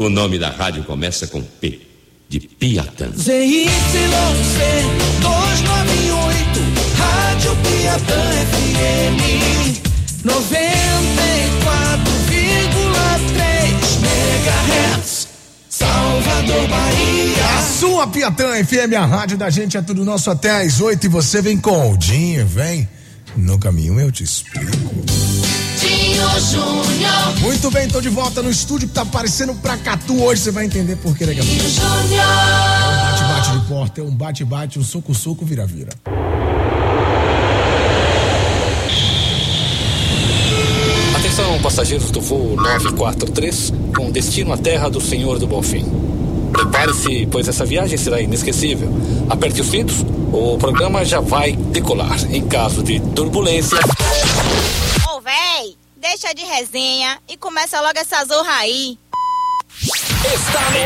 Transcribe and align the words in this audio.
O 0.00 0.08
nome 0.08 0.38
da 0.38 0.48
rádio 0.48 0.82
começa 0.84 1.26
com 1.26 1.42
P, 1.42 1.78
de 2.26 2.40
Piatã. 2.40 3.10
ZYC 3.14 3.68
298, 5.20 6.60
Rádio 6.96 7.54
Piatã 7.56 8.32
FM 8.50 9.20
94,3 10.24 10.32
MHz. 14.00 15.28
Salvador, 15.68 16.66
Bahia. 16.66 17.58
A 17.58 17.62
sua 17.62 18.06
Piatã 18.06 18.64
FM, 18.64 18.94
a 18.96 19.04
rádio 19.04 19.36
da 19.36 19.50
gente 19.50 19.76
é 19.76 19.82
tudo 19.82 20.02
nosso 20.02 20.30
até 20.30 20.62
às 20.62 20.80
oito 20.80 21.04
e 21.04 21.10
você 21.10 21.42
vem 21.42 21.58
com 21.58 21.92
o 21.92 21.98
Dinho, 21.98 22.46
vem. 22.46 22.88
No 23.36 23.58
caminho 23.58 24.00
eu 24.00 24.10
te 24.10 24.24
explico. 24.24 25.19
Júnior. 26.38 27.40
Muito 27.40 27.70
bem, 27.70 27.88
tô 27.88 28.00
de 28.00 28.08
volta 28.08 28.42
no 28.42 28.50
estúdio 28.50 28.88
que 28.88 28.94
tá 28.94 29.04
parecendo 29.04 29.54
pra 29.54 29.76
Catu 29.76 30.22
hoje, 30.22 30.42
você 30.42 30.50
vai 30.50 30.64
entender 30.64 30.96
por 30.96 31.16
que 31.16 31.26
daqui 31.26 31.40
a 31.40 31.44
pouco. 31.44 31.58
Dinho 31.58 31.70
Júnior. 31.70 32.26
Bate-bate 33.02 33.50
de 33.52 33.66
porta, 33.66 34.00
é 34.00 34.04
um 34.04 34.10
bate-bate, 34.10 34.78
um 34.78 34.84
soco-soco, 34.84 35.44
vira-vira. 35.44 35.90
Atenção, 41.16 41.60
passageiros 41.60 42.10
do 42.10 42.20
voo 42.20 42.56
943, 42.56 43.72
com 43.96 44.10
destino 44.10 44.52
à 44.52 44.56
terra 44.56 44.88
do 44.88 45.00
Senhor 45.00 45.38
do 45.38 45.46
Bonfim. 45.46 45.84
Prepare-se, 46.52 47.28
pois 47.30 47.48
essa 47.48 47.64
viagem 47.64 47.96
será 47.96 48.20
inesquecível. 48.20 48.90
Aperte 49.28 49.60
os 49.60 49.68
cintos, 49.68 50.04
o 50.32 50.58
programa 50.58 51.04
já 51.04 51.20
vai 51.20 51.52
decolar. 51.52 52.18
Em 52.30 52.42
caso 52.42 52.82
de 52.82 53.00
turbulência, 53.00 53.78
deixa 56.00 56.34
de 56.34 56.42
resenha 56.42 57.20
e 57.28 57.36
começa 57.36 57.78
logo 57.80 57.98
essa 57.98 58.24
zorra 58.24 58.54
aí. 58.54 58.98
está 60.24 60.70
no 60.70 60.80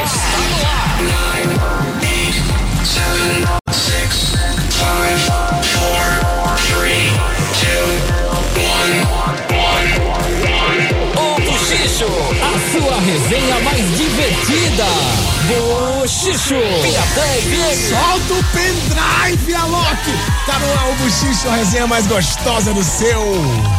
O 11.16 11.40
Buchicho, 11.40 12.08
a 12.42 12.58
sua 12.72 13.00
resenha 13.00 13.60
mais 13.60 13.96
divertida. 13.96 15.33
Buchicho, 15.44 16.54
FM. 16.54 17.90
Solta 17.90 18.32
o 18.32 18.44
pendrive, 18.52 19.54
Alok! 19.54 20.02
Tá 20.46 20.58
no 20.58 20.72
ar 20.72 20.90
o 20.90 20.94
Buchicho, 20.96 21.48
a 21.48 21.56
resenha 21.56 21.86
mais 21.86 22.06
gostosa 22.06 22.72
do 22.72 22.82
seu 22.82 23.20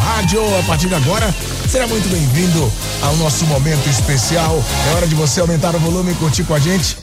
rádio. 0.03 0.41
A 0.59 0.63
partir 0.63 0.87
de 0.87 0.93
agora, 0.93 1.33
será 1.67 1.87
muito 1.87 2.07
bem-vindo 2.09 2.71
ao 3.01 3.15
nosso 3.17 3.45
momento 3.47 3.89
especial. 3.89 4.63
É 4.91 4.93
hora 4.95 5.07
de 5.07 5.15
você 5.15 5.39
aumentar 5.39 5.75
o 5.75 5.79
volume 5.79 6.11
e 6.11 6.15
curtir 6.15 6.43
com 6.43 6.53
a 6.53 6.59
gente. 6.59 6.97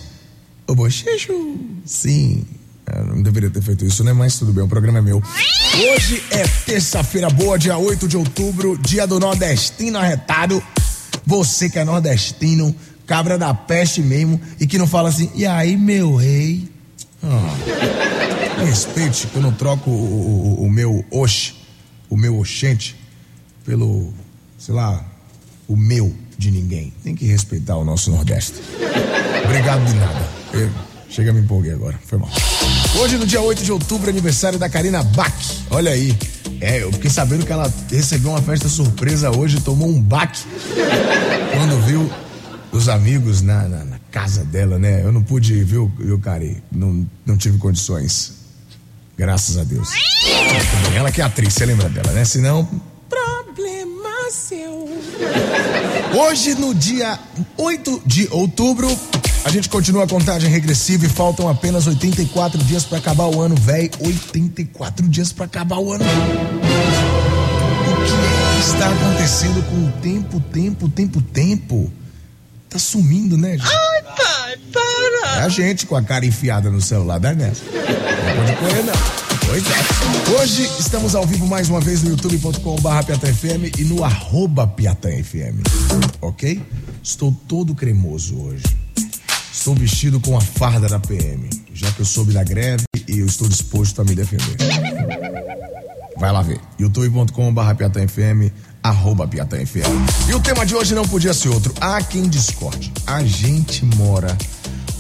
O 0.69 0.77
Buchicho, 0.77 1.59
sim. 1.85 2.47
Eu 2.95 3.05
não 3.05 3.23
deveria 3.23 3.51
ter 3.51 3.63
feito 3.63 3.85
isso, 3.85 4.05
né? 4.05 4.13
Mas 4.13 4.39
tudo 4.39 4.53
bem, 4.53 4.63
o 4.63 4.69
programa 4.69 4.99
é 4.99 5.03
meu. 5.03 5.21
Hoje 5.93 6.23
é 6.31 6.47
terça-feira 6.65 7.29
boa, 7.31 7.59
dia 7.59 7.77
8 7.77 8.07
de 8.07 8.17
outubro, 8.17 8.79
dia 8.79 9.09
do 9.09 9.19
nordestino 9.19 9.99
arretado. 9.99 10.63
Você 11.25 11.69
que 11.69 11.79
é 11.79 11.85
nordestino, 11.85 12.75
cabra 13.07 13.37
da 13.39 13.53
peste 13.55 14.01
mesmo, 14.01 14.41
e 14.61 14.67
que 14.67 14.79
não 14.79 14.87
fala 14.87 15.09
assim, 15.09 15.31
e 15.35 15.45
aí, 15.47 15.77
meu 15.77 16.15
rei? 16.17 16.69
Me 18.59 18.65
respeite 18.65 19.27
que 19.27 19.37
eu 19.37 19.43
não 19.43 19.53
troco 19.53 19.91
o, 19.91 20.59
o- 20.61 20.65
o 20.67 20.71
meu 20.71 21.05
oxe, 21.11 21.55
o 22.09 22.17
meu 22.17 22.39
oxente, 22.39 22.97
pelo, 23.65 24.13
sei 24.59 24.75
lá, 24.75 25.05
o 25.69 25.77
meu 25.77 26.15
de 26.39 26.51
ninguém. 26.51 26.93
Tem 27.03 27.15
que 27.15 27.25
respeitar 27.27 27.77
o 27.77 27.85
nosso 27.85 28.11
Nordeste. 28.11 28.55
Obrigado 29.45 29.85
de 29.85 29.95
nada. 29.95 30.29
Eu, 30.53 30.71
chega, 31.09 31.33
me 31.33 31.41
empolguei 31.41 31.73
agora. 31.73 31.99
Foi 32.07 32.19
mal. 32.19 32.31
Hoje, 33.01 33.17
no 33.17 33.27
dia 33.27 33.41
8 33.41 33.63
de 33.63 33.73
outubro, 33.73 34.11
aniversário 34.11 34.59
da 34.59 34.69
Karina 34.69 35.03
Bach. 35.03 35.33
Olha 35.71 35.93
aí. 35.93 36.17
É, 36.61 36.83
eu 36.83 36.93
fiquei 36.93 37.11
sabendo 37.11 37.45
que 37.45 37.53
ela 37.53 37.73
recebeu 37.91 38.31
uma 38.31 38.43
festa 38.43 38.69
surpresa 38.69 39.37
hoje, 39.37 39.61
tomou 39.61 39.89
um 39.89 40.01
baque 40.01 40.43
quando 41.57 41.81
viu 41.87 42.09
os 42.73 42.89
amigos 42.89 43.43
na, 43.43 43.69
na, 43.69 43.85
na 43.85 43.99
casa 44.11 44.45
dela, 44.45 44.79
né? 44.79 45.05
Eu 45.05 45.13
não 45.13 45.23
pude 45.23 45.55
ir, 45.55 45.65
viu, 45.65 45.93
viu 45.99 46.19
Cari? 46.19 46.63
Não, 46.73 47.07
não 47.25 47.37
tive 47.37 47.59
condições. 47.59 48.33
Graças 49.17 49.59
a 49.59 49.65
Deus. 49.65 49.91
Ela 50.97 51.13
que 51.13 51.21
é 51.21 51.25
atriz, 51.25 51.53
você 51.53 51.67
lembra 51.67 51.89
dela, 51.91 52.11
né? 52.13 52.25
Senão. 52.25 52.69
Problema 53.09 54.31
seu. 54.31 54.89
Hoje, 56.19 56.55
no 56.55 56.75
dia 56.75 57.19
8 57.59 58.03
de 58.07 58.27
outubro, 58.31 58.89
a 59.45 59.51
gente 59.51 59.69
continua 59.69 60.05
a 60.05 60.09
contagem 60.09 60.51
regressiva 60.51 61.05
e 61.05 61.09
faltam 61.11 61.49
apenas 61.49 61.87
84 61.87 62.59
dias 62.65 62.85
pra 62.85 62.99
acabar 62.99 63.27
o 63.27 63.41
ano, 63.41 63.55
véi. 63.55 63.91
84 64.01 65.07
dias 65.09 65.31
pra 65.31 65.45
acabar 65.45 65.77
o 65.79 65.93
ano. 65.93 66.05
O 67.85 68.55
que 68.55 68.61
está 68.61 68.91
acontecendo 68.91 69.63
com 69.69 69.89
o 69.89 69.93
tempo, 70.01 70.41
tempo, 70.41 70.89
tempo, 70.89 71.21
tempo? 71.21 71.93
Tá 72.73 72.79
sumindo, 72.79 73.37
né, 73.37 73.59
gente? 73.59 73.67
Ai, 73.67 74.03
pai, 74.03 74.57
para! 74.73 75.41
É 75.41 75.45
a 75.45 75.49
gente 75.51 75.85
com 75.85 75.95
a 75.95 76.03
cara 76.03 76.25
enfiada 76.25 76.71
no 76.71 76.81
celular, 76.81 77.19
dá 77.21 77.35
nessa. 77.35 77.63
Não 77.65 78.37
pode 78.37 78.57
correr, 78.57 78.83
não. 78.83 78.95
Pois 79.47 79.63
é. 79.67 80.41
Hoje 80.41 80.63
estamos 80.81 81.15
ao 81.15 81.27
vivo 81.27 81.47
mais 81.47 81.69
uma 81.69 81.83
vez 81.83 82.03
no 82.03 82.13
youtube.com.br 82.13 83.05
PiatãFM 83.05 83.79
e 83.79 83.85
no 83.85 84.03
arroba 84.03 84.67
PiatãFM. 84.67 85.61
Ok? 86.23 86.63
Estou 87.03 87.37
todo 87.47 87.75
cremoso 87.75 88.41
hoje. 88.41 88.65
Estou 89.53 89.75
vestido 89.75 90.19
com 90.19 90.35
a 90.35 90.41
farda 90.41 90.89
da 90.89 90.99
PM, 90.99 91.51
já 91.75 91.93
que 91.93 92.01
eu 92.01 92.07
soube 92.07 92.33
da 92.33 92.43
greve 92.43 92.85
e 93.07 93.19
eu 93.19 93.27
estou 93.27 93.47
disposto 93.47 94.01
a 94.01 94.05
me 94.05 94.15
defender. 94.15 94.57
Vai 96.17 96.33
lá 96.33 96.41
ver. 96.41 96.59
youtube.com.br 96.79 97.75
PiatãFM, 97.77 98.51
arroba 98.83 99.27
PiatãFM. 99.29 100.29
E 100.29 100.35
o 100.35 100.41
tema 100.41 100.67
de 100.67 100.75
hoje 100.75 100.95
não 100.95 101.07
podia 101.07 101.33
ser 101.33 101.49
outro. 101.49 101.73
Há 101.81 102.03
quem 102.03 102.29
discorde. 102.29 102.93
A 103.07 103.23
gente 103.25 103.85
mora 103.85 104.37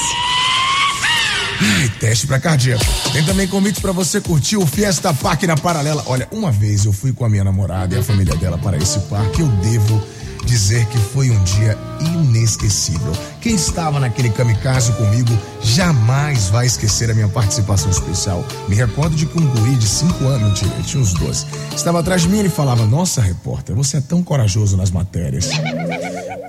Ai, 1.61 1.89
teste 1.99 2.25
pra 2.25 2.39
cardíaco. 2.39 2.83
Tem 3.13 3.23
também 3.23 3.47
convite 3.47 3.79
pra 3.79 3.91
você 3.91 4.19
curtir 4.19 4.57
o 4.57 4.65
Fiesta 4.65 5.13
Park 5.13 5.43
na 5.43 5.55
Paralela. 5.55 6.03
Olha, 6.07 6.27
uma 6.31 6.51
vez 6.51 6.85
eu 6.85 6.91
fui 6.91 7.13
com 7.13 7.23
a 7.23 7.29
minha 7.29 7.43
namorada 7.43 7.95
e 7.95 7.99
a 7.99 8.03
família 8.03 8.35
dela 8.35 8.57
para 8.57 8.77
esse 8.77 8.99
parque. 9.01 9.41
Eu 9.41 9.47
devo 9.47 10.01
dizer 10.45 10.85
que 10.87 10.97
foi 10.97 11.29
um 11.29 11.43
dia 11.43 11.77
inesquecível. 11.99 13.11
Quem 13.39 13.53
estava 13.53 13.99
naquele 13.99 14.31
kamikaze 14.31 14.91
comigo 14.93 15.37
jamais 15.61 16.49
vai 16.49 16.65
esquecer 16.65 17.11
a 17.11 17.13
minha 17.13 17.27
participação 17.27 17.91
especial. 17.91 18.43
Me 18.67 18.75
recordo 18.75 19.15
de 19.15 19.27
que 19.27 19.37
um 19.37 19.45
guri 19.45 19.75
de 19.75 19.87
5 19.87 20.25
anos, 20.25 20.61
ele 20.63 20.83
tinha 20.83 21.01
uns 21.01 21.13
12, 21.13 21.45
estava 21.75 21.99
atrás 21.99 22.23
de 22.23 22.29
mim 22.29 22.43
e 22.43 22.49
falava: 22.49 22.85
Nossa, 22.87 23.21
repórter, 23.21 23.75
você 23.75 23.97
é 23.97 24.01
tão 24.01 24.23
corajoso 24.23 24.75
nas 24.75 24.89
matérias. 24.89 25.49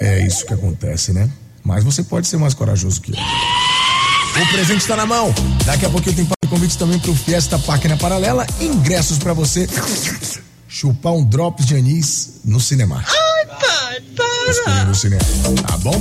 É 0.01 0.27
isso 0.27 0.47
que 0.47 0.55
acontece, 0.55 1.13
né? 1.13 1.29
mas 1.65 1.85
você 1.85 2.03
pode 2.03 2.27
ser 2.27 2.37
mais 2.37 2.55
corajoso 2.55 3.01
que 3.01 3.13
eu. 3.13 3.17
O 4.41 4.53
presente 4.53 4.81
está 4.81 4.97
na 4.97 5.05
mão. 5.05 5.33
Daqui 5.65 5.85
a 5.85 5.91
pouquinho 5.91 6.17
tem 6.17 6.29
convite 6.49 6.79
também 6.79 6.99
para 6.99 7.11
o 7.11 7.15
Fiesta 7.15 7.59
Parque 7.59 7.87
na 7.87 7.97
Paralela. 7.97 8.47
Ingressos 8.61 9.19
para 9.19 9.33
você 9.33 9.69
chupar 10.67 11.13
um 11.13 11.25
drops 11.25 11.67
de 11.67 11.77
anis 11.77 12.41
no 12.45 12.59
cinema. 12.59 13.05
Ai, 13.07 13.47
pai, 13.47 14.01
para! 14.17 14.85
No 14.85 14.95
cinema, 14.95 15.23
tá 15.67 15.77
bom? 15.79 15.99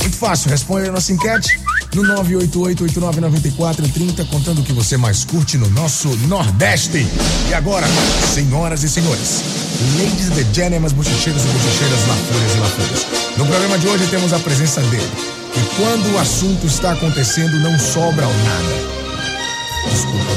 Muito 0.00 0.16
fácil, 0.16 0.50
responde 0.50 0.88
a 0.88 0.92
nossa 0.92 1.12
enquete 1.12 1.60
no 1.94 2.02
988-899430, 2.22 4.26
contando 4.28 4.60
o 4.60 4.64
que 4.64 4.72
você 4.72 4.96
mais 4.96 5.24
curte 5.24 5.56
no 5.56 5.68
nosso 5.70 6.08
Nordeste. 6.26 7.06
E 7.48 7.54
agora, 7.54 7.86
senhoras 8.34 8.82
e 8.82 8.88
senhores, 8.88 9.42
ladies 9.96 10.30
and 10.30 10.54
gentlemen, 10.54 10.90
bochecheiros 10.90 11.44
e 11.44 11.48
bochecheiras, 11.48 12.06
lafúrias 12.06 12.54
e 12.54 12.58
lafúrias. 12.58 13.06
No 13.36 13.46
programa 13.46 13.78
de 13.78 13.88
hoje 13.88 14.06
temos 14.08 14.32
a 14.32 14.38
presença 14.38 14.80
dele. 14.82 15.10
E 15.56 15.60
quando 15.76 16.14
o 16.14 16.18
assunto 16.18 16.66
está 16.66 16.92
acontecendo, 16.92 17.58
não 17.60 17.78
sobra 17.78 18.26
nada. 18.26 18.74
Desculpa. 19.90 20.28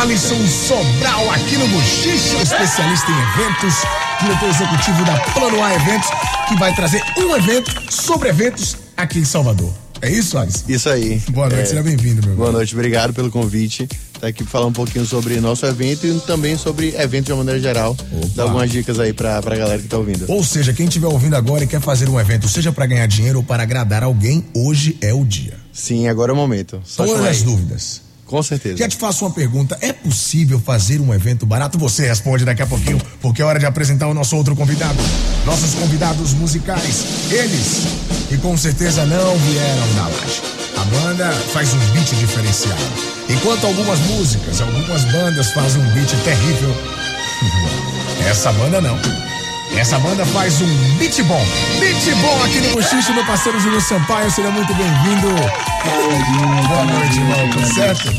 Alisson 0.00 0.46
Sobral 0.46 1.30
aqui 1.30 1.56
no 1.56 1.68
Bochicha, 1.68 2.42
especialista 2.42 3.10
em 3.10 3.20
eventos, 3.20 3.74
diretor 4.20 4.48
executivo 4.48 5.04
da 5.04 5.18
Plano 5.32 5.62
A 5.62 5.74
Eventos, 5.74 6.08
que 6.48 6.56
vai 6.56 6.74
trazer 6.74 7.02
um 7.18 7.36
evento 7.36 7.70
sobre 7.92 8.30
eventos 8.30 8.76
aqui 9.02 9.18
em 9.18 9.24
Salvador. 9.24 9.72
É 10.02 10.10
isso, 10.10 10.38
Alisson? 10.38 10.64
Isso 10.68 10.88
aí. 10.88 11.20
Boa 11.30 11.48
noite, 11.48 11.62
é... 11.62 11.66
seja 11.66 11.82
bem-vindo, 11.82 12.26
meu 12.26 12.36
Boa 12.36 12.52
noite, 12.52 12.74
obrigado 12.74 13.12
pelo 13.12 13.30
convite. 13.30 13.86
Tá 14.18 14.28
aqui 14.28 14.42
pra 14.42 14.50
falar 14.50 14.66
um 14.66 14.72
pouquinho 14.72 15.04
sobre 15.04 15.38
nosso 15.40 15.64
evento 15.66 16.06
e 16.06 16.20
também 16.20 16.56
sobre 16.56 16.94
evento 16.96 17.26
de 17.26 17.32
uma 17.32 17.38
maneira 17.38 17.60
geral. 17.60 17.92
Opa. 17.92 18.28
Dar 18.34 18.42
algumas 18.44 18.70
dicas 18.70 18.98
aí 18.98 19.12
pra, 19.12 19.42
pra 19.42 19.56
galera 19.56 19.80
que 19.80 19.88
tá 19.88 19.98
ouvindo. 19.98 20.24
Ou 20.28 20.42
seja, 20.42 20.72
quem 20.72 20.86
estiver 20.86 21.06
ouvindo 21.06 21.36
agora 21.36 21.64
e 21.64 21.66
quer 21.66 21.80
fazer 21.80 22.08
um 22.08 22.18
evento, 22.18 22.48
seja 22.48 22.72
para 22.72 22.86
ganhar 22.86 23.06
dinheiro 23.06 23.38
ou 23.38 23.44
para 23.44 23.62
agradar 23.62 24.02
alguém, 24.02 24.44
hoje 24.54 24.96
é 25.00 25.12
o 25.12 25.24
dia. 25.24 25.54
Sim, 25.72 26.08
agora 26.08 26.32
é 26.32 26.34
o 26.34 26.36
momento. 26.36 26.80
Só 26.84 27.04
Todas 27.04 27.24
as 27.24 27.42
dúvidas. 27.42 28.02
Com 28.30 28.44
certeza. 28.44 28.76
Já 28.76 28.88
te 28.88 28.96
faço 28.96 29.24
uma 29.24 29.32
pergunta: 29.32 29.76
é 29.80 29.92
possível 29.92 30.60
fazer 30.60 31.00
um 31.00 31.12
evento 31.12 31.44
barato? 31.44 31.76
Você 31.78 32.06
responde 32.06 32.44
daqui 32.44 32.62
a 32.62 32.66
pouquinho, 32.66 33.00
porque 33.20 33.42
é 33.42 33.44
hora 33.44 33.58
de 33.58 33.66
apresentar 33.66 34.06
o 34.06 34.14
nosso 34.14 34.36
outro 34.36 34.54
convidado. 34.54 34.96
Nossos 35.44 35.74
convidados 35.74 36.32
musicais, 36.34 37.04
eles, 37.28 37.86
que 38.28 38.38
com 38.38 38.56
certeza 38.56 39.04
não 39.04 39.36
vieram 39.36 39.94
da 39.94 40.02
laje. 40.02 40.42
A 40.76 40.84
banda 40.84 41.32
faz 41.52 41.74
um 41.74 41.78
beat 41.92 42.14
diferenciado. 42.14 42.80
Enquanto 43.28 43.66
algumas 43.66 43.98
músicas, 43.98 44.60
algumas 44.60 45.04
bandas 45.06 45.50
fazem 45.50 45.82
um 45.82 45.92
beat 45.92 46.10
terrível, 46.22 46.74
essa 48.30 48.52
banda 48.52 48.80
não. 48.80 49.29
Essa 49.76 49.98
banda 49.98 50.26
faz 50.26 50.60
um 50.60 50.98
beat 50.98 51.22
bom. 51.22 51.42
Beat 51.78 52.14
bom 52.20 52.44
aqui 52.44 52.60
no 52.60 52.74
Bochicho, 52.74 53.14
meu 53.14 53.24
parceiro 53.24 53.58
Júlio 53.60 53.80
Sampaio. 53.80 54.30
Seja 54.30 54.50
muito 54.50 54.74
bem-vindo. 54.74 55.28
Boa 56.68 56.84
noite, 56.84 57.16
irmão. 57.16 57.50
Tudo 57.50 57.74
certo? 57.74 58.12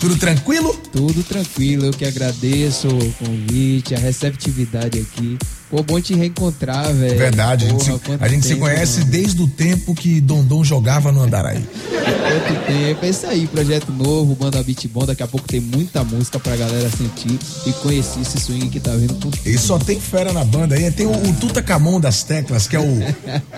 Tudo 0.00 0.16
tranquilo? 0.16 0.74
Tudo 0.92 1.22
tranquilo. 1.22 1.86
Eu 1.86 1.92
que 1.92 2.04
agradeço 2.04 2.88
o 2.88 3.12
convite, 3.14 3.94
a 3.94 3.98
receptividade 3.98 4.98
aqui. 4.98 5.38
Pô, 5.70 5.84
bom 5.84 6.00
te 6.00 6.14
reencontrar, 6.14 6.92
velho. 6.92 7.16
Verdade, 7.16 7.66
Porra, 7.66 7.76
a 7.76 7.84
gente, 7.84 8.04
se, 8.04 8.12
a 8.24 8.28
gente 8.28 8.42
tempo, 8.42 8.54
se 8.54 8.56
conhece 8.56 8.98
mano. 8.98 9.10
desde 9.12 9.42
o 9.42 9.46
tempo 9.46 9.94
que 9.94 10.20
Dondon 10.20 10.64
jogava 10.64 11.12
no 11.12 11.22
Andaraí. 11.22 11.64
Quanto 11.88 12.66
tempo, 12.66 13.04
é 13.04 13.08
isso 13.08 13.26
aí, 13.26 13.46
projeto 13.46 13.92
novo, 13.92 14.34
banda 14.34 14.60
Beat 14.64 14.88
Bom, 14.88 15.06
daqui 15.06 15.22
a 15.22 15.28
pouco 15.28 15.46
tem 15.46 15.60
muita 15.60 16.02
música 16.02 16.40
pra 16.40 16.56
galera 16.56 16.90
sentir 16.90 17.38
e 17.64 17.72
conhecer 17.74 18.20
esse 18.20 18.40
swing 18.40 18.68
que 18.68 18.80
tá 18.80 18.90
vindo 18.96 19.14
por 19.14 19.32
E 19.46 19.56
só 19.56 19.78
tem 19.78 20.00
fera 20.00 20.32
na 20.32 20.44
banda 20.44 20.74
aí, 20.74 20.90
tem 20.90 21.06
o, 21.06 21.12
o 21.12 21.32
Tutacamon 21.34 22.00
das 22.00 22.24
teclas, 22.24 22.66
que 22.66 22.74
é 22.74 22.80
o, 22.80 22.98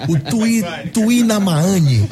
o 0.08 0.18
Tui, 0.18 0.62
Tuinamaane. 0.92 2.06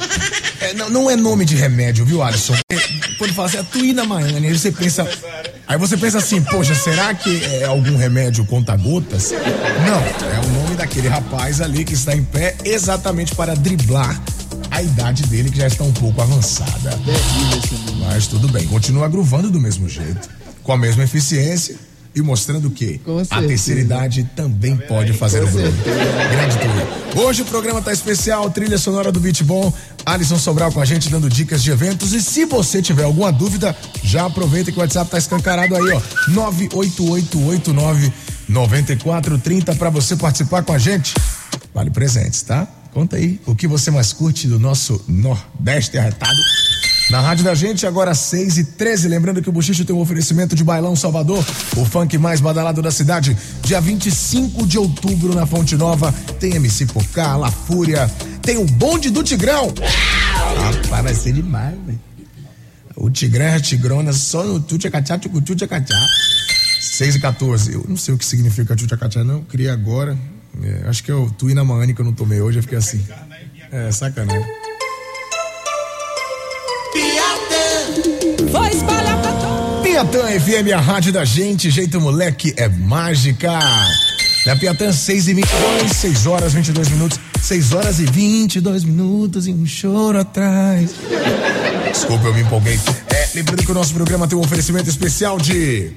É, 0.61 0.73
não, 0.73 0.89
não 0.89 1.09
é 1.11 1.15
nome 1.15 1.45
de 1.45 1.55
remédio, 1.55 2.05
viu, 2.05 2.23
Alisson? 2.23 2.55
É, 2.71 2.75
quando 3.19 3.33
fala 3.33 3.47
assim, 3.47 3.57
é 3.57 3.63
Tuinamaane, 3.63 4.47
aí 4.47 4.57
você 4.57 4.71
pensa... 4.71 5.07
Aí 5.71 5.77
você 5.77 5.95
pensa 5.95 6.17
assim, 6.17 6.41
poxa, 6.41 6.75
será 6.75 7.13
que 7.13 7.45
é 7.45 7.63
algum 7.63 7.95
remédio 7.95 8.45
conta-gotas? 8.45 9.31
Não, 9.31 10.27
é 10.27 10.45
o 10.45 10.63
nome 10.63 10.75
daquele 10.75 11.07
rapaz 11.07 11.61
ali 11.61 11.85
que 11.85 11.93
está 11.93 12.13
em 12.13 12.25
pé 12.25 12.57
exatamente 12.65 13.33
para 13.33 13.55
driblar 13.55 14.21
a 14.69 14.81
idade 14.81 15.23
dele 15.27 15.49
que 15.49 15.57
já 15.57 15.67
está 15.67 15.85
um 15.85 15.93
pouco 15.93 16.21
avançada. 16.21 16.99
Mas 18.01 18.27
tudo 18.27 18.49
bem, 18.49 18.67
continua 18.67 19.07
gruvando 19.07 19.49
do 19.49 19.61
mesmo 19.61 19.87
jeito, 19.87 20.29
com 20.61 20.73
a 20.73 20.77
mesma 20.77 21.05
eficiência 21.05 21.77
e 22.13 22.21
mostrando 22.21 22.69
que 22.69 22.99
a 23.29 23.41
terceira 23.41 23.79
idade 23.79 24.29
também 24.35 24.75
pode 24.75 25.13
fazer 25.13 25.41
o 25.41 25.47
grupo. 25.47 25.77
Grande 26.31 26.57
turma. 26.57 27.23
Hoje 27.23 27.43
o 27.43 27.45
programa 27.45 27.79
está 27.79 27.93
especial, 27.93 28.49
trilha 28.49 28.77
sonora 28.77 29.11
do 29.11 29.21
Beat 29.21 29.43
Bom. 29.43 29.73
Alisson 30.05 30.37
Sobral 30.37 30.71
com 30.71 30.81
a 30.81 30.85
gente 30.85 31.09
dando 31.09 31.29
dicas 31.29 31.63
de 31.63 31.71
eventos. 31.71 32.13
E 32.13 32.21
se 32.21 32.45
você 32.45 32.81
tiver 32.81 33.03
alguma 33.03 33.31
dúvida, 33.31 33.75
já 34.03 34.25
aproveita 34.25 34.71
que 34.71 34.77
o 34.77 34.81
WhatsApp 34.81 35.07
está 35.07 35.17
escancarado 35.17 35.75
aí, 35.75 35.91
ó. 35.91 36.01
98889 36.29 38.11
9430 38.47 39.75
para 39.75 39.89
você 39.89 40.15
participar 40.15 40.63
com 40.63 40.73
a 40.73 40.77
gente. 40.77 41.13
Vale 41.73 41.89
presentes, 41.89 42.41
tá? 42.41 42.67
Conta 42.93 43.15
aí 43.15 43.39
o 43.45 43.55
que 43.55 43.67
você 43.67 43.89
mais 43.89 44.11
curte 44.11 44.47
do 44.47 44.59
nosso 44.59 45.01
Nordeste 45.07 45.97
arretado. 45.97 46.41
Na 47.09 47.19
rádio 47.19 47.43
da 47.43 47.53
gente, 47.53 47.85
agora 47.85 48.15
6 48.15 48.57
e 48.57 48.63
13 48.63 49.09
Lembrando 49.09 49.41
que 49.41 49.49
o 49.49 49.51
Buchicho 49.51 49.83
tem 49.83 49.93
um 49.93 49.99
oferecimento 49.99 50.55
de 50.55 50.63
Bailão 50.63 50.95
Salvador, 50.95 51.43
o 51.75 51.83
funk 51.83 52.17
mais 52.17 52.39
badalado 52.39 52.81
da 52.81 52.89
cidade. 52.89 53.35
Dia 53.63 53.81
25 53.81 54.65
de 54.65 54.77
outubro 54.77 55.35
na 55.35 55.45
Fonte 55.45 55.75
Nova. 55.75 56.13
Tem 56.39 56.55
MC 56.55 56.85
Pocá, 56.85 57.35
La 57.35 57.51
Fúria, 57.51 58.09
tem 58.41 58.57
o 58.57 58.65
bonde 58.65 59.09
do 59.09 59.23
Tigrão. 59.23 59.73
Ah, 60.91 61.01
vai 61.01 61.13
ser 61.13 61.33
demais, 61.33 61.75
velho. 61.85 61.99
O 62.95 63.09
Tigrão 63.09 63.45
é 63.45 63.55
a 63.55 63.59
Tigrona 63.59 64.13
só 64.13 64.43
no 64.43 64.59
Tchutchacachá, 64.59 65.17
Tchutchacachá. 65.17 66.07
6 66.79 67.15
e 67.15 67.19
14. 67.19 67.73
Eu 67.73 67.85
não 67.87 67.97
sei 67.97 68.13
o 68.13 68.17
que 68.17 68.25
significa 68.25 68.75
Tchutchacachá, 68.75 69.23
não. 69.23 69.43
Queria 69.43 69.73
agora. 69.73 70.17
É, 70.61 70.89
acho 70.89 71.03
que 71.03 71.09
é 71.09 71.13
o 71.13 71.29
Tuína 71.31 71.63
Maane 71.63 71.93
que 71.93 72.01
eu 72.01 72.05
não 72.05 72.13
tomei 72.13 72.41
hoje, 72.41 72.59
eu 72.59 72.63
fiquei 72.63 72.77
assim. 72.77 73.03
É, 73.71 73.91
sacanagem. 73.91 74.45
Piatã. 76.93 78.51
Vou 78.51 78.67
espalhar 78.67 79.21
pra 79.21 79.31
todo. 79.33 79.83
Piatã 79.83 80.39
FM, 80.39 80.73
a 80.75 80.81
rádio 80.81 81.13
da 81.13 81.23
gente, 81.23 81.69
jeito 81.69 81.99
moleque 82.01 82.53
é 82.57 82.67
mágica. 82.67 83.57
Na 84.45 84.55
Piatã, 84.55 84.91
6 84.91 85.27
e 85.27 85.33
22, 85.33 85.91
6 85.91 86.25
horas 86.25 86.53
22 86.53 86.89
minutos. 86.89 87.19
6 87.41 87.73
horas 87.73 87.99
e 87.99 88.05
22 88.05 88.83
minutos 88.83 89.47
e 89.47 89.51
um 89.51 89.65
choro 89.65 90.19
atrás. 90.19 90.91
Desculpa, 91.91 92.25
eu 92.25 92.33
me 92.33 92.41
empolguei. 92.41 92.79
É, 93.09 93.29
lembrando 93.35 93.65
que 93.65 93.71
o 93.71 93.73
nosso 93.73 93.93
programa 93.93 94.27
tem 94.27 94.37
um 94.37 94.41
oferecimento 94.41 94.89
especial 94.89 95.37
de. 95.37 95.91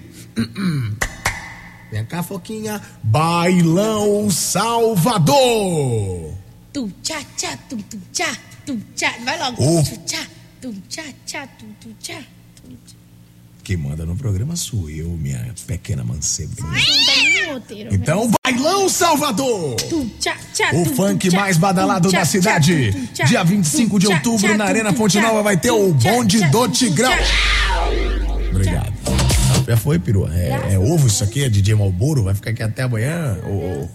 Vem 1.92 2.04
cá, 2.06 2.22
Foquinha. 2.22 2.80
Bailão 3.02 4.30
Salvador. 4.30 5.34
Tu 6.72 6.90
tchá 7.02 7.20
tchá, 7.36 7.56
tu 7.68 7.78
tchá, 8.12 8.36
tu 8.66 8.80
tchá. 8.96 9.14
Vai 9.24 9.38
logo. 9.38 9.62
Oh. 9.62 9.82
Tu 9.82 9.96
tchá, 9.98 10.26
tu 10.60 10.74
tchá 10.88 11.04
tchá, 11.24 11.46
tu 11.58 11.66
tu 11.80 11.94
tchá. 12.00 12.20
Quem 13.64 13.78
manda 13.78 14.04
no 14.04 14.14
programa 14.14 14.54
sou 14.56 14.90
eu, 14.90 15.08
minha 15.08 15.42
pequena 15.66 16.04
mancebinha. 16.04 16.68
Nenhum 16.70 17.54
roteiro. 17.54 17.94
Então, 17.94 18.30
Bailão 18.44 18.90
Salvador! 18.90 19.76
O 20.74 20.84
funk 20.94 21.30
mais 21.34 21.56
badalado 21.56 22.12
da 22.12 22.26
cidade. 22.26 22.90
Dia 23.26 23.42
25 23.42 23.98
de 23.98 24.06
outubro, 24.06 24.54
na 24.58 24.66
Arena 24.66 24.92
Fonte 24.92 25.18
Nova, 25.18 25.42
vai 25.42 25.56
ter 25.56 25.70
o 25.70 25.94
bonde 25.94 26.44
do 26.50 26.68
Tigrão. 26.68 27.10
Obrigado. 28.50 28.92
Já 29.66 29.76
foi, 29.78 29.98
perua? 29.98 30.28
É, 30.34 30.74
é 30.74 30.78
ovo 30.78 31.06
isso 31.06 31.24
aqui? 31.24 31.42
É 31.42 31.48
DJ 31.48 31.74
Malboro? 31.74 32.22
Vai 32.24 32.34
ficar 32.34 32.50
aqui 32.50 32.62
até 32.62 32.82
amanhã? 32.82 33.38
Ou- 33.46 33.90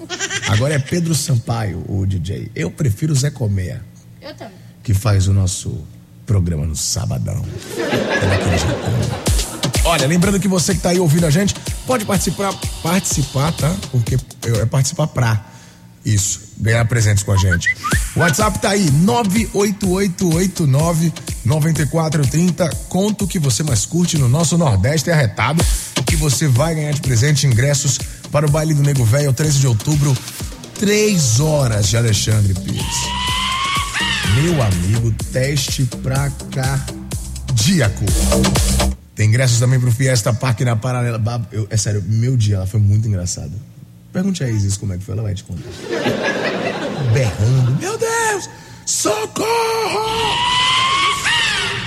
Agora 0.47 0.73
é 0.73 0.79
Pedro 0.79 1.13
Sampaio, 1.13 1.85
o 1.88 2.07
DJ. 2.07 2.49
Eu 2.55 2.71
prefiro 2.71 3.13
o 3.13 3.15
Zé 3.15 3.29
Comea, 3.29 3.83
Eu 4.19 4.33
também. 4.33 4.53
que 4.81 4.95
faz 4.95 5.27
o 5.27 5.33
nosso 5.33 5.85
programa 6.25 6.65
no 6.65 6.75
sabadão. 6.75 7.45
É 7.77 8.27
daquele 8.27 8.57
jeitão. 8.57 9.28
Olha, 9.89 10.05
lembrando 10.05 10.39
que 10.39 10.48
você 10.48 10.75
que 10.75 10.81
tá 10.81 10.89
aí 10.89 11.00
ouvindo 11.00 11.25
a 11.25 11.31
gente, 11.31 11.55
pode 11.88 12.05
participar, 12.05 12.53
participar, 12.84 13.51
tá? 13.53 13.75
Porque 13.91 14.19
é 14.46 14.65
participar 14.67 15.08
pra 15.08 15.43
isso, 16.05 16.41
ganhar 16.60 16.86
presentes 16.86 17.24
com 17.24 17.31
a 17.31 17.38
gente. 17.38 17.75
O 18.15 18.19
WhatsApp 18.19 18.60
tá 18.60 18.69
aí, 18.69 18.86
98889-9430. 21.43 22.72
Conta 22.88 23.24
o 23.24 23.27
que 23.27 23.39
você 23.39 23.63
mais 23.63 23.84
curte 23.88 24.15
no 24.19 24.29
nosso 24.29 24.60
Nordeste 24.60 25.10
arretado, 25.10 25.65
que 26.05 26.15
você 26.15 26.48
vai 26.48 26.75
ganhar 26.75 26.91
de 26.91 27.01
presente 27.01 27.48
ingressos 27.48 27.98
para 28.31 28.46
o 28.46 28.51
baile 28.51 28.75
do 28.75 28.84
Nego 28.84 29.03
Velho, 29.03 29.34
13 29.34 29.58
de 29.58 29.65
outubro, 29.65 30.15
3 30.77 31.39
horas 31.39 31.88
de 31.88 31.98
Alexandre 31.98 32.53
Pires. 32.53 32.86
Meu 34.36 34.62
amigo, 34.62 35.12
teste 35.31 35.84
pra 36.03 36.29
cardíaco. 36.51 38.05
Tem 39.19 39.27
ingressos 39.27 39.59
também 39.59 39.77
pro 39.77 39.91
Fiesta 39.91 40.31
Parque 40.33 40.63
na 40.63 40.77
Paralela. 40.77 41.21
Eu- 41.51 41.67
é 41.69 41.75
sério, 41.75 42.01
meu 42.07 42.38
dia, 42.38 42.55
ela 42.55 42.65
foi 42.65 42.79
muito 42.79 43.05
engraçada. 43.05 43.51
Pergunte 44.13 44.41
a 44.45 44.49
Isis 44.49 44.77
como 44.77 44.93
é 44.93 44.97
que 44.97 45.03
foi, 45.03 45.13
ela 45.13 45.23
vai 45.23 45.33
te 45.33 45.43
contar. 45.43 45.67
berrando: 47.11 47.77
Meu 47.81 47.97
Deus, 47.97 48.49
socorro! 48.85 50.38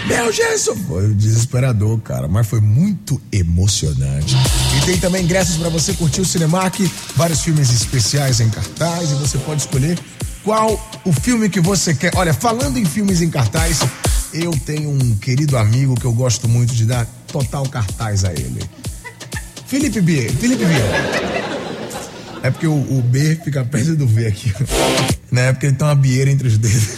Meu 0.06 0.30
Jesus! 0.30 0.78
Foi 0.86 1.14
desesperador, 1.14 1.98
cara, 2.00 2.28
mas 2.28 2.46
foi 2.46 2.60
muito 2.60 3.18
emocionante. 3.32 4.36
E 4.76 4.84
tem 4.84 4.98
também 4.98 5.24
ingressos 5.24 5.56
para 5.56 5.70
você 5.70 5.94
curtir 5.94 6.20
o 6.20 6.26
Cinemark, 6.26 6.80
vários 7.16 7.40
filmes 7.40 7.72
especiais 7.72 8.40
em 8.40 8.50
cartaz 8.50 9.10
e 9.10 9.14
você 9.14 9.38
pode 9.38 9.62
escolher 9.62 9.98
qual 10.44 11.00
o 11.02 11.12
filme 11.14 11.48
que 11.48 11.60
você 11.62 11.94
quer. 11.94 12.12
Olha, 12.14 12.34
falando 12.34 12.76
em 12.76 12.84
filmes 12.84 13.22
em 13.22 13.30
cartaz, 13.30 13.78
eu 14.34 14.50
tenho 14.66 14.90
um 14.90 15.16
querido 15.16 15.56
amigo 15.56 15.94
que 15.98 16.04
eu 16.04 16.12
gosto 16.12 16.46
muito 16.46 16.74
de 16.74 16.84
dar 16.84 17.06
total 17.32 17.66
cartaz 17.68 18.24
a 18.24 18.32
ele. 18.32 18.62
Felipe 19.66 20.00
B. 20.00 20.28
Felipe 20.28 20.64
B. 20.64 20.74
É 22.42 22.50
porque 22.50 22.66
o, 22.66 22.74
o 22.74 23.02
B 23.02 23.40
fica 23.42 23.64
perto 23.64 23.96
do 23.96 24.06
V 24.06 24.26
aqui. 24.26 24.52
Né? 25.30 25.48
É 25.48 25.52
porque 25.52 25.66
ele 25.66 25.76
tem 25.76 25.86
uma 25.86 25.94
bieira 25.94 26.30
entre 26.30 26.46
os 26.46 26.58
dedos. 26.58 26.88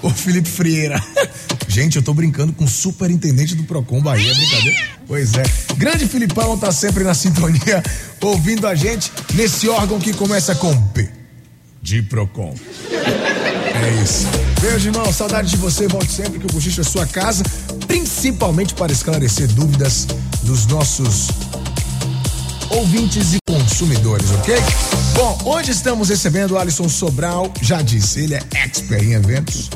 Ô 0.00 0.08
Felipe 0.08 0.48
Frieira. 0.48 1.02
Gente, 1.66 1.96
eu 1.96 2.02
tô 2.02 2.14
brincando 2.14 2.52
com 2.54 2.64
o 2.64 2.68
superintendente 2.68 3.54
do 3.54 3.64
Procon 3.64 4.00
Bahia, 4.00 4.32
brincadeira? 4.34 4.78
Pois 5.06 5.34
é. 5.34 5.42
Grande 5.76 6.08
Filipão 6.08 6.56
tá 6.56 6.72
sempre 6.72 7.04
na 7.04 7.12
sintonia, 7.12 7.82
ouvindo 8.22 8.66
a 8.66 8.74
gente 8.74 9.12
nesse 9.34 9.68
órgão 9.68 10.00
que 10.00 10.14
começa 10.14 10.54
com 10.54 10.74
P. 10.88 11.10
De 11.82 12.00
Procon. 12.02 12.54
É 13.82 14.02
isso. 14.02 14.26
Beijo, 14.60 14.88
irmão. 14.88 15.12
Saudade 15.12 15.50
de 15.50 15.56
você. 15.56 15.86
Volte 15.86 16.10
sempre 16.10 16.38
que 16.38 16.46
o 16.46 16.52
Bochicho 16.52 16.80
é 16.80 16.84
sua 16.84 17.06
casa, 17.06 17.44
principalmente 17.86 18.74
para 18.74 18.92
esclarecer 18.92 19.46
dúvidas 19.48 20.06
dos 20.42 20.66
nossos 20.66 21.28
ouvintes 22.70 23.34
e 23.34 23.38
consumidores, 23.46 24.30
ok? 24.32 24.54
Bom, 25.14 25.38
hoje 25.44 25.70
estamos 25.70 26.08
recebendo 26.08 26.52
o 26.52 26.58
Alisson 26.58 26.88
Sobral, 26.88 27.52
já 27.62 27.80
disse, 27.80 28.20
ele 28.20 28.34
é 28.34 28.42
expert 28.52 29.02
em 29.02 29.12
eventos. 29.12 29.70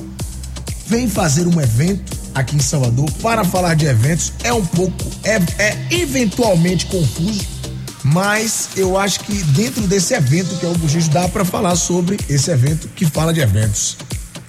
Vem 0.86 1.08
fazer 1.08 1.46
um 1.46 1.60
evento 1.60 2.16
aqui 2.34 2.56
em 2.56 2.60
Salvador 2.60 3.10
para 3.22 3.44
falar 3.44 3.74
de 3.74 3.86
eventos. 3.86 4.32
É 4.44 4.52
um 4.52 4.64
pouco, 4.64 5.04
é, 5.24 5.36
é 5.58 5.86
eventualmente 5.90 6.86
confuso, 6.86 7.40
mas 8.04 8.70
eu 8.76 8.98
acho 8.98 9.20
que 9.20 9.42
dentro 9.44 9.86
desse 9.86 10.14
evento 10.14 10.56
que 10.56 10.66
é 10.66 10.68
o 10.68 10.74
Bugijo 10.74 11.10
dá 11.10 11.28
para 11.28 11.44
falar 11.44 11.76
sobre 11.76 12.18
esse 12.28 12.50
evento 12.50 12.88
que 12.88 13.06
fala 13.06 13.32
de 13.32 13.40
eventos. 13.40 13.96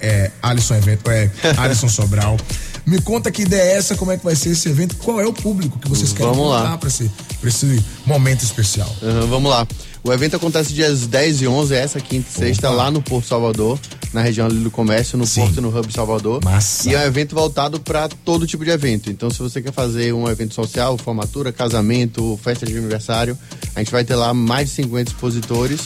É, 0.01 0.31
Alisson 0.41 0.75
Evento, 0.75 1.09
é 1.09 1.31
Alisson 1.57 1.87
Sobral. 1.87 2.37
Me 2.85 3.01
conta 3.01 3.31
que 3.31 3.43
ideia 3.43 3.61
é 3.61 3.77
essa, 3.77 3.95
como 3.95 4.11
é 4.11 4.17
que 4.17 4.23
vai 4.25 4.35
ser 4.35 4.49
esse 4.49 4.67
evento, 4.67 4.97
qual 4.97 5.21
é 5.21 5.25
o 5.25 5.31
público 5.31 5.79
que 5.79 5.87
vocês 5.87 6.11
querem 6.11 6.33
Vamos 6.33 6.49
lá. 6.51 6.77
para 6.77 6.89
esse, 6.89 7.09
pra 7.39 7.47
esse 7.47 7.81
momento 8.05 8.43
especial. 8.43 8.93
Aham, 9.01 9.27
vamos 9.27 9.49
lá. 9.49 9.65
O 10.03 10.11
evento 10.11 10.35
acontece 10.35 10.73
dias 10.73 11.07
10 11.07 11.43
e 11.43 11.47
11, 11.47 11.75
essa 11.75 11.99
quinta 12.01 12.27
e 12.29 12.33
sexta, 12.33 12.67
Opa. 12.67 12.75
lá 12.75 12.91
no 12.91 13.01
Porto 13.01 13.25
Salvador, 13.25 13.79
na 14.11 14.21
região 14.21 14.47
ali 14.47 14.59
do 14.59 14.69
comércio, 14.69 15.17
no 15.17 15.25
Sim. 15.25 15.41
Porto 15.41 15.57
e 15.59 15.61
no 15.61 15.69
Hub 15.69 15.93
Salvador. 15.93 16.43
Massa. 16.43 16.89
E 16.89 16.93
é 16.93 16.99
um 16.99 17.03
evento 17.03 17.33
voltado 17.33 17.79
para 17.79 18.09
todo 18.09 18.45
tipo 18.45 18.65
de 18.65 18.71
evento. 18.71 19.09
Então, 19.09 19.29
se 19.29 19.39
você 19.39 19.61
quer 19.61 19.71
fazer 19.71 20.13
um 20.13 20.27
evento 20.27 20.53
social, 20.53 20.97
formatura, 20.97 21.53
casamento, 21.53 22.37
festa 22.43 22.65
de 22.65 22.77
aniversário, 22.77 23.37
a 23.73 23.79
gente 23.79 23.93
vai 23.93 24.03
ter 24.03 24.15
lá 24.15 24.33
mais 24.33 24.67
de 24.67 24.75
50 24.75 25.11
expositores 25.11 25.79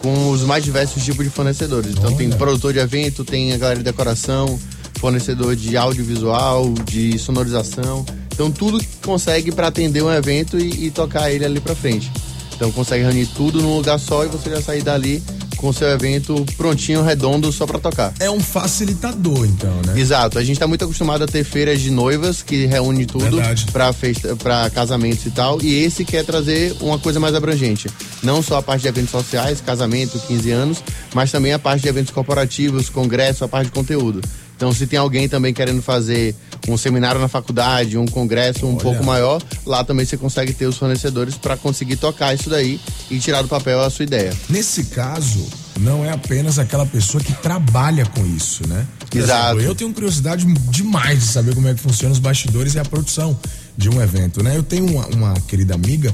com 0.00 0.30
os 0.30 0.40
mais 0.42 0.64
diversos 0.64 1.04
tipos 1.04 1.22
de 1.22 1.30
fornecedores. 1.30 1.90
Então, 1.90 2.16
tem 2.16 2.28
Olha. 2.28 2.36
produtor 2.38 2.72
de 2.72 2.78
evento, 2.78 3.22
tem 3.22 3.52
a 3.52 3.58
galera 3.58 3.80
de 3.80 3.84
decoração, 3.84 4.58
fornecedor 4.98 5.54
de 5.54 5.76
audiovisual, 5.76 6.72
de 6.86 7.18
sonorização. 7.18 8.06
Então, 8.32 8.50
tudo 8.50 8.78
que 8.78 8.86
consegue 9.04 9.52
para 9.52 9.66
atender 9.66 10.02
um 10.02 10.10
evento 10.10 10.58
e, 10.58 10.86
e 10.86 10.90
tocar 10.90 11.30
ele 11.30 11.44
ali 11.44 11.60
para 11.60 11.74
frente. 11.74 12.10
Então, 12.58 12.72
consegue 12.72 13.04
reunir 13.04 13.26
tudo 13.26 13.62
num 13.62 13.76
lugar 13.76 14.00
só 14.00 14.24
e 14.24 14.26
você 14.26 14.50
já 14.50 14.60
sair 14.60 14.82
dali 14.82 15.22
com 15.58 15.72
seu 15.72 15.86
evento 15.88 16.44
prontinho, 16.56 17.02
redondo, 17.02 17.52
só 17.52 17.66
para 17.66 17.78
tocar. 17.78 18.12
É 18.18 18.28
um 18.28 18.40
facilitador, 18.40 19.46
então, 19.46 19.74
né? 19.86 20.00
Exato, 20.00 20.40
a 20.40 20.44
gente 20.44 20.58
tá 20.58 20.66
muito 20.66 20.84
acostumado 20.84 21.22
a 21.22 21.26
ter 21.26 21.44
feiras 21.44 21.80
de 21.80 21.90
noivas 21.90 22.42
que 22.42 22.66
reúne 22.66 23.06
tudo 23.06 23.38
para 23.70 23.92
festa, 23.92 24.34
para 24.34 24.68
casamentos 24.70 25.24
e 25.24 25.30
tal, 25.30 25.60
e 25.62 25.84
esse 25.84 26.04
quer 26.04 26.24
trazer 26.24 26.74
uma 26.80 26.98
coisa 26.98 27.20
mais 27.20 27.34
abrangente, 27.34 27.88
não 28.24 28.42
só 28.42 28.58
a 28.58 28.62
parte 28.62 28.82
de 28.82 28.88
eventos 28.88 29.10
sociais, 29.10 29.60
casamento, 29.60 30.18
15 30.18 30.50
anos, 30.50 30.84
mas 31.14 31.30
também 31.30 31.52
a 31.52 31.58
parte 31.60 31.82
de 31.82 31.88
eventos 31.88 32.12
corporativos, 32.12 32.88
congresso, 32.88 33.44
a 33.44 33.48
parte 33.48 33.66
de 33.66 33.72
conteúdo. 33.72 34.20
Então, 34.58 34.72
se 34.72 34.88
tem 34.88 34.98
alguém 34.98 35.28
também 35.28 35.54
querendo 35.54 35.80
fazer 35.80 36.34
um 36.66 36.76
seminário 36.76 37.20
na 37.20 37.28
faculdade, 37.28 37.96
um 37.96 38.06
congresso 38.06 38.66
um 38.66 38.70
Olha. 38.70 38.80
pouco 38.80 39.04
maior, 39.04 39.40
lá 39.64 39.84
também 39.84 40.04
você 40.04 40.16
consegue 40.16 40.52
ter 40.52 40.66
os 40.66 40.76
fornecedores 40.76 41.36
para 41.36 41.56
conseguir 41.56 41.94
tocar 41.94 42.34
isso 42.34 42.50
daí 42.50 42.80
e 43.08 43.20
tirar 43.20 43.40
do 43.42 43.46
papel 43.46 43.80
a 43.80 43.88
sua 43.88 44.02
ideia. 44.02 44.36
Nesse 44.50 44.86
caso, 44.86 45.46
não 45.78 46.04
é 46.04 46.10
apenas 46.10 46.58
aquela 46.58 46.84
pessoa 46.84 47.22
que 47.22 47.32
trabalha 47.34 48.04
com 48.04 48.26
isso, 48.26 48.66
né? 48.66 48.84
Por 49.08 49.16
Exato. 49.16 49.50
exemplo, 49.50 49.62
eu 49.62 49.74
tenho 49.76 49.94
curiosidade 49.94 50.44
demais 50.44 51.20
de 51.20 51.26
saber 51.26 51.54
como 51.54 51.68
é 51.68 51.74
que 51.74 51.80
funciona 51.80 52.12
os 52.12 52.18
bastidores 52.18 52.74
e 52.74 52.80
a 52.80 52.84
produção 52.84 53.38
de 53.76 53.88
um 53.88 54.02
evento, 54.02 54.42
né? 54.42 54.56
Eu 54.56 54.64
tenho 54.64 54.86
uma, 54.90 55.06
uma 55.06 55.34
querida 55.42 55.76
amiga 55.76 56.12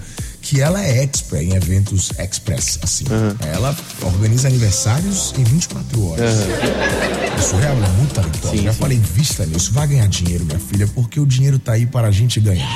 que 0.54 0.60
ela 0.60 0.80
é 0.80 1.02
expert 1.02 1.42
em 1.42 1.54
eventos 1.54 2.12
express, 2.16 2.78
assim. 2.80 3.04
Ela 3.52 3.76
organiza 4.02 4.46
aniversários 4.46 5.34
em 5.36 5.42
24 5.42 6.06
horas. 6.10 6.30
É 6.30 7.40
surreal, 7.42 7.76
ela 7.76 7.86
é 7.86 7.90
muito 7.90 8.14
talentosa. 8.14 8.56
Sim, 8.56 8.62
Já 8.62 8.72
sim. 8.72 8.78
falei, 8.78 8.98
vista 8.98 9.44
nisso, 9.44 9.72
vai 9.72 9.88
ganhar 9.88 10.06
dinheiro, 10.06 10.44
minha 10.44 10.60
filha, 10.60 10.86
porque 10.94 11.18
o 11.18 11.26
dinheiro 11.26 11.58
tá 11.58 11.72
aí 11.72 11.86
para 11.86 12.06
a 12.06 12.10
gente 12.12 12.38
ganhar. 12.38 12.70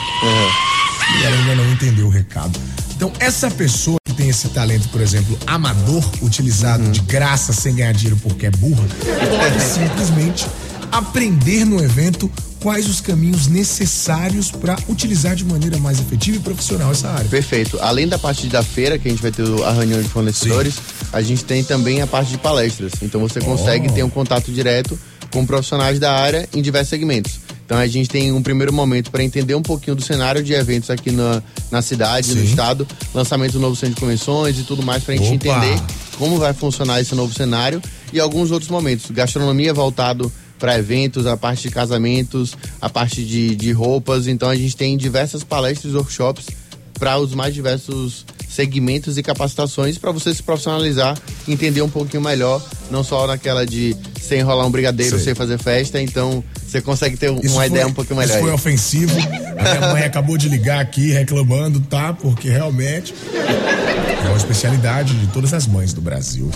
E 1.20 1.24
ela 1.24 1.36
ainda 1.36 1.54
não 1.54 1.72
entendeu 1.72 2.06
o 2.06 2.10
recado. 2.10 2.58
Então, 2.96 3.12
essa 3.20 3.48
pessoa 3.48 3.96
que 4.04 4.12
tem 4.12 4.28
esse 4.28 4.48
talento, 4.48 4.88
por 4.88 5.00
exemplo, 5.00 5.38
amador, 5.46 6.04
utilizado 6.20 6.82
de 6.90 6.98
graça 7.02 7.52
sem 7.52 7.76
ganhar 7.76 7.92
dinheiro 7.92 8.18
porque 8.20 8.46
é 8.46 8.50
burra, 8.50 8.84
pode 9.38 9.62
simplesmente 9.62 10.48
aprender 10.90 11.64
no 11.64 11.80
evento 11.80 12.28
quais 12.60 12.88
os 12.88 13.00
caminhos 13.00 13.46
necessários 13.46 14.50
para 14.50 14.76
utilizar 14.88 15.34
de 15.36 15.44
maneira 15.44 15.78
mais 15.78 16.00
efetiva 16.00 16.38
e 16.38 16.40
profissional 16.40 16.90
essa 16.90 17.08
área. 17.08 17.28
Perfeito. 17.28 17.78
Além 17.80 18.08
da 18.08 18.18
parte 18.18 18.46
da 18.48 18.62
feira, 18.62 18.98
que 18.98 19.08
a 19.08 19.10
gente 19.10 19.22
vai 19.22 19.30
ter 19.30 19.42
a 19.64 19.72
reunião 19.72 20.02
de 20.02 20.08
fornecedores, 20.08 20.74
a 21.12 21.22
gente 21.22 21.44
tem 21.44 21.62
também 21.62 22.02
a 22.02 22.06
parte 22.06 22.30
de 22.32 22.38
palestras. 22.38 22.92
Então 23.02 23.20
você 23.20 23.40
consegue 23.40 23.88
Oh. 23.88 23.92
ter 23.92 24.02
um 24.02 24.10
contato 24.10 24.50
direto 24.50 24.98
com 25.30 25.44
profissionais 25.46 25.98
da 25.98 26.12
área 26.12 26.48
em 26.54 26.60
diversos 26.62 26.88
segmentos. 26.90 27.38
Então 27.64 27.76
a 27.76 27.86
gente 27.86 28.08
tem 28.08 28.32
um 28.32 28.42
primeiro 28.42 28.72
momento 28.72 29.10
para 29.10 29.22
entender 29.22 29.54
um 29.54 29.62
pouquinho 29.62 29.94
do 29.94 30.02
cenário 30.02 30.42
de 30.42 30.54
eventos 30.54 30.88
aqui 30.90 31.10
na, 31.10 31.42
na 31.70 31.82
cidade, 31.82 32.34
no 32.34 32.40
Sim. 32.40 32.48
estado, 32.48 32.88
lançamento 33.14 33.52
do 33.52 33.60
novo 33.60 33.76
centro 33.76 33.94
de 33.94 34.00
convenções 34.00 34.58
e 34.58 34.62
tudo 34.62 34.82
mais 34.82 35.04
para 35.04 35.14
a 35.14 35.16
gente 35.18 35.46
Opa. 35.48 35.58
entender 35.58 35.82
como 36.16 36.38
vai 36.38 36.54
funcionar 36.54 37.00
esse 37.00 37.14
novo 37.14 37.32
cenário 37.34 37.80
e 38.12 38.18
alguns 38.18 38.50
outros 38.50 38.70
momentos. 38.70 39.10
Gastronomia 39.10 39.74
voltado 39.74 40.32
para 40.58 40.78
eventos, 40.78 41.26
a 41.26 41.36
parte 41.36 41.68
de 41.68 41.70
casamentos, 41.74 42.56
a 42.80 42.88
parte 42.88 43.24
de, 43.24 43.54
de 43.54 43.72
roupas. 43.72 44.26
Então 44.26 44.48
a 44.48 44.56
gente 44.56 44.76
tem 44.76 44.96
diversas 44.96 45.44
palestras 45.44 45.92
e 45.92 45.96
workshops 45.96 46.46
para 46.98 47.18
os 47.18 47.32
mais 47.32 47.54
diversos 47.54 48.26
segmentos 48.48 49.16
e 49.16 49.22
capacitações 49.22 49.98
para 49.98 50.10
você 50.10 50.34
se 50.34 50.42
profissionalizar, 50.42 51.16
entender 51.46 51.82
um 51.82 51.88
pouquinho 51.88 52.22
melhor, 52.22 52.62
não 52.90 53.04
só 53.04 53.26
naquela 53.26 53.64
de 53.64 53.96
sem 54.20 54.40
enrolar 54.40 54.66
um 54.66 54.70
brigadeiro, 54.70 55.16
Sei. 55.16 55.26
sem 55.26 55.34
fazer 55.34 55.58
festa, 55.58 56.02
então 56.02 56.42
você 56.70 56.80
consegue 56.80 57.16
ter 57.16 57.30
um- 57.30 57.38
uma 57.40 57.50
foi- 57.50 57.66
ideia 57.66 57.86
um 57.86 57.92
pouquinho 57.92 58.18
melhor. 58.18 58.34
Isso 58.34 58.42
foi 58.42 58.52
ofensivo. 58.52 59.16
A 59.58 59.62
minha 59.78 59.92
mãe 59.92 60.02
acabou 60.02 60.36
de 60.36 60.48
ligar 60.48 60.80
aqui 60.80 61.10
reclamando, 61.10 61.80
tá? 61.80 62.12
Porque 62.12 62.48
realmente 62.50 63.14
é 64.24 64.28
uma 64.28 64.36
especialidade 64.36 65.14
de 65.14 65.26
todas 65.28 65.52
as 65.54 65.66
mães 65.66 65.92
do 65.92 66.00
Brasil. 66.00 66.50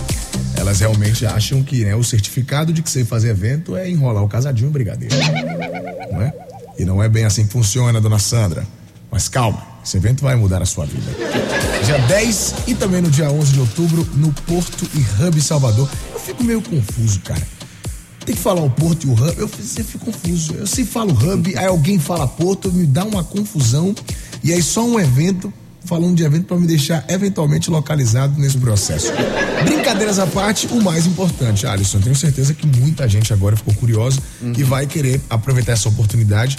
Elas 0.55 0.79
realmente 0.79 1.25
acham 1.25 1.63
que 1.63 1.83
né, 1.83 1.95
o 1.95 2.03
certificado 2.03 2.71
de 2.71 2.81
que 2.81 2.89
você 2.89 3.03
fazer 3.03 3.29
evento 3.29 3.75
é 3.75 3.89
enrolar 3.89 4.23
o 4.23 4.27
casadinho 4.29 4.69
brigadeiro. 4.69 5.15
Não 6.11 6.21
é? 6.21 6.33
E 6.77 6.85
não 6.85 7.01
é 7.03 7.09
bem 7.09 7.25
assim 7.25 7.45
que 7.45 7.51
funciona, 7.51 7.99
dona 7.99 8.19
Sandra. 8.19 8.65
Mas 9.11 9.27
calma, 9.27 9.61
esse 9.85 9.97
evento 9.97 10.23
vai 10.23 10.35
mudar 10.35 10.61
a 10.61 10.65
sua 10.65 10.85
vida. 10.85 11.11
Dia 11.85 11.97
10 12.07 12.53
e 12.67 12.73
também 12.73 13.01
no 13.01 13.09
dia 13.11 13.29
11 13.29 13.51
de 13.53 13.59
outubro, 13.59 14.07
no 14.15 14.31
Porto 14.47 14.87
e 14.95 15.23
Hub 15.23 15.41
Salvador. 15.41 15.89
Eu 16.13 16.19
fico 16.19 16.43
meio 16.43 16.61
confuso, 16.61 17.19
cara. 17.21 17.41
Tem 18.25 18.35
que 18.35 18.41
falar 18.41 18.61
o 18.61 18.69
Porto 18.69 19.05
e 19.05 19.09
o 19.09 19.13
Hub, 19.13 19.33
eu 19.37 19.49
sempre 19.61 19.91
fico 19.91 20.05
confuso. 20.05 20.53
Eu 20.53 20.67
se 20.67 20.85
falo 20.85 21.11
Hub, 21.11 21.57
aí 21.57 21.65
alguém 21.65 21.99
fala 21.99 22.27
Porto, 22.27 22.71
me 22.71 22.85
dá 22.85 23.03
uma 23.03 23.23
confusão. 23.23 23.93
E 24.43 24.51
aí 24.53 24.61
só 24.63 24.85
um 24.85 24.99
evento, 24.99 25.51
falando 25.85 26.15
de 26.15 26.23
evento, 26.23 26.45
para 26.45 26.57
me 26.57 26.65
deixar 26.65 27.03
eventualmente 27.09 27.69
localizado 27.69 28.39
nesse 28.39 28.57
processo. 28.57 29.11
Brincadeiras 29.65 30.19
à 30.19 30.27
parte, 30.27 30.67
o 30.67 30.81
mais 30.81 31.05
importante, 31.05 31.65
Alisson, 31.67 31.99
tenho 31.99 32.15
certeza 32.15 32.53
que 32.53 32.65
muita 32.65 33.07
gente 33.07 33.33
agora 33.33 33.55
ficou 33.55 33.73
curiosa 33.73 34.19
e 34.57 34.63
vai 34.63 34.85
querer 34.85 35.19
aproveitar 35.29 35.73
essa 35.73 35.89
oportunidade. 35.89 36.57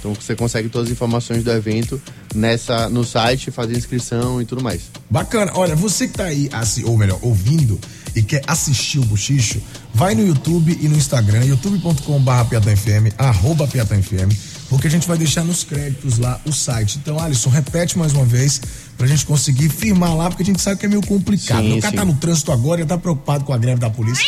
Então, 0.00 0.14
você 0.14 0.36
consegue 0.36 0.68
todas 0.68 0.86
as 0.88 0.92
informações 0.92 1.42
do 1.42 1.50
evento 1.50 2.00
nessa, 2.34 2.88
no 2.88 3.04
site, 3.04 3.50
fazer 3.50 3.76
inscrição 3.76 4.40
e 4.40 4.44
tudo 4.44 4.62
mais. 4.62 4.82
Bacana. 5.10 5.50
Olha, 5.54 5.74
você 5.74 6.06
que 6.06 6.14
tá 6.14 6.24
aí, 6.24 6.48
assi- 6.52 6.84
ou 6.84 6.96
melhor, 6.96 7.18
ouvindo 7.22 7.78
e 8.14 8.22
quer 8.22 8.42
assistir 8.46 8.98
o 9.00 9.04
Buchicho, 9.04 9.60
vai 9.92 10.14
no 10.14 10.24
YouTube 10.26 10.78
e 10.80 10.88
no 10.88 10.96
Instagram, 10.96 11.44
youtube.com.br 11.44 12.44
piatanfm, 12.48 13.12
arroba 13.18 13.66
piatanfm, 13.66 14.30
porque 14.68 14.86
a 14.86 14.90
gente 14.90 15.08
vai 15.08 15.16
deixar 15.18 15.44
nos 15.44 15.64
créditos 15.64 16.18
lá 16.18 16.40
o 16.44 16.52
site. 16.52 16.98
Então, 16.98 17.18
Alisson, 17.18 17.48
repete 17.50 17.96
mais 17.98 18.12
uma 18.12 18.24
vez 18.24 18.60
pra 18.96 19.06
gente 19.06 19.24
conseguir 19.24 19.68
firmar 19.68 20.14
lá, 20.16 20.28
porque 20.28 20.42
a 20.42 20.46
gente 20.46 20.60
sabe 20.60 20.78
que 20.78 20.86
é 20.86 20.88
meio 20.88 21.02
complicado. 21.06 21.62
Sim, 21.62 21.78
o 21.78 21.80
cara 21.80 21.90
sim. 21.92 21.96
tá 21.96 22.04
no 22.04 22.14
trânsito 22.14 22.52
agora, 22.52 22.80
já 22.80 22.86
tá 22.86 22.98
preocupado 22.98 23.44
com 23.44 23.52
a 23.52 23.58
greve 23.58 23.80
da 23.80 23.90
polícia. 23.90 24.24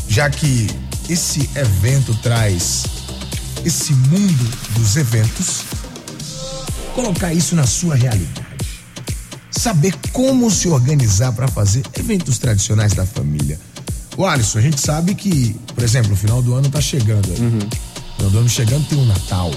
já 0.10 0.29
que 0.29 0.67
esse 1.08 1.50
evento 1.55 2.13
traz 2.22 2.84
esse 3.63 3.94
mundo 3.94 4.51
dos 4.72 4.98
eventos, 4.98 5.62
colocar 6.94 7.34
isso 7.34 7.55
na 7.55 7.65
sua 7.65 7.96
realidade. 7.96 8.46
Saber 9.50 9.96
como 10.12 10.51
se 10.51 10.67
organizar 10.67 11.32
para 11.32 11.48
fazer 11.48 11.84
eventos 11.98 12.38
tradicionais 12.38 12.94
da 12.94 13.05
família. 13.05 13.60
O 14.17 14.25
Alisson, 14.25 14.60
a 14.60 14.62
gente 14.62 14.79
sabe 14.79 15.13
que, 15.13 15.55
por 15.74 15.84
exemplo, 15.84 16.13
o 16.13 16.15
final 16.15 16.41
do 16.41 16.53
ano 16.53 16.69
tá 16.69 16.79
chegando. 16.79 17.29
aí. 17.31 17.39
Uhum. 17.39 17.60
Final 18.17 18.31
do 18.31 18.38
ano 18.39 18.50
chegando 18.50 18.88
tem 18.88 18.98
um 18.98 19.05
Natal, 19.05 19.51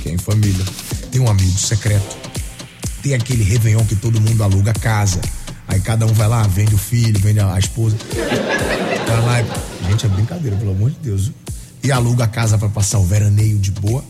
que 0.00 0.08
é 0.08 0.12
em 0.12 0.18
família. 0.18 0.64
Tem 1.10 1.20
um 1.20 1.28
amigo 1.28 1.58
secreto. 1.58 2.16
Tem 3.02 3.14
aquele 3.14 3.42
Réveillon 3.42 3.84
que 3.84 3.96
todo 3.96 4.20
mundo 4.20 4.42
aluga 4.42 4.72
casa. 4.72 5.20
Aí 5.66 5.80
cada 5.80 6.06
um 6.06 6.12
vai 6.12 6.28
lá, 6.28 6.42
vende 6.44 6.74
o 6.74 6.78
filho, 6.78 7.18
vende 7.20 7.40
a 7.40 7.58
esposa. 7.58 7.96
Vai 9.06 9.20
lá 9.22 9.40
e... 9.42 9.90
Gente, 9.90 10.06
é 10.06 10.08
brincadeira, 10.08 10.56
pelo 10.56 10.70
amor 10.72 10.90
de 10.90 10.96
Deus. 11.02 11.30
E 11.82 11.90
aluga 11.92 12.24
a 12.24 12.28
casa 12.28 12.56
para 12.58 12.68
passar 12.68 12.98
o 12.98 13.04
veraneio 13.04 13.58
de 13.58 13.70
boa. 13.70 14.02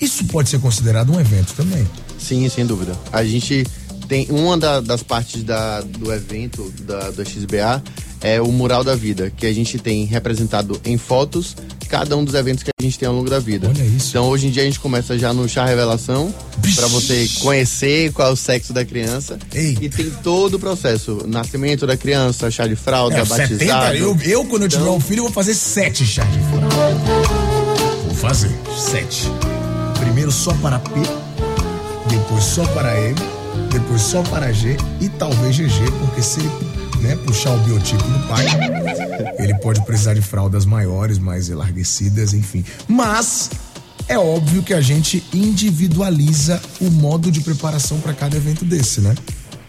Isso 0.00 0.24
pode 0.26 0.48
ser 0.48 0.58
considerado 0.60 1.12
um 1.12 1.20
evento 1.20 1.52
também. 1.54 1.86
Sim, 2.18 2.48
sem 2.48 2.64
dúvida. 2.66 2.96
A 3.12 3.24
gente 3.24 3.64
tem 4.08 4.26
uma 4.30 4.56
da- 4.58 4.80
das 4.80 5.02
partes 5.02 5.42
da- 5.42 5.80
do 5.82 6.12
evento 6.12 6.72
da, 6.82 7.10
da 7.10 7.24
XBA 7.24 7.82
é 8.24 8.40
o 8.40 8.50
mural 8.50 8.82
da 8.82 8.96
vida, 8.96 9.30
que 9.36 9.46
a 9.46 9.52
gente 9.52 9.78
tem 9.78 10.04
representado 10.06 10.80
em 10.84 10.96
fotos 10.98 11.54
cada 11.90 12.16
um 12.16 12.24
dos 12.24 12.34
eventos 12.34 12.64
que 12.64 12.70
a 12.76 12.82
gente 12.82 12.98
tem 12.98 13.06
ao 13.06 13.14
longo 13.14 13.28
da 13.30 13.38
vida. 13.38 13.68
Olha 13.68 13.84
isso. 13.84 14.08
Então 14.08 14.26
hoje 14.28 14.48
em 14.48 14.50
dia 14.50 14.62
a 14.62 14.64
gente 14.66 14.80
começa 14.80 15.16
já 15.16 15.32
no 15.32 15.48
chá 15.48 15.64
revelação 15.64 16.34
para 16.74 16.86
você 16.88 17.28
conhecer 17.40 18.10
qual 18.12 18.28
é 18.28 18.32
o 18.32 18.36
sexo 18.36 18.72
da 18.72 18.84
criança 18.84 19.38
Ei. 19.54 19.76
e 19.80 19.88
tem 19.88 20.10
todo 20.10 20.54
o 20.54 20.58
processo, 20.58 21.22
nascimento 21.28 21.86
da 21.86 21.96
criança, 21.96 22.50
chá 22.50 22.66
de 22.66 22.74
fralda, 22.74 23.16
É, 23.18 23.24
batizado. 23.24 23.58
70, 23.58 23.94
eu, 23.96 24.18
eu, 24.24 24.44
quando 24.46 24.62
eu 24.62 24.68
tiver 24.68 24.82
Então- 24.82 24.96
um 24.96 25.00
filho, 25.00 25.20
eu 25.20 25.24
vou 25.24 25.32
fazer 25.32 25.54
sete 25.54 26.04
chás 26.04 26.28
de 26.32 26.38
fora. 26.50 26.66
Vou 28.06 28.14
fazer 28.14 28.50
sete. 28.76 29.28
Primeiro 30.00 30.32
só 30.32 30.52
para 30.54 30.78
P, 30.80 30.90
depois 32.08 32.42
só 32.44 32.64
para 32.68 32.98
M, 33.00 33.14
depois 33.70 34.02
só 34.02 34.22
para 34.22 34.52
G 34.52 34.76
e 35.00 35.08
talvez 35.10 35.56
GG, 35.56 35.90
porque 36.00 36.22
se 36.22 36.40
ele 36.40 36.50
né, 37.04 37.16
puxar 37.16 37.52
o 37.52 37.58
biotipo 37.58 38.02
do 38.02 38.26
pai, 38.26 38.46
ele 39.38 39.54
pode 39.58 39.84
precisar 39.84 40.14
de 40.14 40.22
fraldas 40.22 40.64
maiores, 40.64 41.18
mais 41.18 41.50
enlarguecidas, 41.50 42.32
enfim. 42.32 42.64
Mas 42.88 43.50
é 44.08 44.18
óbvio 44.18 44.62
que 44.62 44.72
a 44.72 44.80
gente 44.80 45.22
individualiza 45.32 46.60
o 46.80 46.90
modo 46.90 47.30
de 47.30 47.42
preparação 47.42 48.00
para 48.00 48.14
cada 48.14 48.36
evento 48.36 48.64
desse, 48.64 49.02
né? 49.02 49.14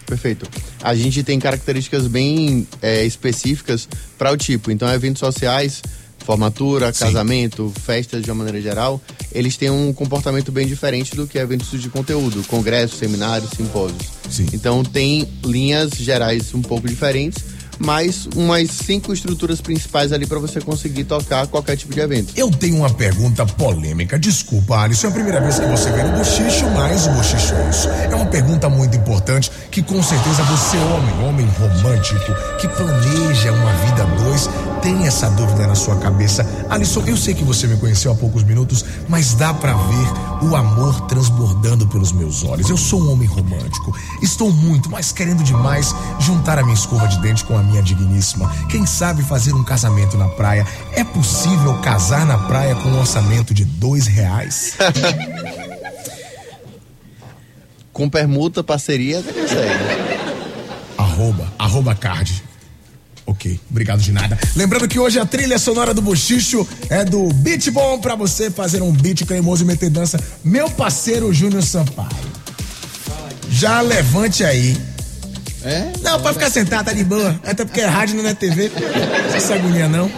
Perfeito. 0.06 0.48
A 0.82 0.94
gente 0.94 1.22
tem 1.22 1.38
características 1.38 2.06
bem 2.06 2.66
é, 2.80 3.04
específicas 3.04 3.86
para 4.16 4.32
o 4.32 4.36
tipo. 4.36 4.70
Então, 4.70 4.88
eventos 4.88 5.20
sociais, 5.20 5.82
formatura, 6.26 6.92
Sim. 6.92 7.04
casamento, 7.04 7.72
festas 7.84 8.24
de 8.24 8.30
uma 8.30 8.44
maneira 8.44 8.60
geral, 8.60 9.00
eles 9.32 9.56
têm 9.56 9.70
um 9.70 9.92
comportamento 9.92 10.50
bem 10.50 10.66
diferente 10.66 11.14
do 11.14 11.26
que 11.26 11.38
eventos 11.38 11.80
de 11.80 11.88
conteúdo, 11.88 12.42
congressos, 12.48 12.98
seminários, 12.98 13.50
simpósios. 13.56 14.02
Sim. 14.28 14.46
Então, 14.52 14.82
tem 14.82 15.26
linhas 15.44 15.92
gerais 15.92 16.52
um 16.52 16.60
pouco 16.60 16.88
diferentes, 16.88 17.44
mas 17.78 18.28
umas 18.34 18.70
cinco 18.70 19.12
estruturas 19.12 19.60
principais 19.60 20.12
ali 20.12 20.26
para 20.26 20.38
você 20.38 20.60
conseguir 20.60 21.04
tocar 21.04 21.46
qualquer 21.46 21.76
tipo 21.76 21.92
de 21.92 22.00
evento. 22.00 22.32
Eu 22.36 22.50
tenho 22.50 22.76
uma 22.76 22.90
pergunta 22.90 23.44
polêmica. 23.46 24.18
Desculpa, 24.18 24.78
Alisson, 24.78 25.08
é 25.08 25.10
a 25.10 25.12
primeira 25.12 25.40
vez 25.40 25.58
que 25.58 25.66
você 25.66 25.90
vem 25.90 26.04
no 26.04 26.18
Bochicho, 26.18 26.66
mas 26.74 27.06
o 27.06 27.10
Bochicho 27.10 27.54
é 27.54 27.70
isso. 27.70 27.88
É 27.88 28.14
uma 28.14 28.26
pergunta 28.26 28.68
muito 28.68 28.96
importante 28.96 29.50
que 29.70 29.82
com 29.82 30.02
certeza 30.02 30.42
você, 30.44 30.76
homem, 30.76 31.28
homem 31.28 31.46
romântico, 31.58 32.32
que 32.58 32.68
planeja 32.68 33.52
uma 33.52 33.72
vida 33.72 34.04
dois, 34.22 34.48
tem 34.82 35.06
essa 35.06 35.28
dúvida 35.30 35.66
na 35.66 35.74
sua 35.74 35.96
cabeça. 35.96 36.46
Alisson, 36.70 37.02
eu 37.06 37.16
sei 37.16 37.34
que 37.34 37.44
você 37.44 37.66
me 37.66 37.76
conheceu 37.76 38.12
há 38.12 38.14
poucos 38.14 38.44
minutos, 38.44 38.84
mas 39.08 39.34
dá 39.34 39.52
pra 39.52 39.74
ver 39.74 40.46
o 40.46 40.54
amor 40.54 41.00
transbordando 41.02 41.86
pelos 41.88 42.12
meus 42.12 42.44
olhos. 42.44 42.68
Eu 42.70 42.76
sou 42.76 43.02
um 43.02 43.12
homem 43.12 43.28
romântico. 43.28 43.96
Estou 44.22 44.50
muito, 44.52 44.90
mas 44.90 45.12
querendo 45.12 45.42
demais 45.42 45.94
juntar 46.20 46.58
a 46.58 46.62
minha 46.62 46.74
escova 46.74 47.08
de 47.08 47.20
dente 47.20 47.44
com 47.44 47.56
a 47.56 47.62
minha 47.66 47.82
digníssima. 47.82 48.50
Quem 48.70 48.86
sabe 48.86 49.22
fazer 49.22 49.52
um 49.52 49.64
casamento 49.64 50.16
na 50.16 50.28
praia? 50.28 50.66
É 50.92 51.04
possível 51.04 51.74
casar 51.80 52.24
na 52.24 52.38
praia 52.38 52.74
com 52.76 52.88
um 52.88 52.98
orçamento 52.98 53.52
de 53.52 53.64
dois 53.64 54.06
reais? 54.06 54.74
Com 57.92 58.10
permuta, 58.10 58.62
parceria, 58.62 59.22
você 59.22 59.32
consegue. 59.32 59.70
arroba, 60.98 61.50
arroba 61.58 61.94
card. 61.94 62.42
Ok, 63.24 63.58
obrigado 63.70 64.00
de 64.00 64.12
nada. 64.12 64.38
Lembrando 64.54 64.86
que 64.86 64.98
hoje 64.98 65.18
a 65.18 65.24
trilha 65.24 65.58
sonora 65.58 65.94
do 65.94 66.02
Bochicho 66.02 66.68
é 66.90 67.04
do 67.04 67.32
Beat 67.32 67.70
Bom 67.70 67.98
pra 67.98 68.14
você 68.14 68.50
fazer 68.50 68.82
um 68.82 68.92
beat 68.92 69.24
cremoso 69.24 69.64
e 69.64 69.66
meter 69.66 69.88
dança. 69.88 70.22
Meu 70.44 70.70
parceiro 70.70 71.32
Júnior 71.32 71.62
Sampaio. 71.62 72.10
Já 73.48 73.80
levante 73.80 74.44
aí. 74.44 74.76
É? 75.66 75.92
Não, 76.00 76.20
pode 76.20 76.34
ficar 76.34 76.48
sentado, 76.48 76.86
tá 76.86 76.92
de 76.92 77.02
boa. 77.02 77.38
Até 77.44 77.64
porque 77.64 77.80
é 77.80 77.86
rádio, 77.86 78.22
não 78.22 78.30
é 78.30 78.34
TV. 78.34 78.70
Não 79.32 79.40
se 79.40 79.52
agonia, 79.52 79.88
não. 79.88 80.08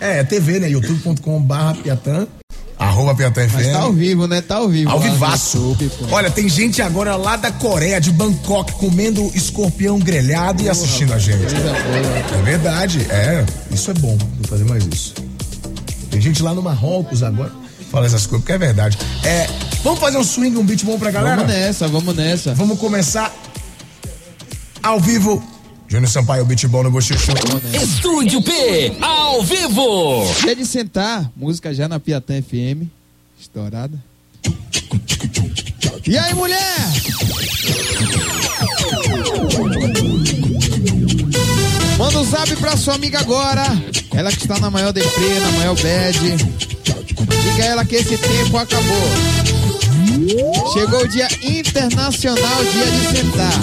É, 0.00 0.20
é 0.20 0.24
TV, 0.24 0.58
né? 0.58 0.70
youtube.com 0.70 1.38
barra 1.42 1.74
Piatã. 1.74 2.26
Arroba 2.78 3.14
Piatã 3.14 3.46
FM. 3.46 3.54
Mas 3.54 3.66
tá 3.72 3.78
ao 3.80 3.92
vivo, 3.92 4.26
né? 4.26 4.40
Tá 4.40 4.56
ao 4.56 4.68
vivo. 4.68 4.90
Ao 4.90 4.98
no 4.98 5.02
vivaço. 5.02 5.76
YouTube. 5.80 6.12
Olha, 6.12 6.30
tem 6.30 6.48
gente 6.48 6.80
agora 6.80 7.14
lá 7.16 7.36
da 7.36 7.50
Coreia, 7.50 8.00
de 8.00 8.10
Bangkok, 8.10 8.72
comendo 8.72 9.30
escorpião 9.34 9.98
grelhado 9.98 10.62
e 10.62 10.68
assistindo 10.68 11.12
a 11.12 11.18
gente. 11.18 11.54
É 11.54 12.42
verdade, 12.42 13.06
é. 13.10 13.44
Isso 13.70 13.90
é 13.90 13.94
bom, 13.94 14.16
vou 14.16 14.48
fazer 14.48 14.64
mais 14.64 14.84
isso. 14.86 15.14
Tem 16.10 16.20
gente 16.20 16.42
lá 16.42 16.54
no 16.54 16.62
Marrocos 16.62 17.22
agora. 17.22 17.52
Fala 17.90 18.06
essas 18.06 18.26
coisas, 18.26 18.40
porque 18.40 18.52
é 18.52 18.58
verdade. 18.58 18.98
É, 19.24 19.46
vamos 19.82 20.00
fazer 20.00 20.16
um 20.18 20.24
swing, 20.24 20.56
um 20.56 20.64
beat 20.64 20.84
bom 20.84 20.98
pra 20.98 21.10
galera? 21.10 21.36
Vamos 21.36 21.52
nessa, 21.52 21.88
vamos 21.88 22.16
nessa. 22.16 22.54
Vamos 22.54 22.78
começar 22.78 23.32
ao 24.86 25.00
vivo. 25.00 25.42
Júnior 25.88 26.08
Sampaio, 26.08 26.44
beat 26.44 26.66
bom 26.66 26.82
no 26.82 26.90
Bochicho. 26.90 27.32
Estúdio 27.72 28.42
P, 28.42 28.96
ao 29.00 29.42
vivo. 29.42 30.24
Dia 30.42 30.54
de 30.54 30.64
sentar, 30.66 31.30
música 31.36 31.74
já 31.74 31.88
na 31.88 32.00
Piatã 32.00 32.40
FM, 32.40 32.88
estourada. 33.38 33.98
E 36.06 36.16
aí, 36.16 36.34
mulher? 36.34 36.58
Manda 41.98 42.20
um 42.20 42.24
zap 42.24 42.56
pra 42.56 42.76
sua 42.76 42.94
amiga 42.94 43.18
agora. 43.18 43.64
Ela 44.12 44.30
que 44.30 44.38
está 44.38 44.58
na 44.60 44.70
maior 44.70 44.92
deprê, 44.92 45.40
na 45.40 45.50
maior 45.52 45.76
bad. 45.76 46.18
Diga 46.18 47.62
a 47.62 47.66
ela 47.66 47.84
que 47.84 47.96
esse 47.96 48.16
tempo 48.16 48.56
acabou. 48.56 49.65
Chegou 50.72 51.00
o 51.00 51.08
dia 51.08 51.28
internacional, 51.42 52.64
dia 52.72 52.86
de 52.86 53.00
sentar. 53.18 53.52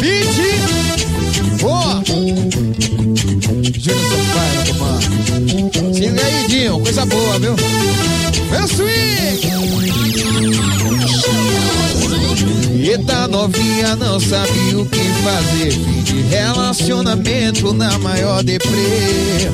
Beat! 0.00 1.60
Boa! 1.60 2.00
Júnior 3.76 4.04
Sampaio, 4.08 4.60
comando. 4.68 5.94
Se 5.94 6.00
liga 6.00 6.22
aí, 6.24 6.46
Dinho. 6.46 6.78
Coisa 6.80 7.04
boa, 7.06 7.38
viu? 7.40 7.54
O 7.54 8.66
swing! 8.68 9.49
Eita 12.82 13.28
novinha 13.28 13.94
não 13.96 14.18
sabe 14.18 14.74
o 14.74 14.86
que 14.86 14.98
fazer. 15.22 15.70
De 16.02 16.22
relacionamento 16.22 17.74
na 17.74 17.98
maior 17.98 18.42
deprê. 18.42 19.50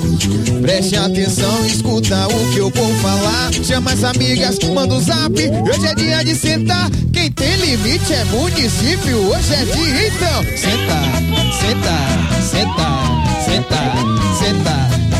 Preste 0.63 0.97
atenção, 0.97 1.67
escuta 1.67 2.29
o 2.29 2.53
que 2.53 2.59
eu 2.59 2.71
vou 2.71 2.95
falar. 2.97 3.53
Chama 3.65 3.93
as 3.93 4.05
amigas, 4.05 4.59
manda 4.73 4.95
o 4.95 5.01
zap. 5.01 5.33
Hoje 5.33 5.87
é 5.87 5.95
dia 5.95 6.25
de 6.25 6.35
sentar. 6.37 6.89
Quem 7.13 7.31
tem 7.33 7.57
limite 7.57 8.13
é 8.13 8.25
município. 8.27 9.19
Hoje 9.19 9.55
é 9.55 9.65
dia, 9.65 10.09
então. 10.09 10.43
Senta, 10.57 11.01
senta, 11.61 11.97
senta, 12.43 12.89
senta, 13.45 13.81
senta, 14.39 14.77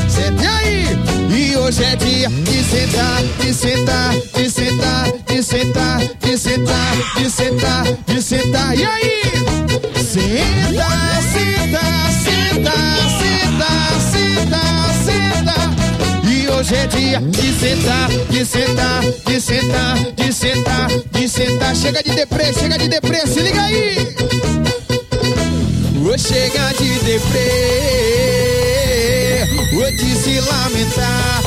senta. 0.09 0.43
E 0.43 0.47
aí? 0.47 1.16
E 1.67 1.69
hoje 1.69 1.83
é 1.83 1.97
dia 1.97 2.29
de 2.29 2.63
sentar, 2.63 3.23
de 3.41 3.53
sentar, 3.53 4.15
de 4.37 4.49
sentar, 4.49 5.11
de 5.27 5.43
sentar, 5.43 5.99
de 5.99 6.39
sentar, 6.39 6.97
de 7.17 7.29
sentar, 7.29 7.85
de 8.07 8.23
sentar. 8.23 8.79
E 8.79 8.85
aí? 8.85 9.23
Senta, 9.97 10.87
senta, 11.33 11.81
senta, 12.23 12.71
senta, 13.19 13.71
senta, 14.13 14.63
senta. 15.05 15.57
E 16.31 16.47
hoje 16.49 16.75
é 16.77 16.87
dia 16.87 17.21
de 17.21 17.53
sentar, 17.59 18.11
de 18.31 18.45
sentar, 18.45 19.03
de 19.27 19.41
sentar, 19.41 19.97
de 20.15 20.33
sentar, 20.33 20.89
de 21.11 21.29
sentar. 21.29 21.75
Chega 21.75 22.01
de 22.01 22.13
deprê, 22.13 22.53
chega 22.53 22.79
de 22.79 22.89
deprê, 22.89 23.27
se 23.27 23.41
liga 23.41 23.63
aí. 23.63 24.15
Ô, 25.99 26.17
chega 26.17 26.73
de 26.79 26.97
deprê. 27.01 27.97
Vou 29.73 29.91
te 29.97 30.15
se 30.15 30.41
lamentar. 30.41 31.46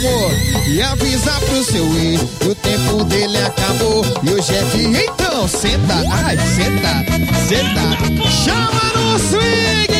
Amor. 0.00 0.32
E 0.66 0.82
avisa 0.82 1.32
pro 1.46 1.62
seu 1.64 1.84
ex. 1.98 2.20
que 2.40 2.48
O 2.48 2.54
tempo 2.54 3.04
dele 3.04 3.38
acabou. 3.38 4.04
E 4.22 4.30
hoje 4.30 4.54
é 4.54 4.62
dia. 4.64 5.04
Então, 5.04 5.46
senta. 5.48 5.94
Ai, 6.24 6.36
senta. 6.36 7.04
Senta. 7.46 7.82
Chama 8.30 8.92
no 8.94 9.18
swing. 9.18 9.90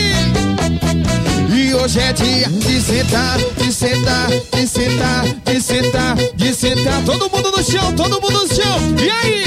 E 1.55 1.75
hoje 1.75 2.01
é 2.01 2.13
dia 2.13 2.49
de 2.49 2.81
sentar, 2.81 3.39
de 3.57 3.73
sentar, 3.73 4.29
de 4.29 4.67
sentar, 4.67 5.25
de 5.45 5.61
sentar, 5.61 6.17
de 6.35 6.55
sentar. 6.55 7.03
Todo 7.05 7.31
mundo 7.31 7.51
no 7.51 7.63
chão, 7.63 7.93
todo 7.93 8.21
mundo 8.21 8.47
no 8.47 8.55
chão. 8.55 8.81
E 8.99 9.11
aí? 9.11 9.45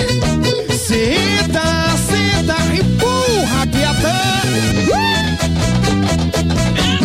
Senta, 0.77 1.63
senta, 2.07 2.55
empurra, 2.75 3.67
piatã. 3.67 4.23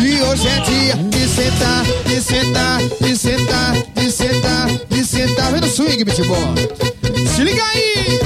E 0.01 0.23
hoje 0.23 0.49
é 0.49 0.61
dia 0.61 0.95
de 0.97 1.29
sentar, 1.29 1.85
de 2.05 2.21
sentar, 2.21 2.81
de 3.01 3.08
sentar, 3.29 3.75
de 3.95 4.11
sentar, 4.11 4.69
de 4.89 5.05
sentar. 5.05 5.53
Vem 5.53 5.61
no 5.61 5.69
swing, 5.69 6.03
bom. 6.05 6.55
Se 7.35 7.43
liga 7.45 7.63
aí. 7.63 8.21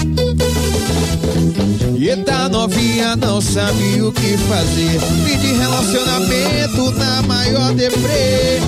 Eita 1.98 2.48
novinha 2.48 3.16
não 3.16 3.40
sabe 3.40 4.00
o 4.00 4.12
que 4.12 4.36
fazer. 4.36 5.00
De 5.40 5.54
relacionamento 5.54 6.92
na 6.92 7.22
maior 7.22 7.72
deprê. 7.74 8.60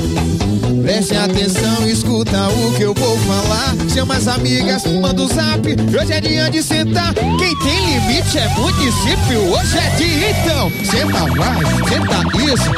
Preste 0.82 1.16
atenção, 1.16 1.86
escuta 1.86 2.48
o 2.48 2.72
que 2.74 2.82
eu 2.82 2.94
vou 2.94 3.16
falar. 3.18 3.76
Chama 3.92 4.16
as 4.16 4.26
amigas, 4.26 4.84
manda 4.86 5.22
o 5.22 5.28
zap. 5.28 5.60
Hoje 5.68 6.12
é 6.12 6.20
dia 6.20 6.50
de 6.50 6.62
sentar. 6.64 7.14
Quem 7.14 7.56
tem 7.58 8.00
limite 8.00 8.38
é 8.38 8.48
município. 8.48 9.40
Hoje 9.52 9.78
é 9.78 9.90
dia, 9.96 10.30
então. 10.30 10.72
Senta 10.84 11.26
vai, 11.36 11.64
senta 11.88 12.24
isso. 12.44 12.70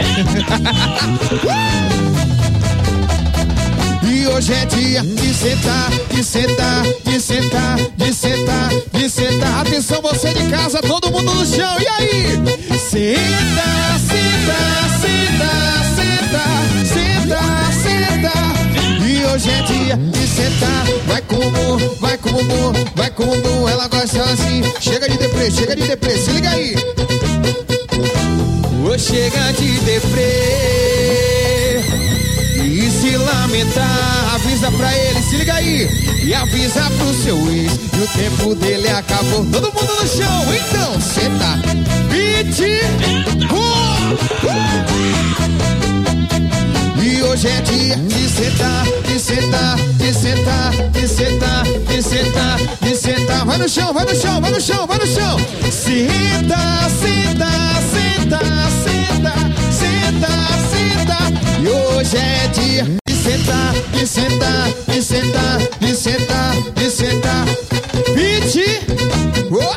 Hoje 4.37 4.53
é 4.53 4.67
dia 4.67 5.01
de 5.01 5.33
sentar, 5.33 5.91
de 6.11 6.23
sentar, 6.23 6.83
de 7.07 7.19
sentar, 7.19 7.77
de 7.97 8.13
sentar, 8.13 8.71
de 8.93 9.09
sentar. 9.09 9.61
Atenção, 9.63 10.03
você 10.03 10.29
de 10.35 10.51
casa, 10.51 10.83
todo 10.83 11.11
mundo 11.11 11.35
no 11.35 11.47
chão. 11.47 11.81
E 11.81 11.89
aí? 11.89 12.23
Senta, 12.79 13.97
senta, 13.99 14.59
senta, 15.01 15.51
senta, 15.97 16.45
senta, 16.85 17.41
senta. 17.83 19.07
E 19.07 19.25
hoje 19.25 19.49
é 19.49 19.63
dia 19.63 19.97
de 19.97 20.29
sentar. 20.29 20.85
Vai 21.07 21.23
com 21.23 21.37
o 21.37 21.97
vai 21.99 22.19
com 22.19 22.29
o 22.29 22.33
bumbum, 22.33 22.73
vai 22.95 23.11
com 23.11 23.23
o 23.23 23.27
bumbum. 23.29 23.69
Ela 23.71 23.89
gosta 23.89 24.23
assim. 24.23 24.63
Chega 24.81 25.09
de 25.09 25.17
deprê, 25.17 25.51
chega 25.51 25.75
de 25.75 25.83
deprê. 25.85 26.19
Se 26.19 26.31
liga 26.31 26.51
aí. 26.51 26.77
Chega 28.99 29.53
de 29.53 29.81
deprê. 29.81 30.96
Se 33.01 33.17
lamentar, 33.17 34.35
avisa 34.35 34.71
pra 34.73 34.97
ele, 34.97 35.23
se 35.23 35.37
liga 35.37 35.55
aí. 35.55 35.89
E 36.25 36.35
avisa 36.35 36.83
pro 36.99 37.15
seu 37.23 37.37
ex, 37.53 37.73
que 37.73 38.01
o 38.01 38.07
tempo 38.09 38.55
dele 38.55 38.89
acabou. 38.89 39.45
Todo 39.47 39.73
mundo 39.73 39.95
no 40.01 40.09
chão, 40.09 40.55
então 40.55 41.01
senta. 41.01 41.57
Beat. 42.11 42.59
E 47.03 47.23
hoje 47.23 47.49
é 47.49 47.61
dia 47.61 47.97
de 47.97 48.29
sentar, 48.29 48.85
de 49.07 49.21
sentar, 49.21 49.77
de 49.77 50.13
sentar, 50.13 50.73
de 50.91 51.09
sentar, 51.09 51.65
de 51.65 52.03
sentar, 52.03 52.59
de 52.81 52.97
sentar. 52.97 53.45
Vai 53.45 53.59
no 53.59 53.69
chão, 53.69 53.93
vai 53.93 54.05
no 54.05 54.15
chão, 54.17 54.41
vai 54.41 54.51
no 54.51 54.61
chão, 54.61 54.87
vai 54.87 54.99
no 54.99 55.07
chão. 55.07 55.39
Senta, 55.71 56.59
senta, 57.01 57.49
senta, 57.93 58.41
senta, 58.85 59.33
hoje 61.97 62.17
é 62.19 62.49
dia 62.49 62.85
de 63.09 63.15
sentar, 63.15 63.73
de 63.93 64.07
sentar, 64.07 64.69
de 64.87 65.03
sentar, 65.03 65.59
de 65.81 65.97
sentar, 65.97 66.55
de 66.75 66.91
sentar. 66.91 67.47
Oh. 69.51 69.75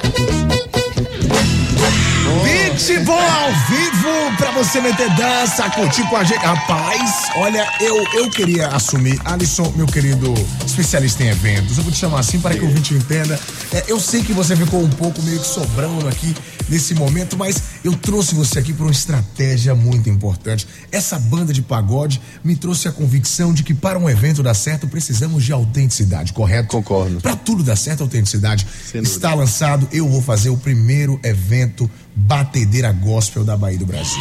Beat 2.43 3.03
bom 3.05 3.13
ao 3.13 3.51
vivo 3.69 4.37
pra 4.37 4.51
você 4.51 4.81
meter 4.81 5.09
dança, 5.15 5.69
curtir 5.69 6.03
com 6.09 6.17
a 6.17 6.23
gente. 6.23 6.39
Rapaz, 6.39 7.29
olha, 7.35 7.65
eu, 7.79 7.95
eu 8.13 8.29
queria 8.29 8.67
assumir, 8.67 9.19
Alisson, 9.25 9.71
meu 9.75 9.85
querido 9.85 10.33
especialista 10.65 11.23
em 11.23 11.29
eventos, 11.29 11.77
eu 11.77 11.83
vou 11.83 11.91
te 11.91 11.99
chamar 11.99 12.19
assim 12.19 12.39
para 12.39 12.55
que 12.55 12.61
o 12.61 12.67
ouvinte 12.67 12.93
entenda. 12.93 13.39
É, 13.73 13.85
eu 13.87 13.99
sei 13.99 14.23
que 14.23 14.33
você 14.33 14.55
ficou 14.55 14.81
um 14.81 14.89
pouco 14.89 15.21
meio 15.21 15.39
que 15.39 15.47
sobrando 15.47 16.07
aqui 16.07 16.35
nesse 16.69 16.93
momento, 16.93 17.37
mas 17.37 17.61
eu 17.83 17.95
trouxe 17.95 18.35
você 18.35 18.59
aqui 18.59 18.73
por 18.73 18.83
uma 18.83 18.91
estratégia 18.91 19.75
muito 19.75 20.09
importante. 20.09 20.67
Essa 20.91 21.17
banda 21.17 21.53
de 21.53 21.61
pagode 21.61 22.21
me 22.43 22.55
trouxe 22.55 22.87
a 22.87 22.91
convicção 22.91 23.53
de 23.53 23.63
que 23.63 23.73
para 23.73 23.97
um 23.97 24.09
evento 24.09 24.43
dar 24.43 24.53
certo 24.53 24.87
precisamos 24.87 25.43
de 25.43 25.51
autenticidade, 25.51 26.33
correto? 26.33 26.69
Concordo. 26.69 27.19
Para 27.21 27.35
tudo 27.35 27.63
dar 27.63 27.75
certo, 27.75 28.01
autenticidade. 28.01 28.67
Está 28.93 29.33
lançado, 29.33 29.87
eu 29.91 30.07
vou 30.07 30.21
fazer 30.21 30.49
o 30.49 30.57
primeiro 30.57 31.19
evento 31.23 31.89
batedeira 32.15 32.91
gospel 32.91 33.43
da 33.43 33.57
Bahia 33.57 33.77
do 33.77 33.85
Brasil. 33.85 34.19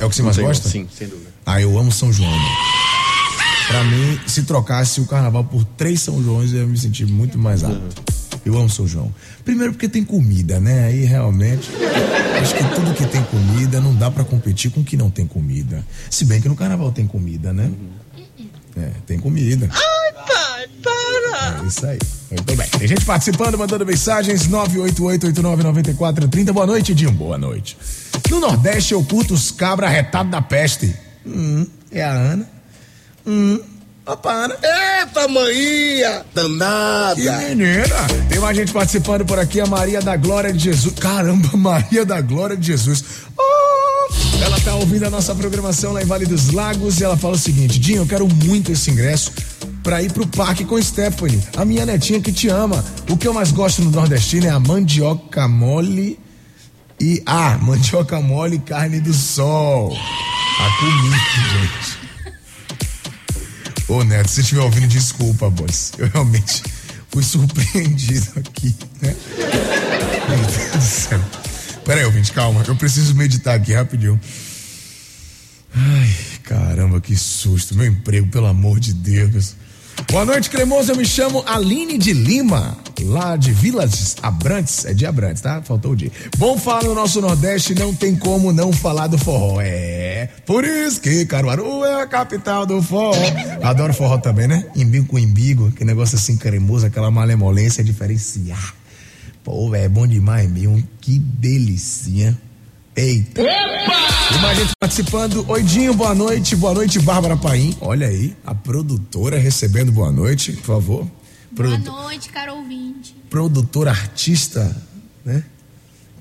É 0.00 0.04
o 0.04 0.10
que 0.10 0.16
você 0.16 0.22
mais 0.22 0.36
gosta? 0.38 0.68
Sim, 0.68 0.88
sem 0.96 1.06
dúvida. 1.06 1.28
Ah, 1.46 1.60
eu 1.60 1.78
amo 1.78 1.92
São 1.92 2.12
João. 2.12 2.30
né? 2.30 2.48
Pra 3.68 3.84
mim, 3.84 4.18
se 4.26 4.42
trocasse 4.42 5.00
o 5.00 5.06
carnaval 5.06 5.44
por 5.44 5.64
três 5.64 6.02
São 6.02 6.22
Joões, 6.22 6.52
eu 6.52 6.60
ia 6.60 6.66
me 6.66 6.76
sentir 6.76 7.06
muito 7.06 7.38
mais 7.38 7.62
apto. 7.62 8.02
Eu 8.44 8.56
amo 8.56 8.68
São 8.68 8.86
João. 8.86 9.12
Primeiro 9.44 9.72
porque 9.72 9.88
tem 9.88 10.04
comida, 10.04 10.60
né? 10.60 10.84
Aí 10.84 11.04
realmente. 11.04 11.70
Acho 12.40 12.54
que 12.54 12.64
tudo 12.74 12.94
que 12.94 13.06
tem 13.06 13.22
comida 13.24 13.80
não 13.80 13.94
dá 13.94 14.10
pra 14.10 14.24
competir 14.24 14.70
com 14.70 14.80
o 14.80 14.84
que 14.84 14.96
não 14.96 15.10
tem 15.10 15.26
comida. 15.26 15.84
Se 16.10 16.24
bem 16.24 16.40
que 16.40 16.48
no 16.48 16.56
carnaval 16.56 16.92
tem 16.92 17.06
comida, 17.06 17.52
né? 17.52 17.70
É, 18.76 18.90
tem 19.06 19.18
comida. 19.18 19.68
Ai, 19.70 20.12
pai, 20.26 20.66
para! 20.82 21.62
É 21.62 21.66
isso 21.66 21.86
aí. 21.86 21.98
Muito 22.30 22.56
bem. 22.56 22.66
Tem 22.78 22.88
gente 22.88 23.04
participando, 23.04 23.56
mandando 23.56 23.86
mensagens. 23.86 24.48
988-89-9430. 24.48 26.52
Boa 26.52 26.66
noite, 26.66 26.94
Dinho. 26.94 27.12
Boa 27.12 27.38
noite. 27.38 27.76
No 28.30 28.40
Nordeste 28.40 28.94
eu 28.94 29.04
curto 29.04 29.34
os 29.34 29.50
cabra 29.50 29.88
retado 29.88 30.30
da 30.30 30.42
peste. 30.42 30.94
Hum, 31.24 31.66
é 31.90 32.02
a 32.02 32.10
Ana. 32.10 32.48
Hum, 33.26 33.60
para. 34.12 34.58
Eita, 34.62 35.26
manhia! 35.28 36.26
Danada! 36.34 37.14
Que 37.14 37.30
menina! 37.30 38.06
Tem 38.28 38.38
mais 38.38 38.56
gente 38.56 38.72
participando 38.72 39.24
por 39.24 39.38
aqui, 39.38 39.60
a 39.60 39.66
Maria 39.66 40.02
da 40.02 40.16
Glória 40.16 40.52
de 40.52 40.58
Jesus. 40.58 40.94
Caramba, 40.98 41.48
Maria 41.56 42.04
da 42.04 42.20
Glória 42.20 42.56
de 42.56 42.66
Jesus. 42.66 43.02
Oh! 43.38 44.44
Ela 44.44 44.60
tá 44.60 44.74
ouvindo 44.74 45.06
a 45.06 45.10
nossa 45.10 45.34
programação 45.34 45.92
lá 45.92 46.02
em 46.02 46.06
Vale 46.06 46.26
dos 46.26 46.52
Lagos 46.52 47.00
e 47.00 47.04
ela 47.04 47.16
fala 47.16 47.34
o 47.34 47.38
seguinte: 47.38 47.78
Dinho, 47.78 48.02
eu 48.02 48.06
quero 48.06 48.28
muito 48.28 48.70
esse 48.70 48.90
ingresso 48.90 49.32
pra 49.82 50.02
ir 50.02 50.12
pro 50.12 50.26
parque 50.26 50.64
com 50.64 50.80
Stephanie, 50.80 51.42
a 51.56 51.64
minha 51.64 51.86
netinha 51.86 52.20
que 52.20 52.32
te 52.32 52.48
ama. 52.48 52.84
O 53.08 53.16
que 53.16 53.26
eu 53.26 53.32
mais 53.32 53.50
gosto 53.52 53.82
no 53.82 53.90
Nordestino 53.90 54.46
é 54.46 54.50
a 54.50 54.60
mandioca 54.60 55.48
mole 55.48 56.18
e. 57.00 57.22
Ah, 57.24 57.58
mandioca 57.62 58.20
mole 58.20 58.56
e 58.56 58.60
carne 58.60 59.00
do 59.00 59.14
sol. 59.14 59.96
A 60.60 60.78
comida, 60.78 61.16
gente. 61.52 61.83
Ô 63.88 64.02
Neto, 64.02 64.30
se 64.30 64.40
estiver 64.40 64.62
ouvindo, 64.62 64.88
desculpa, 64.88 65.50
boss. 65.50 65.92
Eu 65.98 66.08
realmente 66.08 66.62
fui 67.10 67.22
surpreendido 67.22 68.32
aqui, 68.36 68.74
né? 69.00 69.14
Meu 70.28 70.38
Deus 70.38 70.70
do 70.72 70.80
céu. 70.80 71.20
Pera 71.84 72.00
aí, 72.00 72.06
ouvinte, 72.06 72.32
calma. 72.32 72.64
Eu 72.66 72.74
preciso 72.76 73.14
meditar 73.14 73.56
aqui 73.56 73.74
rapidinho. 73.74 74.18
Ai, 75.74 76.10
caramba, 76.44 77.00
que 77.00 77.14
susto. 77.14 77.74
Meu 77.74 77.86
emprego, 77.86 78.26
pelo 78.28 78.46
amor 78.46 78.80
de 78.80 78.94
Deus. 78.94 79.54
Boa 80.10 80.24
noite, 80.24 80.48
cremoso. 80.48 80.92
Eu 80.92 80.96
me 80.96 81.04
chamo 81.04 81.44
Aline 81.46 81.98
de 81.98 82.12
Lima, 82.12 82.78
lá 83.02 83.36
de 83.36 83.52
Vilas 83.52 84.16
Abrantes. 84.22 84.84
É 84.84 84.94
de 84.94 85.04
Abrantes, 85.06 85.42
tá? 85.42 85.60
Faltou 85.62 85.92
o 85.92 85.96
dia. 85.96 86.12
Bom 86.38 86.56
falar 86.58 86.84
no 86.84 86.94
nosso 86.94 87.20
Nordeste, 87.20 87.74
não 87.74 87.94
tem 87.94 88.14
como 88.14 88.52
não 88.52 88.72
falar 88.72 89.06
do 89.06 89.18
forró. 89.18 89.60
É, 89.60 90.28
por 90.46 90.64
isso 90.64 91.00
que 91.00 91.26
Caruaru 91.26 91.84
é 91.84 92.02
a 92.02 92.06
capital 92.06 92.64
do 92.66 92.80
forró. 92.82 93.14
Adoro 93.62 93.92
forró 93.94 94.18
também, 94.18 94.46
né? 94.46 94.66
Imbigo 94.76 95.06
com 95.06 95.18
imbigo, 95.18 95.72
que 95.72 95.84
negócio 95.84 96.16
assim 96.16 96.36
cremoso, 96.36 96.86
aquela 96.86 97.10
malemolência 97.10 97.82
diferenciar. 97.82 98.74
Pô, 99.42 99.74
é 99.74 99.88
bom 99.88 100.06
demais 100.06 100.50
mesmo. 100.50 100.82
Que 101.00 101.18
delicinha. 101.18 102.38
Eita. 102.96 103.42
E 103.42 104.38
mais 104.38 104.56
gente 104.56 104.70
participando. 104.80 105.44
Oi, 105.48 105.62
Dinho, 105.62 105.92
boa 105.94 106.14
noite. 106.14 106.56
Boa 106.56 106.72
noite, 106.72 106.98
Bárbara 107.00 107.36
Paim. 107.36 107.76
Olha 107.80 108.06
aí, 108.06 108.34
a 108.46 108.54
produtora 108.54 109.38
recebendo 109.38 109.92
boa 109.92 110.10
noite, 110.10 110.52
por 110.52 110.64
favor. 110.64 111.06
Boa 111.54 111.68
Produ- 111.68 111.90
noite, 112.02 112.28
caro 112.30 112.54
ouvinte. 112.56 113.14
Produtora 113.30 113.90
artista, 113.90 114.74
né? 115.24 115.42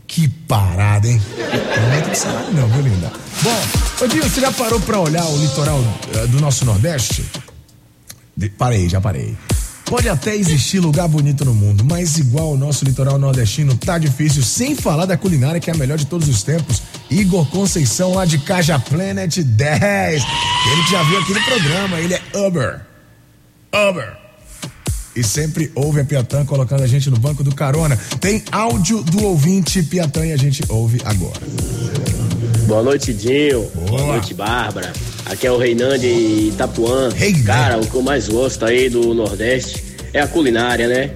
Que 0.05 0.27
parada, 0.27 1.07
hein? 1.07 1.19
Não 1.37 1.83
aumenta 1.85 2.09
de 2.11 2.17
salário 2.17 2.53
não, 2.53 2.67
viu, 2.67 2.81
linda? 2.83 3.11
Bom, 3.41 4.03
ô 4.03 4.07
Dinho, 4.07 4.23
você 4.23 4.41
já 4.41 4.51
parou 4.51 4.79
pra 4.81 4.99
olhar 4.99 5.25
o 5.25 5.37
litoral 5.37 5.79
eh, 6.13 6.27
do 6.27 6.39
nosso 6.39 6.65
Nordeste? 6.65 7.25
De- 8.37 8.49
parei, 8.49 8.87
já 8.89 9.01
parei. 9.01 9.35
Pode 9.85 10.07
até 10.07 10.35
existir 10.35 10.79
lugar 10.79 11.07
bonito 11.07 11.43
no 11.43 11.53
mundo, 11.53 11.83
mas 11.83 12.17
igual 12.17 12.53
o 12.53 12.57
nosso 12.57 12.85
litoral 12.85 13.17
nordestino 13.17 13.75
tá 13.75 13.97
difícil, 13.97 14.41
sem 14.41 14.75
falar 14.75 15.05
da 15.05 15.17
culinária 15.17 15.59
que 15.59 15.69
é 15.69 15.73
a 15.73 15.77
melhor 15.77 15.97
de 15.97 16.05
todos 16.05 16.27
os 16.29 16.41
tempos. 16.41 16.81
Igor 17.11 17.45
Conceição, 17.49 18.13
lá 18.13 18.23
de 18.25 18.37
Caja 18.39 18.79
Planet 18.79 19.37
10. 19.39 20.23
Ele 20.23 20.83
que 20.85 20.91
já 20.91 21.03
viu 21.03 21.19
aqui 21.19 21.33
no 21.33 21.43
programa, 21.43 21.99
ele 21.99 22.13
é 22.13 22.21
Uber. 22.33 22.81
Uber. 23.89 24.17
E 25.15 25.23
sempre 25.23 25.71
ouve 25.76 25.99
a 26.02 26.04
Piatã 26.06 26.43
colocando 26.43 26.82
a 26.84 26.88
gente 26.88 27.10
no 27.10 27.17
banco 27.17 27.43
do 27.43 27.54
carona. 27.54 27.97
Tem 28.19 28.43
áudio 28.52 29.04
do 29.04 29.23
ouvinte 29.23 29.84
Piatã 29.84 30.26
e 30.26 30.32
a 30.32 30.38
gente 30.38 30.63
ouve 30.69 30.99
agora. 31.06 31.39
Boa 32.65 32.82
noite, 32.82 33.13
Dinho. 33.13 33.67
Boa. 33.76 33.88
Boa 33.88 34.06
noite, 34.13 34.34
Bárbara. 34.34 34.91
Aqui 35.26 35.45
é 35.45 35.52
o 35.52 35.58
Reinan 35.58 35.99
de 35.99 36.08
Itapuã. 36.08 37.10
Reinan. 37.10 37.43
Cara, 37.43 37.78
o 37.80 37.86
que 37.86 37.93
eu 37.95 38.02
mais 38.02 38.28
gosto 38.28 38.65
aí 38.65 38.89
do 38.89 39.13
Nordeste 39.13 39.84
é 40.13 40.19
a 40.21 40.28
culinária, 40.28 40.88
né? 40.88 41.12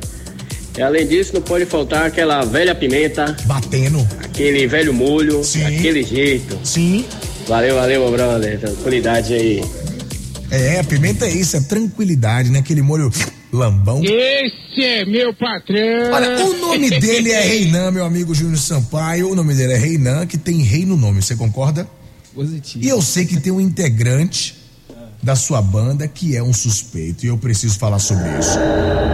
E 0.78 0.82
além 0.82 1.08
disso, 1.08 1.34
não 1.34 1.42
pode 1.42 1.66
faltar 1.66 2.06
aquela 2.06 2.46
velha 2.46 2.76
pimenta, 2.76 3.36
Batendo. 3.46 4.08
aquele 4.24 4.68
velho 4.68 4.94
molho, 4.94 5.44
Sim. 5.44 5.64
aquele 5.66 6.04
jeito. 6.04 6.60
Sim. 6.64 7.04
Valeu, 7.48 7.76
valeu, 7.76 8.02
meu 8.02 8.12
brother. 8.12 8.60
Tranquilidade 8.60 9.34
aí. 9.34 9.64
É, 10.52 10.80
a 10.80 10.84
pimenta 10.84 11.26
é 11.26 11.32
isso, 11.32 11.58
é 11.58 11.62
tranquilidade, 11.62 12.52
né? 12.52 12.60
Aquele 12.60 12.82
molho 12.84 13.12
lambão. 13.58 14.02
Esse 14.04 14.84
é 14.84 15.06
meu 15.06 15.34
patrão! 15.34 16.12
Olha, 16.13 16.46
o 16.46 16.58
nome 16.58 16.89
dele 17.00 17.32
é 17.32 17.41
Reinan, 17.41 17.91
meu 17.91 18.06
amigo 18.06 18.34
Júnior 18.34 18.58
Sampaio. 18.58 19.30
O 19.32 19.36
nome 19.36 19.54
dele 19.54 19.74
é 19.74 19.78
Reinan, 19.78 20.26
que 20.26 20.38
tem 20.38 20.62
rei 20.62 20.86
no 20.86 20.96
nome, 20.96 21.22
você 21.22 21.36
concorda? 21.36 21.88
Positivo. 22.34 22.86
E 22.86 22.88
eu 22.88 23.02
sei 23.02 23.26
que 23.26 23.39
tem 23.39 23.52
um 23.52 23.60
integrante 23.60 24.56
da 25.22 25.36
sua 25.36 25.62
banda 25.62 26.08
que 26.08 26.38
é 26.38 26.43
um 26.43 26.54
suspeito 26.54 27.26
e 27.26 27.30
eu 27.30 27.38
preciso 27.38 27.78
falar 27.80 28.00
sobre 28.00 28.30
isso. 28.38 28.58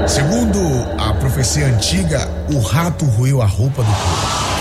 Segundo 0.08 0.60
a 1.00 1.14
profecia 1.16 1.66
antiga, 1.68 2.30
o 2.54 2.60
rato 2.60 3.06
roeu 3.06 3.42
a 3.42 3.46
roupa 3.46 3.82
do 3.82 3.92
povo. 3.92 4.54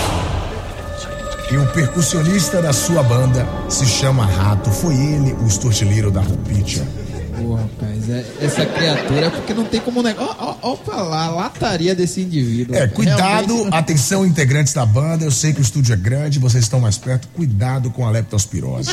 E 1.52 1.56
o 1.58 1.66
percussionista 1.66 2.62
da 2.62 2.72
sua 2.72 3.02
banda 3.02 3.46
se 3.68 3.84
chama 3.84 4.24
Rato. 4.24 4.70
Foi 4.70 4.94
ele 4.94 5.34
o 5.34 5.46
estortilheiro 5.46 6.10
da 6.10 6.22
Rupitia. 6.22 6.82
Pô, 7.42 7.54
rapaz, 7.54 8.08
é- 8.10 8.24
essa 8.40 8.64
criatura 8.66 9.26
é 9.26 9.30
porque 9.30 9.54
não 9.54 9.64
tem 9.64 9.80
como 9.80 10.02
negar. 10.02 10.22
Ó, 10.38 10.56
ó, 10.62 11.02
lá, 11.02 11.24
a 11.26 11.30
lataria 11.30 11.94
desse 11.94 12.20
indivíduo. 12.20 12.74
É, 12.76 12.86
cuidado, 12.86 13.54
Realmente- 13.54 13.74
atenção, 13.74 14.24
integrantes 14.26 14.72
da 14.72 14.84
banda. 14.86 15.24
Eu 15.24 15.30
sei 15.30 15.52
que 15.52 15.60
o 15.60 15.62
estúdio 15.62 15.92
é 15.92 15.96
grande, 15.96 16.38
vocês 16.38 16.64
estão 16.64 16.80
mais 16.80 16.96
perto. 16.98 17.28
Cuidado 17.28 17.90
com 17.90 18.06
a 18.06 18.10
leptospirose. 18.10 18.90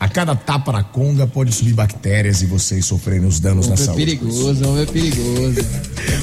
a 0.00 0.08
cada 0.08 0.34
tapa 0.34 0.72
na 0.72 0.82
conga 0.82 1.26
pode 1.26 1.52
subir 1.52 1.72
bactérias 1.74 2.42
e 2.42 2.46
vocês 2.46 2.84
sofrerem 2.84 3.24
os 3.24 3.38
danos 3.38 3.66
na 3.68 3.74
Homem 3.74 3.82
é 3.82 3.86
saúde. 3.86 4.04
perigoso, 4.04 4.68
homem 4.68 4.82
é 4.82 4.86
perigoso. 4.86 5.66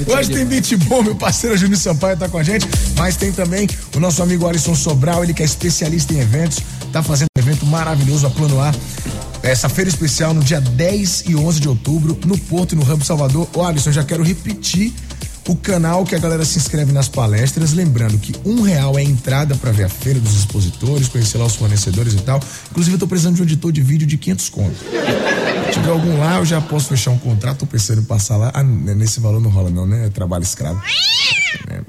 Hoje 0.07 0.31
tem 0.31 0.45
beat 0.45 0.75
bom, 0.85 1.01
meu 1.01 1.15
parceiro 1.15 1.55
Júnior 1.57 1.79
Sampaio 1.79 2.17
tá 2.17 2.27
com 2.27 2.37
a 2.37 2.43
gente, 2.43 2.67
mas 2.97 3.15
tem 3.15 3.31
também 3.31 3.67
o 3.95 3.99
nosso 3.99 4.21
amigo 4.21 4.45
Alisson 4.47 4.75
Sobral, 4.75 5.23
ele 5.23 5.33
que 5.33 5.41
é 5.41 5.45
especialista 5.45 6.13
em 6.13 6.19
eventos, 6.19 6.59
tá 6.91 7.01
fazendo 7.01 7.27
um 7.37 7.39
evento 7.41 7.65
maravilhoso 7.65 8.27
a 8.27 8.29
Plano 8.29 8.59
A. 8.61 8.73
Essa 9.41 9.69
feira 9.69 9.89
especial 9.89 10.33
no 10.33 10.43
dia 10.43 10.59
10 10.59 11.23
e 11.27 11.35
11 11.35 11.59
de 11.59 11.69
outubro, 11.69 12.17
no 12.25 12.37
Porto 12.37 12.73
e 12.73 12.75
no 12.75 12.83
Ramo 12.83 13.03
Salvador. 13.03 13.47
Ô 13.53 13.63
Alisson, 13.63 13.91
já 13.91 14.03
quero 14.03 14.23
repetir 14.23 14.93
o 15.47 15.55
canal 15.55 16.05
que 16.05 16.13
a 16.13 16.19
galera 16.19 16.45
se 16.45 16.59
inscreve 16.59 16.91
nas 16.91 17.07
palestras, 17.07 17.73
lembrando 17.73 18.19
que 18.19 18.35
um 18.45 18.61
real 18.61 18.99
é 18.99 19.01
a 19.01 19.03
entrada 19.03 19.55
para 19.55 19.71
ver 19.71 19.85
a 19.85 19.89
feira 19.89 20.19
dos 20.19 20.35
expositores, 20.35 21.07
conhecer 21.07 21.39
lá 21.39 21.45
os 21.45 21.55
fornecedores 21.55 22.13
e 22.13 22.17
tal. 22.17 22.39
Inclusive 22.69 22.95
eu 22.95 22.99
tô 22.99 23.07
precisando 23.07 23.35
de 23.35 23.41
um 23.41 23.45
editor 23.45 23.71
de 23.71 23.81
vídeo 23.81 24.05
de 24.05 24.17
500 24.17 24.49
contos. 24.49 24.77
Se 24.79 25.73
tiver 25.73 25.89
algum 25.89 26.19
lá, 26.19 26.37
eu 26.37 26.45
já 26.45 26.61
posso 26.61 26.89
fechar 26.89 27.11
um 27.11 27.17
contrato. 27.17 27.59
Tô 27.59 27.65
pensando 27.65 28.01
em 28.01 28.03
passar 28.03 28.37
lá. 28.37 28.51
Ah, 28.53 28.61
nesse 28.61 29.19
valor 29.19 29.41
não 29.41 29.49
rola, 29.49 29.69
não, 29.69 29.87
né? 29.87 30.05
É 30.05 30.09
trabalho 30.09 30.43
escravo. 30.43 30.81
É, 31.69 31.81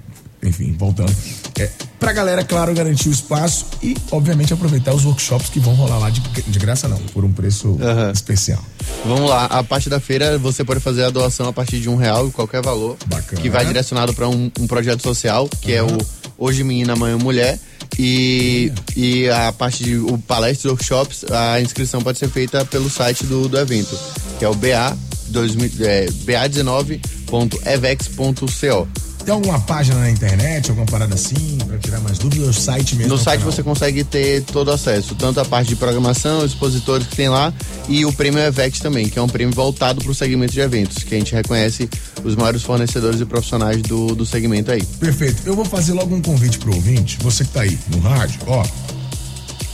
enfim, 0.43 0.75
voltando. 0.79 1.15
É, 1.59 1.69
pra 1.99 2.13
galera, 2.13 2.45
claro, 2.45 2.73
garantir 2.75 3.09
o 3.09 3.13
espaço 3.13 3.67
e, 3.83 3.97
obviamente, 4.11 4.53
aproveitar 4.53 4.95
os 4.95 5.05
workshops 5.05 5.49
que 5.51 5.59
vão 5.61 5.75
rolar 5.75 5.99
lá 5.99 6.11
de, 6.11 6.21
de 6.21 6.59
graça, 6.59 6.89
não, 6.89 6.97
por 6.99 7.25
um 7.25 7.33
preço 7.33 7.77
Aham. 7.81 8.11
especial. 8.13 8.63
Vamos 9.05 9.29
lá, 9.29 9.45
a 9.47 9.63
parte 9.63 9.89
da 9.91 10.01
feira 10.01 10.39
você 10.39 10.65
pode 10.65 10.81
fazer 10.81 11.05
a 11.05 11.11
doação 11.11 11.49
a 11.49 11.53
partir 11.53 11.81
de 11.81 11.89
um 11.89 11.97
real, 11.97 12.31
qualquer 12.31 12.63
valor, 12.63 12.97
Bacana. 13.07 13.41
que 13.41 13.49
vai 13.51 13.65
direcionado 13.67 14.15
para 14.15 14.29
um, 14.29 14.51
um 14.59 14.67
projeto 14.67 15.03
social, 15.03 15.49
que 15.61 15.73
é 15.73 15.83
o 15.83 15.99
Hoje 16.39 16.65
Menina, 16.65 16.95
Amanhã 16.95 17.19
Mulher. 17.19 17.59
E, 17.99 18.73
e 18.97 19.29
a 19.29 19.53
parte 19.53 19.85
de 19.85 19.97
o 19.97 20.17
palestras, 20.17 20.71
workshops, 20.73 21.25
a 21.31 21.61
inscrição 21.61 22.01
pode 22.01 22.19
ser 22.19 22.31
feita 22.31 22.65
pelo 22.65 22.89
site 22.89 23.27
do, 23.27 23.47
do 23.47 23.59
evento, 23.59 23.95
que 24.39 24.45
é 24.45 24.49
o 24.49 24.55
BA, 24.55 24.97
2000, 25.29 25.71
é, 25.81 26.07
ba19.evex.co. 26.07 28.89
Tem 29.25 29.35
alguma 29.35 29.61
página 29.61 29.99
na 29.99 30.11
internet, 30.11 30.71
alguma 30.71 30.87
parada 30.87 31.15
assim, 31.15 31.59
pra 31.67 31.79
tirar 31.79 32.01
mais 32.01 32.19
dúvidas? 32.19 32.49
O 32.49 32.53
site 32.53 32.97
mesmo? 32.97 33.13
No 33.13 33.19
site 33.19 33.41
canal? 33.41 33.53
você 33.53 33.63
consegue 33.63 34.03
ter 34.05 34.43
todo 34.45 34.69
o 34.69 34.73
acesso, 34.73 35.15
tanto 35.15 35.41
a 35.41 35.45
parte 35.45 35.69
de 35.69 35.77
programação, 35.77 36.39
os 36.39 36.53
expositores 36.53 37.07
que 37.07 37.17
tem 37.17 37.29
lá, 37.29 37.53
e 37.89 38.05
o 38.05 38.13
prêmio 38.13 38.41
EVEX 38.41 38.81
também, 38.81 39.09
que 39.09 39.19
é 39.19 39.23
um 39.23 39.29
prêmio 39.29 39.55
voltado 39.55 40.03
para 40.03 40.11
o 40.11 40.15
segmento 40.15 40.53
de 40.53 40.61
eventos, 40.61 41.03
que 41.05 41.15
a 41.15 41.19
gente 41.19 41.35
reconhece 41.35 41.89
os 42.25 42.35
maiores 42.35 42.63
fornecedores 42.63 43.21
e 43.21 43.25
profissionais 43.27 43.83
do, 43.83 44.15
do 44.15 44.25
segmento 44.25 44.71
aí. 44.71 44.83
Perfeito. 44.83 45.43
Eu 45.45 45.55
vou 45.55 45.65
fazer 45.65 45.93
logo 45.93 46.15
um 46.15 46.23
convite 46.23 46.59
pro 46.59 46.75
ouvinte, 46.75 47.19
você 47.21 47.45
que 47.45 47.51
tá 47.51 47.63
aí 47.63 47.79
no 47.89 48.01
rádio, 48.01 48.41
ó. 48.47 48.65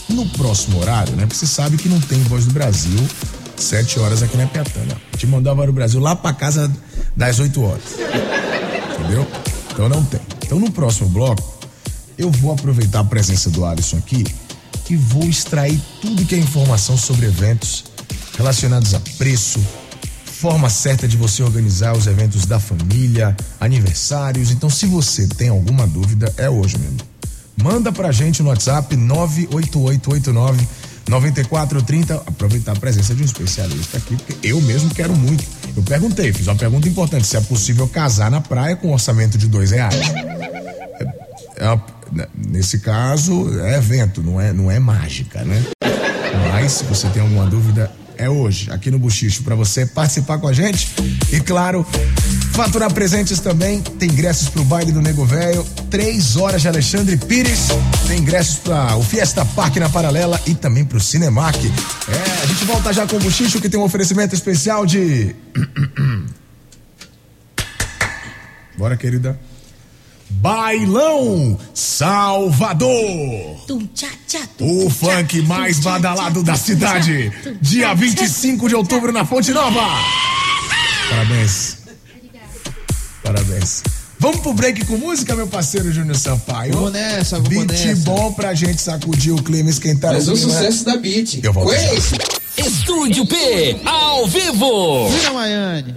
No 0.09 0.25
próximo 0.31 0.81
horário, 0.81 1.15
né? 1.17 1.23
Porque 1.23 1.35
você 1.35 1.47
sabe 1.47 1.77
que 1.77 1.89
não 1.89 2.01
tem 2.01 2.19
Voz 2.25 2.47
do 2.47 2.53
Brasil, 2.53 2.99
sete 3.57 3.99
horas 3.99 4.23
aqui 4.23 4.37
na 4.37 4.47
Piatana. 4.47 4.97
Te 5.17 5.27
mandar 5.27 5.55
Voz 5.55 5.67
do 5.67 5.73
Brasil 5.73 6.01
lá 6.01 6.15
pra 6.15 6.33
casa 6.33 6.71
das 7.17 7.39
8 7.39 7.63
horas. 7.63 7.83
Entendeu? 8.99 9.27
Então 9.73 9.89
não 9.89 10.05
tem. 10.05 10.21
Então 10.45 10.59
no 10.59 10.71
próximo 10.71 11.09
bloco, 11.09 11.43
eu 12.17 12.31
vou 12.31 12.53
aproveitar 12.53 13.01
a 13.01 13.05
presença 13.05 13.51
do 13.51 13.65
Alisson 13.65 13.99
aqui 13.99 14.25
e 14.89 14.97
vou 14.97 15.25
extrair 15.25 15.81
tudo 16.01 16.25
que 16.25 16.35
é 16.35 16.39
informação 16.39 16.97
sobre 16.97 17.27
eventos 17.27 17.85
relacionados 18.37 18.95
a 18.95 19.01
preço, 19.19 19.61
forma 20.25 20.69
certa 20.69 21.09
de 21.09 21.17
você 21.17 21.43
organizar 21.43 21.97
os 21.97 22.07
eventos 22.07 22.47
da 22.47 22.61
família, 22.61 23.37
aniversários. 23.59 24.51
Então, 24.51 24.69
se 24.69 24.87
você 24.87 25.27
tem 25.27 25.49
alguma 25.49 25.87
dúvida, 25.87 26.33
é 26.37 26.49
hoje 26.49 26.79
mesmo. 26.79 26.99
Manda 27.57 27.91
pra 27.91 28.13
gente 28.13 28.43
no 28.43 28.51
WhatsApp 28.51 28.95
98889 28.95 30.69
9430. 31.09 32.15
Aproveitar 32.27 32.73
a 32.73 32.77
presença 32.77 33.15
de 33.15 33.23
um 33.23 33.25
especialista 33.25 33.99
aqui, 33.99 34.17
porque 34.17 34.47
eu 34.47 34.61
mesmo 34.61 34.95
quero 34.95 35.15
muito. 35.15 35.45
Eu 35.77 35.83
perguntei, 35.83 36.33
fiz 36.33 36.47
uma 36.47 36.57
pergunta 36.57 36.89
importante: 36.89 37.27
se 37.27 37.37
é 37.37 37.41
possível 37.41 37.89
casar 37.89 38.31
na 38.31 38.41
praia 38.41 38.77
com 38.77 38.89
um 38.89 38.93
orçamento 38.93 39.39
de 39.39 39.47
dois 39.47 39.71
reais. 39.71 39.95
É, 41.59 41.65
é 41.65 41.71
uma, 41.71 41.85
nesse 42.35 42.79
caso, 42.81 43.61
é 43.61 43.77
evento, 43.77 44.23
não 44.23 44.41
é, 44.41 44.53
não 44.53 44.71
é 44.71 44.79
mágica, 44.79 45.45
né? 45.45 45.63
Mas, 46.53 46.73
se 46.73 46.85
você 46.85 47.09
tem 47.09 47.23
alguma 47.23 47.47
dúvida, 47.47 47.91
é 48.19 48.29
hoje, 48.29 48.71
aqui 48.71 48.91
no 48.91 48.99
Buchicho, 48.99 49.43
para 49.43 49.55
você 49.55 49.87
participar 49.87 50.39
com 50.39 50.49
a 50.49 50.53
gente. 50.53 50.89
E 51.33 51.41
claro, 51.41 51.87
faturar 52.53 52.93
presentes 52.93 53.41
também. 53.41 53.81
Tem 53.81 54.11
ingressos 54.11 54.49
pro 54.49 54.65
baile 54.65 54.93
do 54.93 55.03
Nego 55.03 55.25
Velho, 55.25 55.65
três 55.91 56.37
horas 56.37 56.63
de 56.63 56.69
Alexandre 56.69 57.17
Pires. 57.17 57.69
Tem 58.07 58.19
ingressos 58.19 58.57
para 58.57 58.97
o 58.97 59.03
Fiesta 59.03 59.45
Park 59.45 59.77
na 59.77 59.89
Paralela 59.89 60.41
e 60.47 60.55
também 60.55 60.85
pro 60.85 61.01
Cinemark. 61.01 61.59
É, 61.65 62.43
a 62.43 62.47
gente 62.47 62.65
volta 62.65 62.93
já 62.93 63.07
com 63.07 63.17
o 63.17 63.21
Buchicho, 63.21 63.61
que 63.61 63.69
tem 63.69 63.79
um 63.79 63.85
oferecimento 63.85 64.35
especial 64.35 64.87
de. 64.87 65.35
Bora, 68.77 68.97
querida. 68.97 69.39
Bailão 70.29 71.59
Salvador. 71.73 72.91
O 74.61 74.91
funk 74.91 75.43
mais 75.43 75.79
badalado 75.81 76.43
da 76.43 76.57
cidade. 76.57 77.33
Dia 77.61 77.95
25 77.95 78.69
de 78.69 78.75
outubro 78.75 79.13
na 79.13 79.25
Fonte 79.25 79.53
Nova. 79.53 79.81
Parabéns. 81.09 81.79
Parabéns. 83.23 83.83
Vamos 84.19 84.41
pro 84.41 84.55
break 84.55 84.85
com 84.87 84.97
música, 84.97 85.35
meu 85.37 85.47
parceiro 85.47 85.93
Júnior 85.93 86.17
Sampaio. 86.17 86.73
Vamos 86.73 86.93
nessa, 86.93 87.37
vamos 87.39 87.49
Beat 87.51 87.69
nessa. 87.71 88.01
bom 88.03 88.33
pra 88.33 88.55
gente 88.55 88.81
sacudir 88.81 89.33
o 89.35 89.43
clima, 89.43 89.69
esquentar 89.69 90.13
Mais 90.13 90.27
o 90.29 90.33
clima. 90.33 90.49
sucesso 90.53 90.85
da 90.85 90.97
Beat. 90.97 91.41
Eu 91.43 91.53
volto 91.53 91.73
já. 91.73 91.89
Conheço. 91.89 92.15
Estúdio 92.57 93.27
P, 93.27 93.81
ao 93.85 94.27
vivo. 94.27 95.09
Vira, 95.11 95.33
Maiane. 95.33 95.95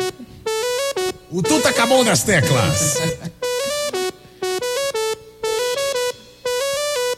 O 1.32 1.42
Tuta 1.42 1.70
acabou 1.70 2.04
das 2.04 2.24
teclas. 2.24 2.98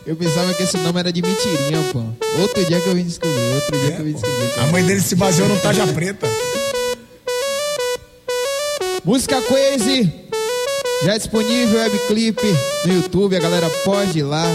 Eu 0.05 0.15
pensava 0.15 0.51
que 0.53 0.63
esse 0.63 0.77
nome 0.77 0.99
era 0.99 1.13
de 1.13 1.21
mentirinha, 1.21 1.79
pô. 1.91 1.99
Outro 2.41 2.65
dia 2.65 2.81
que 2.81 2.87
eu 2.87 2.95
vim 2.95 3.03
descobrir, 3.03 3.53
outro 3.53 3.79
dia 3.79 3.91
que 3.91 4.01
eu 4.01 4.05
vim 4.05 4.13
descobrir. 4.13 4.59
A 4.59 4.65
mãe 4.67 4.83
dele 4.83 4.99
se 5.01 5.15
baseou 5.15 5.47
no 5.47 5.59
Taja 5.59 5.85
Preta. 5.87 6.27
Música 9.05 9.41
Crazy, 9.41 10.11
já 11.03 11.17
disponível 11.17 11.79
webclip 11.79 12.39
no 12.85 12.93
YouTube, 12.93 13.35
a 13.35 13.39
galera 13.39 13.69
pode 13.83 14.19
ir 14.19 14.23
lá, 14.23 14.45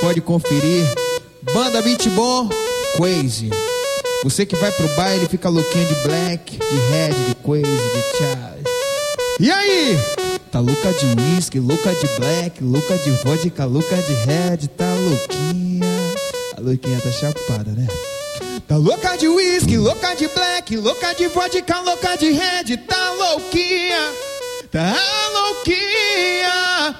pode 0.00 0.20
conferir. 0.20 0.84
Banda 1.54 1.80
Beat 1.82 2.08
Bom, 2.10 2.48
Crazy. 2.96 3.50
Você 4.22 4.44
que 4.44 4.56
vai 4.56 4.70
pro 4.70 4.88
baile 4.88 5.26
fica 5.28 5.48
louquinho 5.48 5.86
de 5.86 5.94
black, 6.06 6.58
de 6.58 6.76
red, 6.90 7.14
de 7.28 7.34
crazy, 7.36 7.62
de 7.64 8.18
charge. 8.18 8.64
E 9.40 9.50
aí? 9.50 10.19
Tá 10.50 10.58
louca 10.58 10.92
de 10.92 11.06
whisky, 11.06 11.60
louca 11.60 11.94
de 11.94 12.08
black, 12.18 12.64
louca 12.64 12.98
de 12.98 13.10
vodka, 13.22 13.64
louca 13.66 13.96
de 13.96 14.12
red, 14.24 14.66
tá 14.76 14.94
louquinha. 14.94 15.86
A 16.56 16.60
louquinha 16.60 17.00
tá 17.00 17.10
chapada, 17.12 17.70
né? 17.70 17.86
Tá 18.66 18.76
louca 18.76 19.16
de 19.16 19.28
whisky, 19.28 19.76
louca 19.76 20.12
de 20.16 20.26
black, 20.26 20.76
louca 20.76 21.14
de 21.14 21.28
vodka, 21.28 21.80
louca 21.82 22.16
de 22.16 22.32
red, 22.32 22.76
tá 22.78 23.12
louquinha, 23.12 24.12
tá 24.72 24.92
louquinha. 25.32 26.96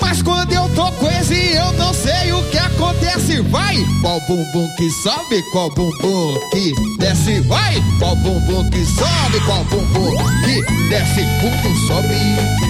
Mas 0.00 0.22
quando 0.22 0.52
eu 0.52 0.68
tô 0.72 0.92
com 0.92 1.08
esse, 1.10 1.56
eu 1.56 1.72
não 1.72 1.92
sei 1.92 2.32
o 2.32 2.50
que 2.50 2.58
acontece. 2.58 3.40
Vai, 3.42 3.84
qual 4.00 4.20
bumbum 4.28 4.68
que 4.76 4.88
sobe, 5.02 5.42
qual 5.50 5.70
bumbum 5.70 6.38
que 6.52 6.72
desce. 6.98 7.40
Vai, 7.48 7.82
qual 7.98 8.14
bumbum 8.14 8.70
que 8.70 8.84
sobe, 8.86 9.40
qual 9.44 9.64
bumbum 9.64 10.16
que 10.44 10.62
desce. 10.88 11.22
Bumbum 11.40 11.86
sobe, 11.88 12.61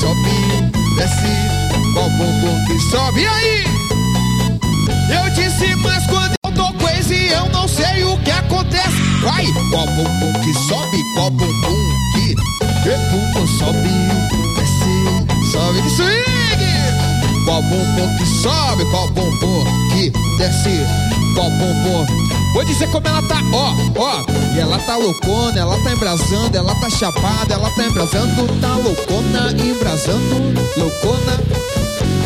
sobe, 0.00 0.72
desce. 0.96 1.60
Qual 1.92 2.08
bumbum 2.10 2.64
que 2.66 2.78
sobe, 2.90 3.20
e 3.20 3.26
aí? 3.26 3.64
Eu 5.10 5.30
disse, 5.34 5.74
mas 5.76 6.06
quando 6.06 6.34
eu 6.44 6.52
tô 6.52 6.88
esse, 6.88 7.30
eu 7.32 7.46
não 7.50 7.68
sei 7.68 8.04
o 8.04 8.16
que 8.18 8.30
acontece. 8.30 8.96
Vai, 9.22 9.44
qual 9.70 9.86
bumbum 9.88 10.32
que 10.40 10.54
sobe, 10.54 10.96
qual 11.14 11.30
bumbum 11.30 11.76
que 12.14 12.34
bumbum 13.10 13.46
sobe, 13.58 13.90
desce, 14.56 15.52
sobe 15.52 15.90
swing. 15.90 17.44
Qual 17.44 17.62
bumbum 17.62 18.16
que 18.16 18.26
sobe, 18.26 18.84
qual 18.90 19.08
bumbum 19.08 19.64
que 19.92 20.10
desce, 20.38 20.86
qual 21.34 21.50
bumbum. 21.50 22.29
Vou 22.52 22.64
dizer 22.64 22.90
como 22.90 23.06
ela 23.06 23.22
tá, 23.22 23.36
ó, 23.52 23.74
ó. 23.96 24.24
E 24.54 24.58
ela 24.58 24.78
tá 24.80 24.96
loucona, 24.96 25.58
ela 25.58 25.78
tá 25.82 25.92
embrasando, 25.92 26.56
ela 26.56 26.74
tá 26.74 26.90
chapada, 26.90 27.54
ela 27.54 27.70
tá 27.70 27.84
embrasando, 27.84 28.60
tá 28.60 28.74
loucona, 28.74 29.52
embrasando, 29.52 30.54
loucona. 30.76 31.40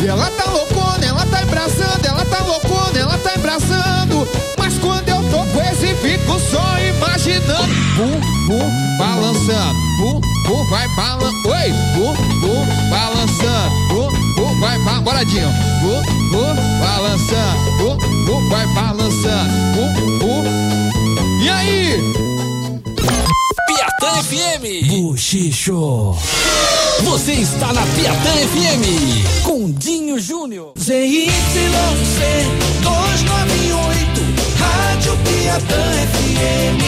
E 0.01 0.07
ela 0.07 0.29
tá 0.31 0.45
loucona, 0.49 1.05
ela 1.05 1.25
tá 1.27 1.43
embrasando, 1.43 2.07
ela 2.07 2.25
tá 2.25 2.39
loucona, 2.43 2.99
ela 2.99 3.17
tá 3.19 3.35
embrasando. 3.37 4.27
Mas 4.57 4.77
quando 4.79 5.07
eu 5.09 5.21
tô 5.29 5.37
com 5.45 5.61
esse, 5.61 5.93
fico 5.95 6.39
só 6.39 6.79
imaginando. 6.79 7.67
Bum, 7.95 8.19
bum, 8.47 8.97
balançando. 8.97 9.75
Bum, 9.99 10.21
bum, 10.47 10.69
vai 10.69 10.87
balançando. 10.95 11.49
Oi, 11.49 11.71
bum, 11.95 12.13
bum, 12.41 12.65
balançando. 12.89 13.69
Bum, 13.89 14.11
bum, 14.35 14.59
vai 14.59 14.77
balançando. 14.79 15.01
Boradinho. 15.03 15.49
Bum, 15.81 16.14
bum, 16.35 16.55
balançando. 16.79 17.71
Bum, 17.77 17.97
bum, 18.25 18.49
vai 18.49 18.67
balançando. 18.73 19.53
Bum, 19.73 20.19
bum. 20.19 20.43
E 21.41 21.49
aí? 21.49 21.97
Piatã 23.67 24.23
FM. 24.23 24.87
Buchicho. 24.87 26.15
Você 27.03 27.33
está 27.33 27.73
na 27.73 27.81
Piatã 27.81 28.31
FM 28.31 29.43
com 29.43 29.71
Dinho 29.71 30.19
Júnior. 30.19 30.73
ZYC 30.77 31.69
298, 32.81 34.21
Rádio 34.59 35.17
Piatã 35.23 35.83
FM 36.13 36.81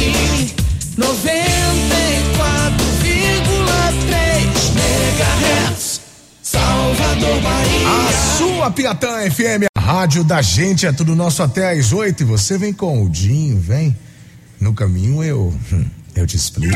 94,3 0.97 1.07
MHz, 4.75 6.01
Salvador, 6.41 7.41
Bahia. 7.41 8.07
A 8.67 8.69
Piatã 8.69 9.19
FM, 9.32 9.63
a 9.73 9.80
rádio 9.80 10.25
da 10.25 10.41
gente, 10.41 10.86
é 10.86 10.91
tudo 10.91 11.15
nosso 11.15 11.41
até 11.41 11.71
às 11.71 11.93
oito. 11.93 12.23
E 12.23 12.25
você 12.25 12.58
vem 12.58 12.73
com 12.73 13.01
o 13.01 13.10
Dinho, 13.10 13.58
vem. 13.58 13.95
No 14.60 14.73
caminho 14.73 15.23
eu, 15.23 15.53
hum, 15.71 15.86
eu 16.13 16.27
te 16.27 16.36
explico. 16.36 16.75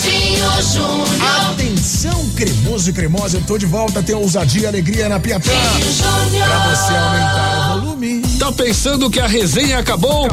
Dinho 0.00 0.62
Júnior, 0.72 1.50
Atenção, 1.50 2.30
cremoso 2.30 2.88
e 2.88 2.92
cremosa, 2.94 3.36
eu 3.36 3.42
tô 3.42 3.58
de 3.58 3.66
volta, 3.66 4.02
tem 4.02 4.14
ousadia 4.14 4.62
e 4.62 4.66
alegria 4.66 5.10
na 5.10 5.20
Piatã. 5.20 5.50
Dinho 5.76 5.92
Júnior. 5.92 6.48
Pra 6.48 6.74
você 6.74 6.94
aumentar 6.94 7.76
o 7.76 7.80
volume. 7.80 8.22
Tá 8.38 8.50
pensando 8.52 9.10
que 9.10 9.20
a 9.20 9.26
resenha 9.26 9.78
acabou? 9.78 10.26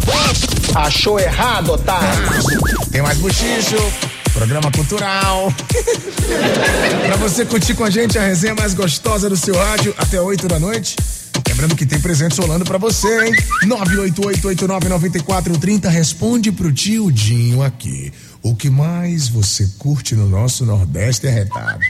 Achou 0.74 1.20
errado, 1.20 1.74
otário. 1.74 2.30
Tem 2.90 3.02
mais 3.02 3.18
buchicho, 3.18 3.76
programa 4.40 4.72
cultural. 4.72 5.52
pra 7.08 7.18
você 7.18 7.46
curtir 7.46 7.74
com 7.74 7.84
a 7.84 7.90
gente 7.90 8.18
a 8.18 8.22
resenha 8.22 8.56
mais 8.56 8.74
gostosa 8.74 9.30
do 9.30 9.36
seu 9.36 9.54
rádio 9.54 9.94
até 9.98 10.22
8 10.22 10.48
da 10.48 10.58
noite. 10.58 10.96
Lembrando 11.46 11.76
que 11.76 11.86
tem 11.86 12.00
presente 12.00 12.40
rolando 12.40 12.64
pra 12.64 12.78
você, 12.78 13.26
hein? 13.26 13.36
988899430 13.66 15.90
responde 15.90 16.54
pro 16.54 16.72
tio 16.72 17.12
Dinho 17.12 17.62
aqui. 17.62 18.14
O 18.42 18.56
que 18.56 18.70
mais 18.70 19.28
você 19.28 19.70
curte 19.78 20.16
no 20.16 20.30
nosso 20.30 20.66
Nordeste 20.66 21.28
é 21.28 21.32
retado. 21.32 21.82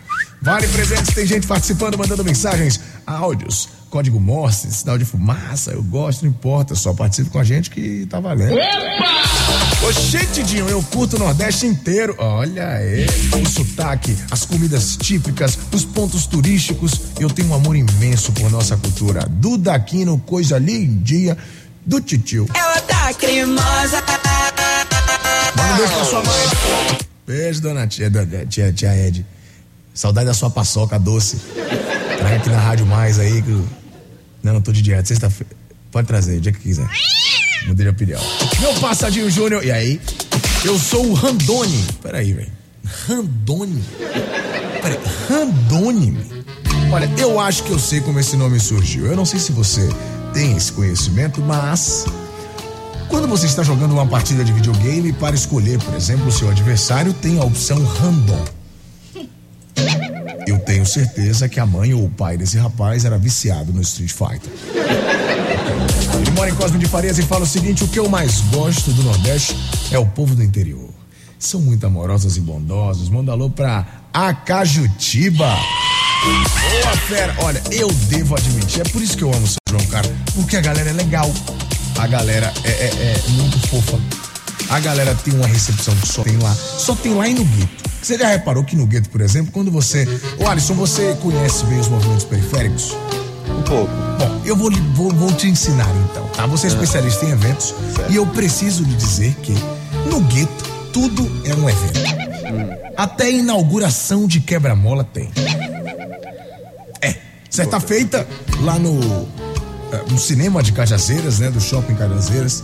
Vale 0.42 0.68
presentes, 0.70 1.14
tem 1.14 1.28
gente 1.28 1.46
participando, 1.46 2.00
mandando 2.00 2.24
mensagens, 2.24 2.80
áudios, 3.06 3.70
código 3.90 4.20
Morse, 4.20 4.72
sinal 4.72 4.98
de 4.98 5.06
fumaça, 5.06 5.72
eu 5.72 5.82
gosto, 5.84 6.24
não 6.24 6.30
importa, 6.30 6.76
só 6.76 6.94
participe 6.94 7.30
com 7.30 7.40
a 7.40 7.44
gente 7.44 7.70
que 7.70 8.06
tá 8.10 8.20
valendo. 8.20 8.56
Oxê, 9.88 10.26
Tidinho, 10.28 10.68
eu 10.70 10.84
curto 10.84 11.16
o 11.16 11.20
Nordeste 11.20 11.66
inteiro. 11.66 12.14
Olha 12.18 12.68
aí, 12.68 13.06
o 13.42 13.50
sotaque, 13.50 14.16
as 14.30 14.46
comidas 14.46 14.98
típicas, 14.98 15.58
os 15.74 15.86
pontos 15.86 16.26
turísticos. 16.28 17.00
Eu 17.20 17.30
tenho 17.30 17.50
um 17.50 17.54
amor 17.56 17.76
imenso 17.76 18.32
por 18.34 18.50
nossa 18.52 18.76
cultura. 18.78 19.26
Duda 19.30 19.74
Aquino, 19.74 20.20
coisa 20.20 20.58
lindinha 20.60 21.38
do 21.86 22.00
titio. 22.02 22.46
Ela 22.54 22.82
tá 22.82 23.14
cremosa. 23.14 24.04
Manda 25.56 25.74
um 25.74 25.78
beijo 25.78 25.94
pra 25.94 26.06
sua 26.06 26.24
mãe. 26.24 26.98
Beijo, 27.26 27.62
dona 27.62 27.88
tia, 27.88 28.10
dona- 28.10 28.46
tia, 28.46 28.74
tia 28.74 28.96
Ed. 29.08 29.26
Saudade 29.94 30.28
da 30.28 30.34
sua 30.34 30.50
paçoca 30.50 31.00
doce. 31.00 31.38
Traga 32.20 32.36
aqui 32.36 32.50
na 32.50 32.60
Rádio 32.60 32.86
Mais 32.86 33.18
aí. 33.18 33.42
Que... 33.42 33.52
Não, 34.44 34.54
não 34.54 34.62
tô 34.62 34.72
de 34.72 34.82
dieta. 34.82 35.06
Sexta-feira. 35.06 35.56
Pode 35.92 36.08
trazer, 36.08 36.38
o 36.38 36.42
dia 36.42 36.52
que 36.52 36.60
quiser. 36.60 36.88
Mudei 37.66 37.86
de 37.86 37.90
opinião. 37.90 38.22
Meu 38.60 38.74
passadinho 38.76 39.30
Júnior. 39.30 39.64
E 39.64 39.72
aí? 39.72 40.00
Eu 40.64 40.78
sou 40.78 41.06
o 41.06 41.14
Randone. 41.14 41.86
Peraí, 42.02 42.34
velho. 42.34 42.52
Randone? 43.08 43.84
Peraí, 44.82 45.00
Randone? 45.30 46.18
Olha, 46.92 47.10
eu 47.18 47.40
acho 47.40 47.64
que 47.64 47.72
eu 47.72 47.80
sei 47.80 48.02
como 48.02 48.20
esse 48.20 48.36
nome 48.36 48.60
surgiu. 48.60 49.06
Eu 49.06 49.16
não 49.16 49.26
sei 49.26 49.40
se 49.40 49.52
você 49.52 49.88
tem 50.34 50.58
esse 50.58 50.72
conhecimento, 50.72 51.42
mas 51.42 52.06
quando 53.08 53.28
você 53.28 53.46
está 53.46 53.64
jogando 53.64 53.94
uma 53.94 54.06
partida 54.06 54.44
de 54.44 54.52
videogame 54.52 55.14
para 55.14 55.36
escolher, 55.36 55.80
por 55.80 55.94
exemplo, 55.94 56.28
o 56.28 56.32
seu 56.32 56.50
adversário, 56.50 57.14
tem 57.14 57.40
a 57.40 57.44
opção 57.44 57.84
random. 57.84 58.46
Eu 60.50 60.58
tenho 60.58 60.84
certeza 60.84 61.48
que 61.48 61.60
a 61.60 61.66
mãe 61.66 61.94
ou 61.94 62.06
o 62.06 62.10
pai 62.10 62.36
desse 62.36 62.58
rapaz 62.58 63.06
era 63.06 63.20
viciado 63.20 63.72
no 63.72 63.82
Street 63.82 64.12
Fighter. 64.12 64.52
Ele 66.20 66.32
mora 66.32 66.50
em 66.50 66.56
Cosme 66.56 66.80
de 66.80 66.88
Farias 66.88 67.20
e 67.20 67.22
fala 67.22 67.44
o 67.44 67.48
seguinte: 67.48 67.84
o 67.84 67.88
que 67.88 68.00
eu 68.00 68.10
mais 68.10 68.42
gosto 68.52 68.92
do 68.92 69.04
Nordeste 69.04 69.56
é 69.92 70.00
o 70.00 70.08
povo 70.08 70.34
do 70.34 70.42
interior. 70.44 70.90
São 71.38 71.62
muito 71.62 71.86
amorosos 71.86 72.36
e 72.36 72.42
bondosos. 72.42 73.10
Manda 73.10 73.32
alô 73.32 73.48
pra 73.52 73.86
Acajutiba. 74.12 75.56
Boa 76.24 76.98
fera. 77.08 77.36
Olha, 77.44 77.62
eu 77.70 77.88
devo 78.10 78.36
admitir, 78.36 78.82
é 78.82 78.84
por 78.90 79.04
isso 79.04 79.16
que 79.16 79.24
eu 79.24 79.32
amo 79.32 79.46
São 79.46 79.56
João, 79.70 79.86
cara. 79.86 80.10
Porque 80.34 80.58
a 80.58 80.62
galera 80.62 80.90
é 80.90 80.94
legal. 80.94 81.32
A 81.98 82.08
galera 82.08 82.52
é, 82.64 82.70
é- 82.70 83.22
é 83.26 83.30
muito 83.34 83.60
fofa. 83.68 84.00
A 84.70 84.80
galera 84.80 85.14
tem 85.24 85.34
uma 85.36 85.48
recepção 85.48 85.96
que 85.98 86.08
só 86.08 86.24
tem 86.24 86.38
lá. 86.38 86.56
Só 86.56 86.96
tem 86.96 87.14
lá 87.14 87.28
e 87.28 87.36
no 87.36 87.46
gueto. 87.46 87.89
Você 88.02 88.18
já 88.18 88.28
reparou 88.28 88.64
que 88.64 88.76
no 88.76 88.86
gueto, 88.86 89.10
por 89.10 89.22
exemplo, 89.22 89.52
quando 89.52 89.70
você. 89.70 90.08
Ô 90.40 90.48
Alisson, 90.48 90.74
você 90.74 91.16
conhece 91.22 91.66
bem 91.66 91.80
os 91.80 91.88
movimentos 91.88 92.24
periféricos? 92.24 92.96
Um 93.50 93.62
pouco. 93.64 93.92
Bom, 94.18 94.42
eu 94.46 94.56
vou, 94.56 94.72
vou, 94.94 95.12
vou 95.12 95.34
te 95.34 95.48
ensinar 95.48 95.90
então, 96.10 96.28
tá? 96.30 96.46
Você 96.46 96.68
é 96.68 96.70
especialista 96.70 97.26
em 97.26 97.32
eventos 97.32 97.76
e 98.10 98.16
eu 98.16 98.26
preciso 98.28 98.84
lhe 98.84 98.94
dizer 98.94 99.36
que 99.42 99.54
no 100.10 100.22
gueto 100.22 100.70
tudo 100.94 101.30
é 101.46 101.54
um 101.54 101.70
evento. 101.70 102.00
Até 102.96 103.32
inauguração 103.32 104.28
de 104.28 104.40
quebra-mola 104.40 105.04
tem. 105.04 105.32
É, 107.02 107.16
certa 107.50 107.80
feita 107.80 108.28
lá 108.62 108.78
no, 108.78 109.28
eh, 109.92 110.04
no 110.10 110.18
cinema 110.18 110.62
de 110.62 110.72
Cajazeiras, 110.72 111.40
né? 111.40 111.50
Do 111.50 111.62
shopping 111.62 111.96
Cajazeiras, 111.96 112.64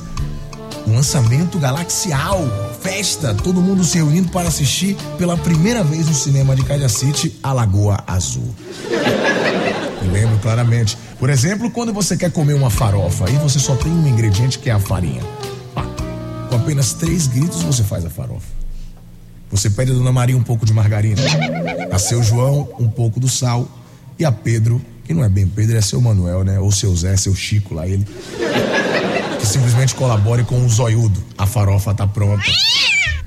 lançamento 0.87 1.57
galaxial, 1.57 2.41
festa, 2.81 3.33
todo 3.33 3.61
mundo 3.61 3.83
se 3.83 3.97
reunindo 3.97 4.29
para 4.29 4.47
assistir 4.47 4.95
pela 5.17 5.35
primeira 5.37 5.83
vez 5.83 6.07
no 6.07 6.13
cinema 6.13 6.55
de 6.55 6.63
Cajacite, 6.63 7.37
a 7.41 7.51
Lagoa 7.51 8.03
Azul. 8.05 8.53
Eu 10.03 10.11
lembro 10.11 10.37
claramente. 10.39 10.97
Por 11.17 11.29
exemplo, 11.29 11.71
quando 11.71 11.91
você 11.91 12.15
quer 12.15 12.31
comer 12.31 12.53
uma 12.53 12.69
farofa 12.69 13.29
e 13.29 13.33
você 13.37 13.57
só 13.57 13.75
tem 13.75 13.91
um 13.91 14.07
ingrediente 14.07 14.59
que 14.59 14.69
é 14.69 14.73
a 14.73 14.79
farinha. 14.79 15.21
Ah, 15.75 15.85
com 16.49 16.55
apenas 16.55 16.93
três 16.93 17.27
gritos 17.27 17.63
você 17.63 17.83
faz 17.83 18.05
a 18.05 18.09
farofa. 18.09 18.53
Você 19.49 19.69
pede 19.69 19.91
a 19.91 19.95
Dona 19.95 20.11
Maria 20.11 20.37
um 20.37 20.43
pouco 20.43 20.65
de 20.65 20.73
margarina, 20.73 21.21
a 21.91 21.97
seu 21.97 22.21
João 22.21 22.67
um 22.79 22.87
pouco 22.87 23.19
do 23.19 23.29
sal 23.29 23.67
e 24.17 24.25
a 24.25 24.31
Pedro, 24.31 24.81
que 25.03 25.13
não 25.13 25.23
é 25.23 25.29
bem 25.29 25.47
Pedro, 25.47 25.77
é 25.77 25.81
seu 25.81 26.01
Manuel, 26.01 26.43
né? 26.43 26.59
Ou 26.59 26.71
seu 26.71 26.95
Zé, 26.95 27.15
seu 27.15 27.33
Chico 27.35 27.73
lá, 27.73 27.87
ele. 27.87 28.05
Que 29.45 29.51
simplesmente 29.51 29.93
colabore 29.93 30.43
com 30.43 30.65
o 30.65 30.67
zoiudo. 30.67 31.23
A 31.37 31.45
farofa 31.45 31.93
tá 31.93 32.07
pronta. 32.07 32.43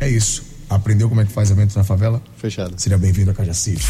É 0.00 0.08
isso. 0.08 0.42
Aprendeu 0.68 1.08
como 1.08 1.20
é 1.20 1.24
que 1.24 1.30
faz 1.30 1.48
evento 1.48 1.76
na 1.76 1.84
favela? 1.84 2.20
Fechado. 2.36 2.74
Seja 2.76 2.98
bem-vindo 2.98 3.30
a 3.30 3.34
Cajacite. 3.34 3.86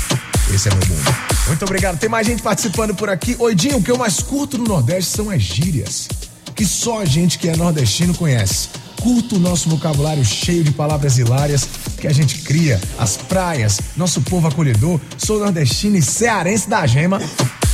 Esse 0.52 0.68
é 0.68 0.74
meu 0.74 0.86
mundo. 0.88 1.16
Muito 1.46 1.64
obrigado. 1.64 1.98
Tem 1.98 2.06
mais 2.06 2.26
gente 2.26 2.42
participando 2.42 2.94
por 2.94 3.08
aqui. 3.08 3.34
Oi, 3.38 3.54
Dinho, 3.54 3.78
o 3.78 3.82
que 3.82 3.90
eu 3.90 3.96
mais 3.96 4.20
curto 4.20 4.58
no 4.58 4.64
Nordeste 4.64 5.10
são 5.10 5.30
as 5.30 5.40
gírias. 5.40 6.06
Que 6.54 6.66
só 6.66 7.00
a 7.00 7.06
gente 7.06 7.38
que 7.38 7.48
é 7.48 7.56
nordestino 7.56 8.12
conhece. 8.12 8.68
Curto 9.00 9.36
o 9.36 9.38
nosso 9.38 9.70
vocabulário 9.70 10.22
cheio 10.22 10.62
de 10.62 10.70
palavras 10.70 11.16
hilárias 11.16 11.66
que 11.98 12.06
a 12.06 12.12
gente 12.12 12.40
cria. 12.42 12.78
As 12.98 13.16
praias, 13.16 13.80
nosso 13.96 14.20
povo 14.20 14.46
acolhedor. 14.46 15.00
Sou 15.16 15.40
nordestino 15.40 15.96
e 15.96 16.02
cearense 16.02 16.68
da 16.68 16.86
gema. 16.86 17.22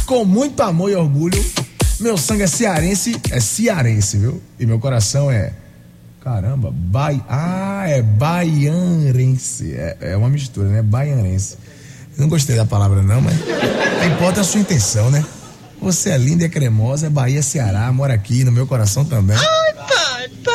Com 0.06 0.24
muito 0.24 0.62
amor 0.62 0.92
e 0.92 0.94
orgulho. 0.94 1.44
Meu 2.04 2.18
sangue 2.18 2.42
é 2.42 2.46
cearense, 2.46 3.18
é 3.30 3.40
cearense, 3.40 4.18
viu? 4.18 4.38
E 4.60 4.66
meu 4.66 4.78
coração 4.78 5.30
é 5.30 5.54
Caramba, 6.22 6.70
bai... 6.70 7.18
ah, 7.26 7.84
é 7.88 8.02
baianense. 8.02 9.72
É, 9.72 9.96
é 10.12 10.16
uma 10.16 10.28
mistura, 10.28 10.68
né? 10.68 10.82
Baianense. 10.82 11.56
Não 12.18 12.28
gostei 12.28 12.56
da 12.56 12.66
palavra, 12.66 13.00
não, 13.00 13.22
mas. 13.22 13.34
Importa 14.12 14.42
a 14.42 14.44
sua 14.44 14.60
intenção, 14.60 15.10
né? 15.10 15.24
Você 15.84 16.08
é 16.08 16.16
linda 16.16 16.44
e 16.44 16.46
é 16.46 16.48
cremosa, 16.48 17.08
é 17.08 17.10
Bahia, 17.10 17.42
Ceará, 17.42 17.92
mora 17.92 18.14
aqui, 18.14 18.42
no 18.42 18.50
meu 18.50 18.66
coração 18.66 19.04
também. 19.04 19.36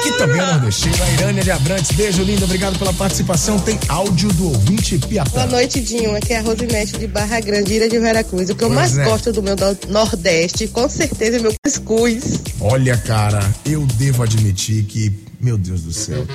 Que 0.02 0.12
também 0.14 0.42
é 0.42 0.46
nordestino, 0.54 0.96
a 1.04 1.10
Irânia 1.12 1.44
de 1.44 1.52
Abrantes. 1.52 1.92
Beijo 1.92 2.24
lindo, 2.24 2.46
obrigado 2.46 2.80
pela 2.80 2.92
participação. 2.94 3.60
Tem 3.60 3.78
áudio 3.90 4.34
do 4.34 4.48
ouvinte 4.48 4.98
Piatã. 4.98 5.30
Boa 5.32 5.46
noite, 5.46 5.82
Dinho. 5.82 6.16
Aqui 6.16 6.34
é 6.34 6.40
a 6.40 6.42
Rosimete 6.42 6.98
de 6.98 7.06
Barra 7.06 7.40
Grande, 7.42 7.76
Ilha 7.76 7.88
de 7.88 8.00
Veracruz. 8.00 8.50
O 8.50 8.56
que 8.56 8.64
eu 8.64 8.70
Pois 8.70 8.80
mais 8.80 8.98
é. 8.98 9.04
gosto 9.04 9.32
do 9.32 9.44
meu 9.44 9.56
Nordeste, 9.90 10.68
com 10.68 10.90
certeza, 10.90 11.38
é 11.38 11.40
meu 11.40 11.54
cuscuz. 11.64 12.40
Olha, 12.60 12.98
cara, 12.98 13.40
eu 13.64 13.86
devo 13.86 14.24
admitir 14.24 14.84
que, 14.86 15.14
meu 15.40 15.60
Deus 15.60 15.84
do 15.84 15.94
céu. 15.94 16.26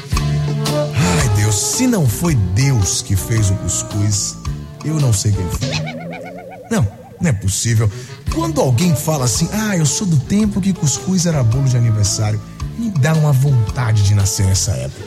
Ai, 0.94 1.36
Deus, 1.36 1.56
se 1.56 1.88
não 1.88 2.08
foi 2.08 2.36
Deus 2.36 3.02
que 3.02 3.16
fez 3.16 3.50
o 3.50 3.54
cuscuz, 3.54 4.36
eu 4.84 5.00
não 5.00 5.12
sei 5.12 5.32
quem 5.32 5.48
foi. 5.50 5.68
Não, 6.70 6.86
não 7.20 7.30
é 7.30 7.32
possível. 7.32 7.90
Quando 8.34 8.60
alguém 8.60 8.94
fala 8.96 9.26
assim, 9.26 9.48
ah, 9.52 9.76
eu 9.76 9.86
sou 9.86 10.06
do 10.06 10.18
tempo 10.18 10.60
que 10.60 10.72
cuscuz 10.72 11.24
era 11.24 11.42
bolo 11.42 11.68
de 11.68 11.76
aniversário, 11.76 12.40
me 12.76 12.90
dá 12.90 13.14
uma 13.14 13.32
vontade 13.32 14.02
de 14.02 14.14
nascer 14.14 14.44
nessa 14.44 14.72
época. 14.72 15.04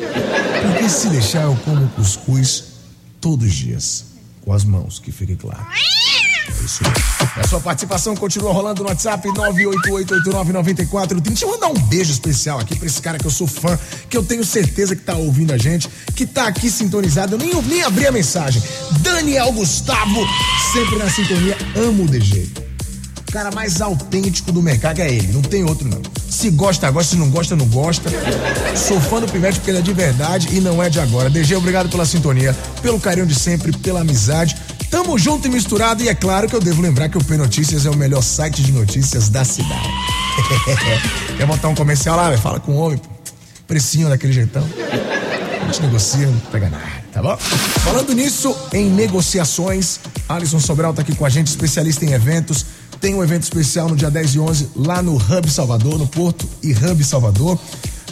Porque 0.61 0.89
se 0.89 1.09
deixar, 1.09 1.43
eu 1.43 1.55
como 1.65 1.87
cuscuz 1.89 2.63
todos 3.19 3.45
os 3.45 3.53
dias. 3.53 4.05
Com 4.41 4.53
as 4.53 4.63
mãos, 4.63 4.97
que 4.99 5.11
fique 5.11 5.35
claro. 5.35 5.65
É 6.47 6.63
isso 6.63 6.79
aí. 6.85 7.43
A 7.43 7.47
sua 7.47 7.59
participação 7.59 8.15
continua 8.15 8.53
rolando 8.53 8.81
no 8.81 8.87
WhatsApp 8.89 9.27
988899430. 9.27 11.19
Deixa 11.19 11.43
eu 11.43 11.49
mandar 11.51 11.67
um 11.67 11.73
beijo 11.73 12.11
especial 12.11 12.59
aqui 12.59 12.77
pra 12.77 12.87
esse 12.87 13.01
cara 13.01 13.19
que 13.19 13.27
eu 13.27 13.31
sou 13.31 13.45
fã, 13.45 13.77
que 14.09 14.15
eu 14.15 14.23
tenho 14.23 14.45
certeza 14.45 14.95
que 14.95 15.01
tá 15.01 15.15
ouvindo 15.15 15.51
a 15.51 15.57
gente, 15.57 15.89
que 16.15 16.25
tá 16.25 16.47
aqui 16.47 16.71
sintonizado. 16.71 17.35
Eu 17.35 17.39
nem, 17.39 17.53
nem 17.63 17.83
abri 17.83 18.07
a 18.07 18.11
mensagem. 18.11 18.63
Daniel 19.01 19.51
Gustavo, 19.51 20.25
sempre 20.71 20.95
na 20.95 21.09
sintonia, 21.09 21.57
amo 21.75 22.05
o 22.05 22.07
DG. 22.07 22.66
Cara 23.31 23.51
mais 23.51 23.81
autêntico 23.81 24.51
do 24.51 24.61
mercado 24.61 24.99
é 24.99 25.11
ele, 25.11 25.33
não 25.33 25.41
tem 25.41 25.63
outro 25.63 25.87
não. 25.87 26.01
Se 26.29 26.49
gosta, 26.49 26.89
gosta, 26.89 27.11
se 27.11 27.17
não 27.17 27.29
gosta, 27.29 27.55
não 27.55 27.65
gosta. 27.67 28.09
Sou 28.75 28.99
fã 29.01 29.19
do 29.19 29.27
Pivete 29.27 29.59
porque 29.59 29.71
ele 29.71 29.79
é 29.79 29.81
de 29.81 29.93
verdade 29.93 30.47
e 30.51 30.61
não 30.61 30.81
é 30.81 30.89
de 30.89 30.99
agora. 30.99 31.29
DG, 31.29 31.55
obrigado 31.55 31.89
pela 31.89 32.05
sintonia, 32.05 32.55
pelo 32.81 32.99
carinho 32.99 33.25
de 33.25 33.35
sempre, 33.35 33.71
pela 33.77 34.01
amizade. 34.01 34.55
Tamo 34.89 35.17
junto 35.17 35.47
e 35.47 35.51
misturado 35.51 36.01
e 36.01 36.07
é 36.07 36.15
claro 36.15 36.47
que 36.47 36.55
eu 36.55 36.61
devo 36.61 36.81
lembrar 36.81 37.09
que 37.09 37.17
o 37.17 37.23
P 37.23 37.35
Notícias 37.35 37.85
é 37.85 37.89
o 37.89 37.97
melhor 37.97 38.21
site 38.23 38.61
de 38.61 38.71
notícias 38.71 39.27
da 39.27 39.43
cidade. 39.43 39.89
Quer 41.37 41.45
botar 41.45 41.67
um 41.67 41.75
comercial 41.75 42.15
lá? 42.15 42.29
velho? 42.29 42.41
Fala 42.41 42.59
com 42.59 42.71
o 42.71 42.77
homem. 42.77 43.01
Precinho 43.67 44.07
daquele 44.07 44.31
jeitão. 44.31 44.65
A 45.61 45.65
gente 45.65 45.81
negocia, 45.81 46.25
não 46.25 46.39
pega 46.51 46.69
nada, 46.69 46.85
tá 47.11 47.21
bom? 47.21 47.35
Falando 47.35 48.13
nisso, 48.13 48.55
em 48.71 48.89
negociações, 48.89 49.99
Alisson 50.29 50.61
Sobral 50.61 50.93
tá 50.93 51.01
aqui 51.01 51.13
com 51.13 51.25
a 51.25 51.29
gente, 51.29 51.47
especialista 51.47 52.05
em 52.05 52.13
eventos. 52.13 52.65
Tem 52.99 53.13
um 53.13 53.23
evento 53.23 53.43
especial 53.43 53.89
no 53.89 53.95
dia 53.95 54.09
10 54.09 54.35
e 54.35 54.39
11 54.39 54.69
lá 54.75 55.01
no 55.01 55.15
Hub 55.15 55.49
Salvador, 55.49 55.97
no 55.97 56.07
Porto 56.07 56.47
e 56.63 56.71
Hub 56.73 57.03
Salvador. 57.03 57.59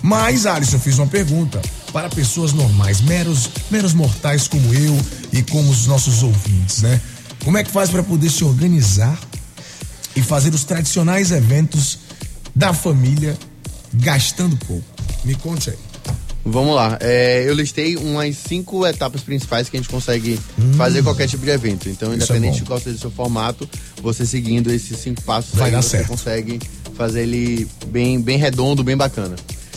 Mas, 0.02 0.46
Alisson, 0.46 0.80
fiz 0.80 0.98
uma 1.00 1.08
pergunta 1.08 1.62
para 1.92 2.10
pessoas 2.10 2.54
normais, 2.54 3.02
meros, 3.02 3.50
meros 3.72 3.94
mortais 3.94 4.48
como 4.48 4.74
eu 4.74 4.96
e 5.32 5.42
como 5.42 5.72
os 5.72 5.88
nossos 5.88 6.22
ouvintes, 6.22 6.82
né? 6.82 7.02
Como 7.44 7.58
é 7.58 7.64
que 7.64 7.72
faz 7.72 7.90
para 7.90 8.04
poder 8.04 8.30
se 8.30 8.44
organizar 8.44 9.18
e 10.16 10.22
fazer 10.22 10.54
os 10.54 10.64
tradicionais 10.64 11.32
eventos 11.32 12.00
da 12.56 12.74
família 12.74 13.38
gastando 13.94 14.58
pouco? 14.58 14.86
Me 15.24 15.36
conte 15.36 15.70
aí. 15.72 15.78
Vamos 16.48 16.76
lá. 16.76 16.98
É, 17.02 17.44
eu 17.48 17.54
listei 17.56 17.96
umas 17.98 18.36
cinco 18.38 18.86
etapas 18.86 19.22
principais 19.22 19.68
que 19.68 19.76
a 19.78 19.80
gente 19.80 19.90
consegue 19.90 20.40
fazer 20.78 21.02
qualquer 21.04 21.28
tipo 21.28 21.44
de 21.44 21.50
evento. 21.52 21.90
Então, 21.90 22.10
Hum. 22.10 22.14
É 22.14 22.16
independente 22.18 22.54
bom. 22.54 22.60
de 22.60 22.64
qual 22.66 22.80
seja 22.80 22.96
o 22.98 23.00
seu 23.00 23.12
formato, 23.12 23.68
você 24.02 24.26
seguindo 24.26 24.72
esses 24.72 24.98
cinco 25.00 25.22
passos 25.24 25.56
Vai 25.56 25.74
aí, 25.74 25.76
você 25.82 25.90
certo. 25.98 26.08
consegue 26.08 26.60
fazer 26.96 27.24
ele 27.24 27.68
bem, 27.88 28.22
bem 28.22 28.38
redondo, 28.38 28.84
bem 28.84 28.96
bacana. 28.96 29.36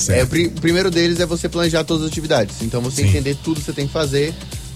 É, 0.08 0.22
o 0.22 0.26
pri- 0.26 0.46
o 0.46 0.60
primeiro 0.60 0.90
deles 0.90 1.18
é 1.20 1.26
você 1.26 1.48
planejar 1.48 1.82
todas 1.84 2.04
as 2.04 2.10
atividades. 2.10 2.56
Então, 2.62 2.80
você 2.82 3.02
Sim. 3.02 3.08
entender 3.08 3.36
tudo 3.42 3.58
que 3.60 3.66
você 3.66 3.72
tem 3.72 3.86
que 3.86 3.92
fazer, 3.92 4.32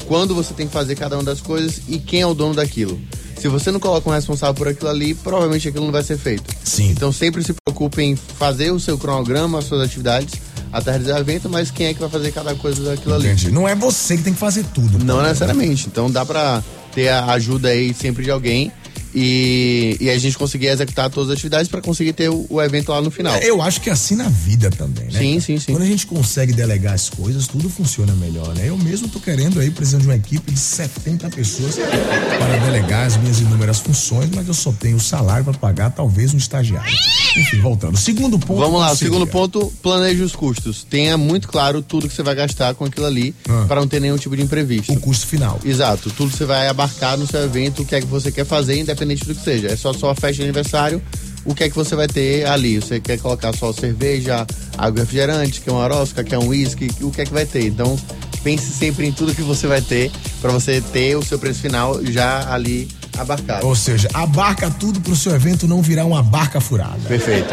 quando 0.08 0.34
você 0.34 0.52
tem 0.54 0.66
que 0.66 0.72
fazer 0.72 0.96
cada 0.96 1.16
uma 1.16 1.22
das 1.22 1.40
coisas 1.40 1.82
e 1.88 1.98
quem 1.98 2.22
é 2.22 2.26
o 2.26 2.34
dono 2.34 2.54
daquilo. 2.54 2.98
Se 3.38 3.48
você 3.48 3.70
não 3.70 3.78
coloca 3.78 4.08
um 4.08 4.12
responsável 4.12 4.54
por 4.54 4.66
aquilo 4.68 4.88
ali, 4.88 5.14
provavelmente 5.14 5.68
aquilo 5.68 5.84
não 5.84 5.92
vai 5.92 6.02
ser 6.02 6.16
feito. 6.16 6.44
Sim. 6.64 6.90
Então 6.90 7.12
sempre 7.12 7.42
se 7.44 7.52
preocupe 7.64 8.00
em 8.02 8.16
fazer 8.16 8.70
o 8.72 8.80
seu 8.80 8.96
cronograma, 8.96 9.58
as 9.58 9.64
suas 9.66 9.80
atividades, 9.82 10.34
até 10.72 10.90
realizar 10.92 11.16
o 11.16 11.20
evento, 11.20 11.50
mas 11.50 11.70
quem 11.70 11.86
é 11.86 11.94
que 11.94 12.00
vai 12.00 12.08
fazer 12.08 12.32
cada 12.32 12.54
coisa 12.54 12.82
daquilo 12.82 13.14
ali? 13.14 13.26
Entendi. 13.26 13.50
Não 13.50 13.68
é 13.68 13.74
você 13.74 14.16
que 14.16 14.22
tem 14.22 14.32
que 14.32 14.38
fazer 14.38 14.64
tudo. 14.72 15.04
Não 15.04 15.22
necessariamente. 15.22 15.86
Então 15.86 16.10
dá 16.10 16.24
pra 16.24 16.62
ter 16.94 17.08
a 17.08 17.26
ajuda 17.26 17.68
aí 17.68 17.92
sempre 17.92 18.24
de 18.24 18.30
alguém. 18.30 18.72
E, 19.14 19.96
e 20.00 20.10
a 20.10 20.18
gente 20.18 20.36
conseguir 20.38 20.66
executar 20.68 21.10
todas 21.10 21.30
as 21.30 21.34
atividades 21.36 21.68
para 21.68 21.80
conseguir 21.80 22.12
ter 22.12 22.28
o, 22.30 22.46
o 22.48 22.60
evento 22.62 22.90
lá 22.90 23.00
no 23.00 23.10
final. 23.10 23.36
Eu 23.38 23.60
acho 23.60 23.80
que 23.80 23.90
é 23.90 23.92
assim 23.92 24.14
na 24.16 24.28
vida 24.28 24.70
também, 24.70 25.04
né? 25.06 25.18
Sim, 25.18 25.40
sim, 25.40 25.58
sim. 25.58 25.72
Quando 25.72 25.82
a 25.82 25.86
gente 25.86 26.06
consegue 26.06 26.52
delegar 26.52 26.94
as 26.94 27.08
coisas, 27.10 27.46
tudo 27.46 27.68
funciona 27.68 28.12
melhor, 28.14 28.54
né? 28.54 28.68
Eu 28.68 28.78
mesmo 28.78 29.08
tô 29.08 29.20
querendo 29.20 29.60
aí, 29.60 29.70
precisando 29.70 30.02
de 30.02 30.08
uma 30.08 30.16
equipe 30.16 30.50
de 30.52 30.58
70 30.58 31.28
pessoas 31.30 31.76
para 31.76 32.58
delegar 32.64 33.06
as 33.06 33.16
minhas 33.16 33.40
inúmeras 33.40 33.78
funções, 33.78 34.30
mas 34.34 34.48
eu 34.48 34.54
só 34.54 34.72
tenho 34.72 34.96
o 34.96 35.00
salário 35.00 35.44
para 35.44 35.54
pagar 35.54 35.90
talvez 35.90 36.32
um 36.34 36.38
estagiário. 36.38 36.90
Enfim, 37.36 37.60
voltando. 37.60 37.96
Segundo 37.98 38.38
ponto. 38.38 38.58
Vamos 38.60 38.80
lá, 38.80 38.92
o 38.92 38.96
segundo 38.96 39.26
ponto, 39.26 39.72
planeje 39.82 40.22
os 40.22 40.34
custos. 40.34 40.84
Tenha 40.88 41.16
muito 41.18 41.48
claro 41.48 41.82
tudo 41.82 42.08
que 42.08 42.14
você 42.14 42.22
vai 42.22 42.34
gastar 42.34 42.74
com 42.74 42.84
aquilo 42.84 43.06
ali 43.06 43.34
Ah. 43.48 43.64
para 43.68 43.80
não 43.80 43.88
ter 43.88 44.00
nenhum 44.00 44.16
tipo 44.16 44.36
de 44.36 44.42
imprevisto. 44.42 44.92
O 44.92 45.00
custo 45.00 45.26
final. 45.26 45.60
Exato, 45.64 46.10
tudo 46.10 46.30
que 46.30 46.36
você 46.38 46.44
vai 46.44 46.68
abarcar 46.68 47.16
no 47.18 47.26
seu 47.26 47.42
evento, 47.44 47.82
o 47.82 47.84
que 47.84 47.94
é 47.94 48.00
que 48.00 48.06
você 48.06 48.30
quer 48.32 48.44
fazer, 48.46 48.78
independente 48.78 49.01
do 49.04 49.34
que 49.34 49.42
seja. 49.44 49.68
É 49.68 49.76
só 49.76 49.92
só 49.92 50.10
a 50.10 50.14
festa 50.14 50.34
de 50.34 50.42
aniversário, 50.42 51.02
o 51.44 51.54
que 51.54 51.64
é 51.64 51.68
que 51.68 51.74
você 51.74 51.94
vai 51.96 52.06
ter 52.06 52.46
ali? 52.46 52.80
Você 52.80 53.00
quer 53.00 53.18
colocar 53.18 53.52
só 53.54 53.72
cerveja, 53.72 54.46
água 54.78 55.00
refrigerante, 55.00 55.60
quer 55.60 55.70
uma 55.72 55.86
rosca, 55.88 56.22
quer 56.24 56.38
um 56.38 56.48
whisky, 56.48 56.88
o 57.00 57.10
que 57.10 57.22
é 57.22 57.24
que 57.24 57.32
vai 57.32 57.44
ter? 57.46 57.66
Então, 57.66 57.98
pense 58.44 58.72
sempre 58.72 59.06
em 59.06 59.12
tudo 59.12 59.34
que 59.34 59.42
você 59.42 59.66
vai 59.66 59.80
ter 59.80 60.10
para 60.40 60.50
você 60.52 60.80
ter 60.92 61.16
o 61.16 61.22
seu 61.24 61.38
preço 61.38 61.60
final 61.60 62.04
já 62.06 62.52
ali 62.52 62.88
abarcado. 63.18 63.66
Ou 63.66 63.74
seja, 63.76 64.08
abarca 64.14 64.70
tudo 64.70 65.00
pro 65.00 65.14
seu 65.16 65.34
evento 65.34 65.66
não 65.68 65.82
virar 65.82 66.04
uma 66.06 66.22
barca 66.22 66.60
furada. 66.60 66.98
Perfeito. 67.08 67.52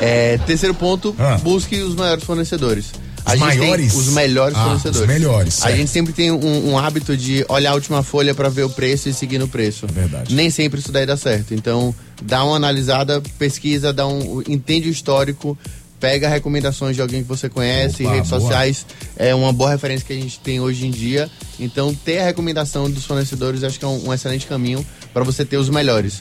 É, 0.00 0.38
terceiro 0.46 0.74
ponto, 0.74 1.14
Ah. 1.18 1.38
busque 1.42 1.80
os 1.80 1.94
maiores 1.94 2.24
fornecedores. 2.24 2.86
Os 3.26 3.38
maiores? 3.38 3.94
os 3.94 4.08
melhores 4.08 4.56
Ah, 4.56 4.64
fornecedores. 4.64 5.00
os 5.00 5.06
melhores, 5.06 5.58
A 5.58 5.62
certo. 5.62 5.76
gente 5.76 5.90
sempre 5.90 6.12
tem 6.12 6.30
um, 6.30 6.70
um 6.70 6.78
hábito 6.78 7.16
de 7.16 7.44
olhar 7.48 7.70
a 7.70 7.74
última 7.74 8.02
folha 8.02 8.34
para 8.34 8.48
ver 8.48 8.64
o 8.64 8.70
preço 8.70 9.08
e 9.08 9.14
seguir 9.14 9.38
no 9.38 9.48
preço. 9.48 9.86
Verdade. 9.86 10.34
Nem 10.34 10.50
sempre 10.50 10.80
isso 10.80 10.90
daí 10.92 11.06
dá 11.06 11.16
certo. 11.16 11.54
Então, 11.54 11.94
dá 12.22 12.44
uma 12.44 12.56
analisada, 12.56 13.22
pesquisa, 13.38 13.92
dá 13.92 14.06
um, 14.06 14.42
entende 14.48 14.88
o 14.88 14.92
histórico, 14.92 15.56
pega 15.98 16.28
recomendações 16.28 16.96
de 16.96 17.02
alguém 17.02 17.22
que 17.22 17.28
você 17.28 17.48
conhece, 17.48 18.02
Opa, 18.04 18.14
redes 18.14 18.30
boa. 18.30 18.40
sociais 18.40 18.86
é 19.16 19.34
uma 19.34 19.52
boa 19.52 19.70
referência 19.70 20.06
que 20.06 20.12
a 20.12 20.16
gente 20.16 20.38
tem 20.40 20.58
hoje 20.60 20.86
em 20.86 20.90
dia. 20.90 21.30
Então, 21.58 21.94
ter 21.94 22.18
a 22.20 22.24
recomendação 22.24 22.90
dos 22.90 23.04
fornecedores 23.04 23.62
acho 23.62 23.78
que 23.78 23.84
é 23.84 23.88
um, 23.88 24.08
um 24.08 24.14
excelente 24.14 24.46
caminho 24.46 24.84
para 25.12 25.22
você 25.24 25.44
ter 25.44 25.58
os 25.58 25.68
melhores. 25.68 26.20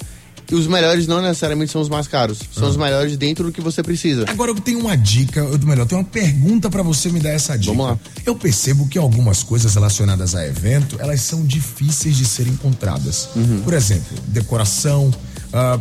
E 0.51 0.55
os 0.55 0.65
melhores 0.65 1.05
não 1.05 1.21
necessariamente 1.21 1.71
são 1.71 1.79
os 1.81 1.89
mais 1.89 2.07
caros, 2.07 2.39
são 2.53 2.65
Ah. 2.65 2.69
os 2.71 2.77
melhores 2.77 3.15
dentro 3.17 3.45
do 3.45 3.51
que 3.51 3.61
você 3.61 3.83
precisa. 3.83 4.25
Agora 4.27 4.49
eu 4.51 4.55
tenho 4.55 4.79
uma 4.79 4.97
dica, 4.97 5.43
ou 5.43 5.59
melhor, 5.59 5.83
eu 5.83 5.85
tenho 5.85 6.01
uma 6.01 6.07
pergunta 6.07 6.69
pra 6.69 6.81
você 6.81 7.09
me 7.09 7.19
dar 7.19 7.29
essa 7.29 7.57
dica. 7.57 7.71
Vamos 7.71 7.85
lá. 7.91 7.99
Eu 8.25 8.35
percebo 8.35 8.87
que 8.87 8.97
algumas 8.97 9.43
coisas 9.43 9.75
relacionadas 9.75 10.33
a 10.33 10.45
evento, 10.47 10.97
elas 10.99 11.21
são 11.21 11.45
difíceis 11.45 12.17
de 12.17 12.25
serem 12.25 12.53
encontradas. 12.53 13.29
Uhum. 13.35 13.61
Por 13.63 13.73
exemplo, 13.73 14.17
decoração, 14.27 15.13
ah, 15.53 15.79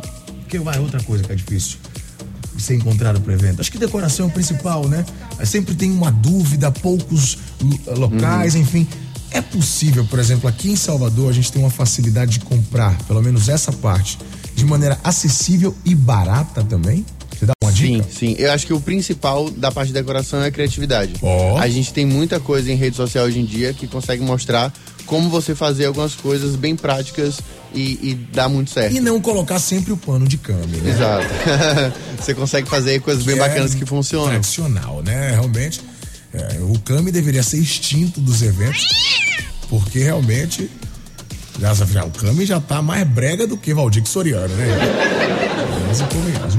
que 0.49 0.59
vai 0.59 0.79
outra 0.79 1.03
coisa 1.03 1.25
que 1.25 1.33
é 1.33 1.35
difícil 1.35 1.79
de 2.55 2.62
ser 2.62 2.75
encontrada 2.75 3.19
para 3.21 3.33
evento. 3.33 3.61
Acho 3.61 3.71
que 3.73 3.79
decoração 3.79 4.27
é 4.27 4.29
o 4.29 4.33
principal, 4.33 4.87
né? 4.89 5.05
Sempre 5.45 5.75
tem 5.77 5.91
uma 5.91 6.11
dúvida, 6.11 6.71
poucos 6.73 7.39
lo- 7.61 7.99
locais, 8.01 8.55
Uhum. 8.55 8.61
enfim. 8.62 8.87
É 9.31 9.41
possível, 9.41 10.05
por 10.07 10.19
exemplo, 10.19 10.49
aqui 10.49 10.71
em 10.71 10.77
Salvador 10.77 11.31
a 11.31 11.33
gente 11.33 11.53
tem 11.53 11.62
uma 11.62 11.71
facilidade 11.71 12.33
de 12.33 12.41
comprar, 12.41 12.97
pelo 13.05 13.23
menos 13.23 13.49
essa 13.49 13.71
parte, 13.71 14.19
de 14.59 14.65
maneira 14.65 14.99
acessível 15.05 15.75
e 15.85 15.95
barata 15.95 16.65
também? 16.65 17.07
Você 17.31 17.47
dá 17.47 17.53
uma 17.63 17.73
dica? 17.73 18.03
Sim, 18.03 18.11
sim. 18.11 18.37
Eu 18.37 18.51
acho 18.51 18.67
que 18.67 18.73
o 18.73 18.81
principal 18.81 19.49
da 19.51 19.71
parte 19.71 19.89
de 19.89 19.95
decoração 19.95 20.43
é 20.43 20.49
a 20.49 20.51
criatividade. 20.51 21.15
Ó. 21.23 21.57
A 21.59 21.69
gente 21.69 21.93
tem 21.93 22.05
muita 22.05 22.41
coisa 22.41 22.71
em 22.71 22.75
rede 22.75 22.97
social 22.97 23.27
hoje 23.27 23.39
em 23.39 23.45
dia 23.45 23.73
que 23.73 23.87
consegue 23.87 24.23
mostrar 24.23 24.73
como 25.07 25.31
você 25.31 25.55
fazer 25.55 25.87
algumas 25.87 26.17
coisas 26.17 26.57
bem 26.57 26.75
práticas 26.75 27.39
e, 27.73 27.99
e 28.03 28.15
dá 28.33 28.49
muito 28.49 28.71
certo. 28.73 28.97
E 28.97 29.01
não 29.01 29.21
colocar 29.21 29.61
sempre 29.61 29.93
o 29.93 29.97
pano 29.97 30.27
de 30.27 30.37
câmbio, 30.37 30.83
né? 30.83 30.91
Exato. 30.91 31.27
você 32.19 32.35
consegue 32.35 32.69
fazer 32.69 33.01
coisas 33.01 33.23
bem 33.23 33.37
Que 33.37 33.41
bacanas 33.41 33.75
é 33.77 33.79
que 33.79 33.87
funcionam. 33.87 34.31
Tradicional, 34.31 35.01
né? 35.05 35.31
Realmente, 35.31 35.81
é, 36.35 36.59
o 36.61 36.77
câmbio 36.81 37.13
deveria 37.13 37.45
ser 37.45 37.59
extinto 37.59 38.21
dos 38.21 38.43
eventos, 38.43 38.85
porque 39.71 40.01
realmente, 40.01 40.69
o 42.07 42.11
câmbio 42.11 42.47
já 42.47 42.61
tá 42.61 42.81
mais 42.81 43.07
brega 43.07 43.47
do 43.47 43.57
que 43.57 43.75
Valdir 43.75 44.07
Soriano, 44.07 44.55
né? 44.55 44.67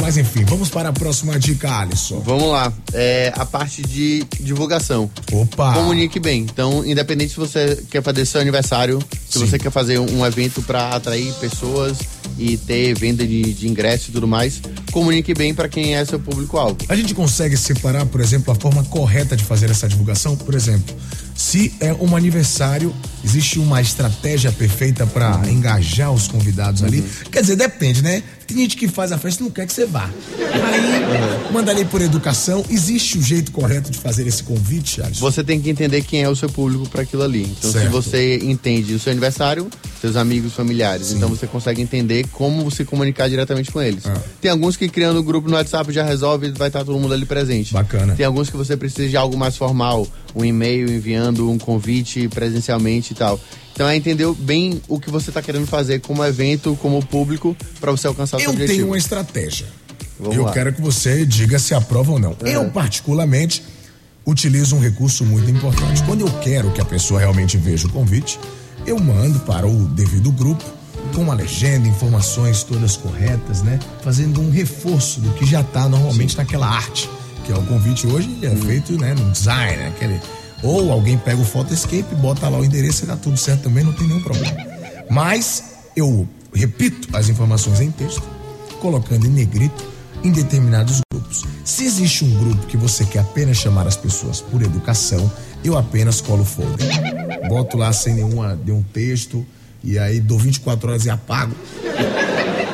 Mas, 0.01 0.17
enfim, 0.17 0.43
vamos 0.43 0.69
para 0.69 0.89
a 0.89 0.93
próxima 0.93 1.37
dica, 1.37 1.71
Alisson. 1.71 2.19
Vamos 2.19 2.49
lá. 2.49 2.73
É 2.93 3.31
a 3.35 3.45
parte 3.45 3.81
de 3.81 4.25
divulgação. 4.39 5.09
Opa! 5.31 5.73
Comunique 5.73 6.19
bem. 6.19 6.41
Então, 6.41 6.83
independente 6.85 7.31
se 7.31 7.37
você 7.37 7.81
quer 7.89 8.01
fazer 8.01 8.25
seu 8.25 8.41
aniversário, 8.41 8.99
se 9.29 9.37
Sim. 9.37 9.45
você 9.45 9.59
quer 9.59 9.71
fazer 9.71 9.99
um 9.99 10.25
evento 10.25 10.61
para 10.63 10.95
atrair 10.95 11.31
pessoas 11.33 11.99
e 12.37 12.57
ter 12.57 12.97
venda 12.97 13.25
de, 13.25 13.53
de 13.53 13.67
ingressos 13.67 14.09
e 14.09 14.11
tudo 14.11 14.27
mais, 14.27 14.61
comunique 14.91 15.33
bem 15.33 15.53
para 15.53 15.69
quem 15.69 15.95
é 15.95 16.03
seu 16.05 16.19
público-alvo. 16.19 16.77
A 16.87 16.95
gente 16.95 17.13
consegue 17.13 17.55
separar, 17.55 18.05
por 18.05 18.21
exemplo, 18.21 18.51
a 18.51 18.55
forma 18.55 18.83
correta 18.85 19.35
de 19.37 19.43
fazer 19.43 19.69
essa 19.69 19.87
divulgação? 19.87 20.35
Por 20.35 20.55
exemplo, 20.55 20.95
se 21.35 21.73
é 21.79 21.93
um 21.93 22.15
aniversário, 22.15 22.93
existe 23.23 23.59
uma 23.59 23.81
estratégia 23.81 24.51
perfeita 24.51 25.05
para 25.05 25.41
engajar 25.49 26.11
os 26.11 26.27
convidados 26.27 26.83
ali? 26.83 27.03
Quer 27.31 27.41
dizer, 27.41 27.55
depende, 27.55 28.01
né? 28.01 28.23
Tem 28.47 28.57
gente 28.57 28.77
que 28.77 28.87
faz 28.87 29.11
a 29.11 29.17
festa 29.17 29.43
e 29.43 29.45
não 29.45 29.51
quer 29.51 29.67
que 29.67 29.73
você 29.73 29.85
vá. 29.85 30.09
Aí, 30.39 31.51
manda 31.53 31.69
ali 31.71 31.85
por 31.85 32.01
educação. 32.01 32.65
Existe 32.67 33.19
o 33.19 33.21
jeito 33.21 33.51
correto 33.51 33.91
de 33.91 33.97
fazer 33.99 34.25
esse 34.25 34.41
convite, 34.41 34.95
Charles? 34.95 35.19
Você 35.19 35.43
tem 35.43 35.61
que 35.61 35.69
entender 35.69 36.01
quem 36.01 36.23
é 36.23 36.29
o 36.29 36.35
seu 36.35 36.49
público 36.49 36.89
para 36.89 37.03
aquilo 37.03 37.21
ali. 37.21 37.43
Então, 37.43 37.71
se 37.71 37.77
Certo. 37.77 37.91
você 37.91 38.37
entende 38.37 38.95
o 38.95 38.99
seu 38.99 39.11
aniversário, 39.11 39.67
seus 40.01 40.15
amigos, 40.15 40.53
familiares, 40.53 41.07
Sim. 41.07 41.17
então 41.17 41.29
você 41.29 41.45
consegue 41.45 41.79
entender 41.81 42.25
como 42.31 42.71
se 42.71 42.83
comunicar 42.85 43.29
diretamente 43.29 43.71
com 43.71 43.81
eles. 43.81 44.05
Ah. 44.07 44.17
Tem 44.41 44.49
alguns 44.49 44.75
que 44.75 44.89
criando 44.89 45.19
um 45.19 45.23
grupo 45.23 45.47
no 45.47 45.55
WhatsApp 45.55 45.91
já 45.91 46.03
resolve, 46.03 46.49
vai 46.51 46.69
estar 46.69 46.83
todo 46.83 46.97
mundo 46.97 47.13
ali 47.13 47.25
presente. 47.25 47.71
Bacana. 47.71 48.15
Tem 48.15 48.25
alguns 48.25 48.49
que 48.49 48.57
você 48.57 48.75
precisa 48.75 49.07
de 49.07 49.15
algo 49.17 49.37
mais 49.37 49.55
formal, 49.57 50.07
um 50.35 50.43
e-mail 50.43 50.89
enviando 50.91 51.49
um 51.49 51.57
convite 51.57 52.27
presencialmente 52.29 53.08
e 53.11 53.15
tal. 53.15 53.39
Então 53.73 53.87
é 53.87 53.95
entender 53.95 54.31
bem 54.33 54.81
o 54.87 54.99
que 54.99 55.09
você 55.09 55.29
está 55.29 55.41
querendo 55.41 55.65
fazer 55.65 56.01
como 56.01 56.23
evento, 56.23 56.77
como 56.81 57.03
público, 57.05 57.55
para 57.79 57.91
você 57.91 58.07
alcançar 58.07 58.37
o 58.37 58.39
seu 58.39 58.49
Eu 58.49 58.53
objetivo. 58.53 58.77
tenho 58.77 58.87
uma 58.87 58.97
estratégia. 58.97 59.67
Vamos 60.19 60.35
eu 60.35 60.43
lá. 60.43 60.51
quero 60.51 60.73
que 60.73 60.81
você 60.81 61.25
diga 61.25 61.57
se 61.57 61.73
aprova 61.73 62.11
ou 62.11 62.19
não. 62.19 62.35
Eu, 62.41 62.69
particularmente, 62.71 63.63
utilizo 64.25 64.75
um 64.75 64.79
recurso 64.79 65.23
muito 65.23 65.49
importante. 65.49 66.03
Quando 66.03 66.21
eu 66.21 66.31
quero 66.41 66.71
que 66.71 66.81
a 66.81 66.85
pessoa 66.85 67.19
realmente 67.19 67.57
veja 67.57 67.87
o 67.87 67.89
convite, 67.89 68.37
eu 68.85 68.99
mando 68.99 69.39
para 69.39 69.65
o 69.65 69.85
devido 69.85 70.31
grupo 70.31 70.63
com 71.15 71.21
uma 71.21 71.33
legenda, 71.33 71.87
informações 71.87 72.63
todas 72.63 72.97
corretas, 72.97 73.61
né? 73.61 73.79
Fazendo 74.03 74.41
um 74.41 74.51
reforço 74.51 75.21
do 75.21 75.31
que 75.33 75.45
já 75.45 75.61
está 75.61 75.87
normalmente 75.87 76.35
naquela 76.37 76.67
arte. 76.67 77.09
Que 77.45 77.51
é 77.51 77.55
o 77.55 77.63
convite 77.63 78.05
hoje 78.05 78.29
é 78.43 78.55
feito 78.55 78.93
né, 78.99 79.13
no 79.13 79.31
design, 79.31 79.77
né? 79.77 79.87
aquele. 79.87 80.19
Ou 80.61 80.91
alguém 80.91 81.17
pega 81.17 81.41
o 81.41 81.45
Photoscape, 81.45 82.15
bota 82.15 82.47
lá 82.49 82.57
o 82.59 82.65
endereço 82.65 83.05
e 83.05 83.07
dá 83.07 83.15
tudo 83.15 83.37
certo 83.37 83.63
também, 83.63 83.83
não 83.83 83.93
tem 83.93 84.07
nenhum 84.07 84.21
problema. 84.21 84.57
Mas 85.09 85.63
eu 85.95 86.27
repito 86.53 87.07
as 87.15 87.29
informações 87.29 87.79
em 87.79 87.91
texto, 87.91 88.23
colocando 88.81 89.25
em 89.25 89.29
negrito 89.29 89.87
em 90.23 90.31
determinados 90.31 90.99
grupos. 91.11 91.45
Se 91.63 91.85
existe 91.85 92.25
um 92.25 92.37
grupo 92.37 92.65
que 92.67 92.75
você 92.75 93.05
quer 93.05 93.19
apenas 93.19 93.57
chamar 93.57 93.87
as 93.87 93.95
pessoas 93.95 94.41
por 94.41 94.61
educação, 94.61 95.31
eu 95.63 95.77
apenas 95.77 96.19
colo 96.19 96.41
o 96.41 96.45
folder. 96.45 96.87
Boto 97.47 97.77
lá 97.77 97.93
sem 97.93 98.15
nenhuma, 98.15 98.55
nenhum 98.65 98.83
texto 98.83 99.45
e 99.83 99.97
aí 99.97 100.19
dou 100.19 100.37
24 100.37 100.89
horas 100.89 101.05
e 101.05 101.09
apago 101.09 101.55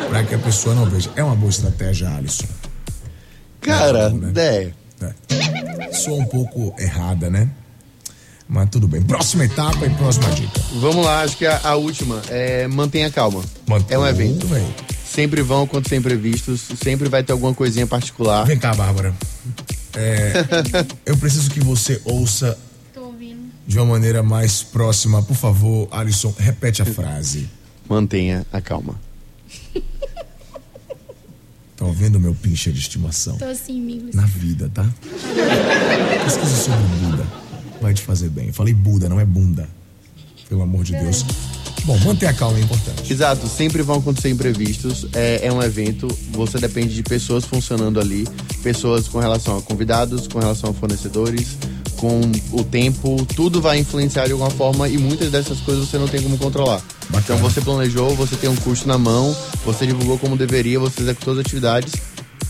para 0.09 0.23
que 0.23 0.33
a 0.33 0.39
pessoa 0.39 0.73
não 0.73 0.86
veja. 0.89 1.11
É 1.15 1.23
uma 1.23 1.36
boa 1.36 1.49
estratégia, 1.49 2.09
Alisson. 2.09 2.47
Cara, 3.61 4.09
Não, 4.09 4.17
né? 4.31 4.71
é. 5.01 5.93
Soa 5.93 6.17
um 6.21 6.25
pouco 6.25 6.73
errada, 6.79 7.29
né? 7.29 7.49
Mas 8.47 8.69
tudo 8.69 8.87
bem. 8.87 9.01
Próxima 9.01 9.45
etapa 9.45 9.85
e 9.85 9.89
próxima 9.91 10.29
dica. 10.31 10.61
Vamos 10.79 11.03
lá, 11.03 11.21
acho 11.21 11.35
que 11.37 11.45
a, 11.45 11.59
a 11.63 11.75
última 11.75 12.21
é 12.29 12.67
mantenha 12.67 13.09
calma. 13.09 13.43
É 13.89 13.97
um 13.97 14.05
evento. 14.05 14.45
Bem. 14.47 14.65
Sempre 15.03 15.41
vão 15.41 15.63
acontecer 15.63 15.95
imprevistos, 15.95 16.61
sempre 16.81 17.09
vai 17.09 17.23
ter 17.23 17.31
alguma 17.31 17.53
coisinha 17.53 17.87
particular. 17.87 18.45
Vem 18.45 18.59
cá, 18.59 18.73
Bárbara. 18.75 19.15
É, 19.95 20.33
eu 21.05 21.17
preciso 21.17 21.49
que 21.49 21.59
você 21.61 22.01
ouça 22.03 22.57
Tô 22.93 23.05
ouvindo. 23.05 23.49
de 23.65 23.77
uma 23.79 23.85
maneira 23.85 24.21
mais 24.21 24.61
próxima. 24.61 25.23
Por 25.23 25.35
favor, 25.35 25.87
Alisson, 25.89 26.33
repete 26.37 26.81
a 26.81 26.85
frase. 26.85 27.49
Mantenha 27.89 28.45
a 28.51 28.59
calma. 28.61 28.99
Tá 31.77 31.85
ouvindo 31.85 32.19
meu 32.19 32.33
pincher 32.33 32.71
de 32.71 32.79
estimação? 32.79 33.37
Tô 33.37 33.45
assim, 33.45 33.81
amigos. 33.81 34.15
Na 34.15 34.25
vida, 34.25 34.69
tá? 34.73 34.85
Pesquisa 36.23 36.55
sobre 36.55 36.79
Buda. 37.01 37.44
Vai 37.82 37.93
te 37.93 38.01
fazer 38.01 38.30
bem. 38.30 38.47
Eu 38.47 38.53
falei 38.53 38.73
Buda, 38.73 39.09
não 39.09 39.19
é 39.19 39.26
bunda. 39.26 39.67
Pelo 40.47 40.61
amor 40.61 40.84
de 40.84 40.93
Deus. 40.93 41.26
Bom, 41.86 41.97
manter 41.99 42.26
a 42.26 42.34
calma 42.34 42.57
é 42.57 42.61
importante. 42.61 43.13
Exato, 43.13 43.47
sempre 43.47 43.84
vão 43.84 43.97
acontecer 43.97 44.30
imprevistos. 44.30 45.05
É, 45.13 45.45
é 45.45 45.53
um 45.53 45.61
evento, 45.61 46.07
você 46.32 46.57
depende 46.57 46.95
de 46.95 47.03
pessoas 47.03 47.45
funcionando 47.45 47.99
ali, 47.99 48.28
pessoas 48.63 49.07
com 49.07 49.19
relação 49.19 49.57
a 49.57 49.61
convidados, 49.61 50.28
com 50.28 50.39
relação 50.39 50.71
a 50.71 50.73
fornecedores, 50.73 51.57
com 51.95 52.21
o 52.51 52.63
tempo, 52.63 53.23
tudo 53.36 53.61
vai 53.61 53.80
influenciar 53.80 54.26
de 54.26 54.32
alguma 54.32 54.49
forma 54.49 54.89
e 54.89 54.97
muitas 54.97 55.32
dessas 55.32 55.59
coisas 55.59 55.88
você 55.88 55.97
não 55.97 56.07
tem 56.07 56.21
como 56.21 56.38
controlar. 56.38 56.82
Então 57.17 57.38
você 57.38 57.61
planejou, 57.61 58.15
você 58.15 58.36
tem 58.36 58.49
um 58.49 58.55
curso 58.55 58.88
na 58.88 58.97
mão, 58.97 59.36
você 59.63 59.86
divulgou 59.86 60.17
como 60.17 60.36
deveria, 60.36 60.80
você 60.80 61.01
executou 61.01 61.34
as 61.34 61.39
atividades, 61.39 61.93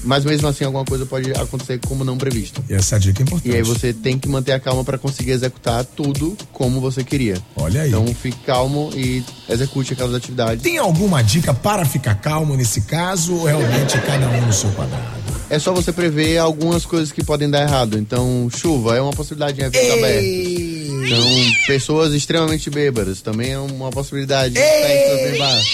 mas 0.05 0.23
mesmo 0.23 0.47
assim 0.47 0.63
alguma 0.63 0.85
coisa 0.85 1.05
pode 1.05 1.31
acontecer 1.31 1.79
como 1.85 2.03
não 2.03 2.17
previsto. 2.17 2.63
E 2.69 2.73
essa 2.73 2.99
dica 2.99 3.21
é 3.21 3.23
importante. 3.23 3.51
E 3.51 3.55
aí 3.55 3.61
você 3.61 3.93
tem 3.93 4.17
que 4.17 4.29
manter 4.29 4.53
a 4.53 4.59
calma 4.59 4.83
para 4.83 4.97
conseguir 4.97 5.31
executar 5.31 5.83
tudo 5.83 6.37
como 6.53 6.79
você 6.79 7.03
queria. 7.03 7.37
Olha 7.55 7.81
aí. 7.81 7.89
Então 7.89 8.05
fique 8.13 8.37
calmo 8.45 8.91
e 8.95 9.23
execute 9.49 9.93
aquelas 9.93 10.13
atividades. 10.13 10.63
Tem 10.63 10.77
alguma 10.77 11.21
dica 11.23 11.53
para 11.53 11.85
ficar 11.85 12.15
calmo 12.15 12.55
nesse 12.55 12.81
caso 12.81 13.35
ou 13.35 13.45
realmente 13.45 13.99
cada 14.01 14.29
um 14.29 14.45
no 14.45 14.53
seu 14.53 14.71
quadrado? 14.71 15.25
É 15.49 15.59
só 15.59 15.71
você 15.73 15.91
prever 15.91 16.37
algumas 16.39 16.85
coisas 16.85 17.11
que 17.11 17.23
podem 17.23 17.49
dar 17.49 17.61
errado. 17.61 17.97
Então, 17.97 18.49
chuva 18.55 18.95
é 18.95 19.01
uma 19.01 19.11
possibilidade 19.11 19.61
em 19.61 19.65
eventos 19.65 19.91
abertos. 19.91 20.65
Então, 21.05 21.53
pessoas 21.67 22.13
extremamente 22.13 22.69
bêbadas 22.69 23.21
também 23.21 23.51
é 23.51 23.59
uma 23.59 23.91
possibilidade. 23.91 24.55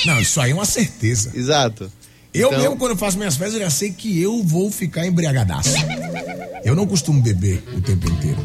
Não, 0.06 0.20
isso 0.20 0.42
aí 0.42 0.52
é 0.52 0.54
uma 0.54 0.66
certeza. 0.66 1.32
Exato. 1.34 1.90
Eu 2.34 2.48
Então- 2.48 2.60
mesmo, 2.62 2.78
quando 2.78 2.92
eu 2.92 2.98
faço 2.98 3.18
minhas 3.18 3.36
festas, 3.36 3.56
eu 3.56 3.62
já 3.62 3.70
sei 3.70 3.92
que 3.92 4.22
eu 4.22 4.42
vou 4.44 4.72
ficar 4.72 5.06
embriagadaço. 5.06 5.76
Eu 6.64 6.76
não 6.76 6.88
costumo 6.88 7.22
beber 7.22 7.64
o 7.76 7.82
tempo 7.82 8.10
inteiro. 8.10 8.38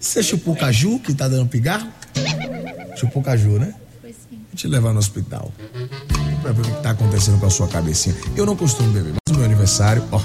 Você 0.00 0.22
chupou 0.22 0.54
caju 0.56 0.98
que 1.00 1.12
tá 1.12 1.28
dando 1.28 1.48
pigarro? 1.48 1.88
Chupou 2.96 3.22
caju, 3.22 3.58
né? 3.58 3.74
Foi 4.00 4.12
sim. 4.12 4.36
Vou 4.38 4.54
te 4.56 4.66
levar 4.68 4.92
no 4.92 4.98
hospital. 4.98 5.52
Pra 6.42 6.52
ver 6.52 6.62
o 6.62 6.64
que 6.64 6.82
tá 6.82 6.90
acontecendo 6.90 7.38
com 7.40 7.46
a 7.46 7.50
sua 7.50 7.66
cabecinha. 7.68 8.14
Eu 8.36 8.46
não 8.46 8.56
costumo 8.56 8.90
beber, 8.92 9.10
mas 9.12 9.32
no 9.32 9.36
meu 9.38 9.44
aniversário, 9.44 10.02
ó. 10.12 10.20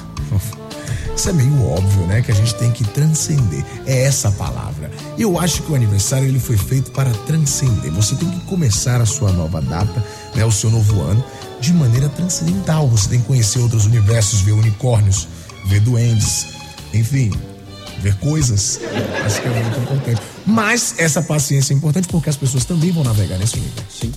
Isso 1.15 1.29
é 1.29 1.33
meio 1.33 1.65
óbvio, 1.65 2.07
né? 2.07 2.21
Que 2.21 2.31
a 2.31 2.35
gente 2.35 2.55
tem 2.55 2.71
que 2.71 2.83
transcender. 2.83 3.63
É 3.85 4.03
essa 4.03 4.29
a 4.29 4.31
palavra. 4.31 4.89
Eu 5.17 5.39
acho 5.39 5.61
que 5.63 5.71
o 5.71 5.75
aniversário 5.75 6.27
ele 6.27 6.39
foi 6.39 6.57
feito 6.57 6.91
para 6.91 7.09
transcender. 7.27 7.91
Você 7.91 8.15
tem 8.15 8.29
que 8.29 8.39
começar 8.45 9.01
a 9.01 9.05
sua 9.05 9.31
nova 9.31 9.61
data, 9.61 10.03
né? 10.35 10.45
O 10.45 10.51
seu 10.51 10.69
novo 10.69 11.01
ano, 11.01 11.23
de 11.59 11.73
maneira 11.73 12.09
transcendental. 12.09 12.87
Você 12.87 13.09
tem 13.09 13.21
que 13.21 13.27
conhecer 13.27 13.59
outros 13.59 13.85
universos, 13.85 14.41
ver 14.41 14.53
unicórnios, 14.53 15.27
ver 15.65 15.81
duendes, 15.81 16.47
enfim, 16.93 17.31
ver 18.01 18.15
coisas. 18.15 18.79
Acho 19.25 19.41
que 19.41 19.47
é 19.47 19.63
muito 19.63 19.79
importante. 19.79 20.21
Mas 20.45 20.95
essa 20.97 21.21
paciência 21.21 21.73
é 21.73 21.77
importante 21.77 22.07
porque 22.07 22.29
as 22.29 22.35
pessoas 22.35 22.65
também 22.65 22.91
vão 22.91 23.03
navegar 23.03 23.37
nesse 23.37 23.57
universo. 23.57 24.01
Sim. 24.01 24.11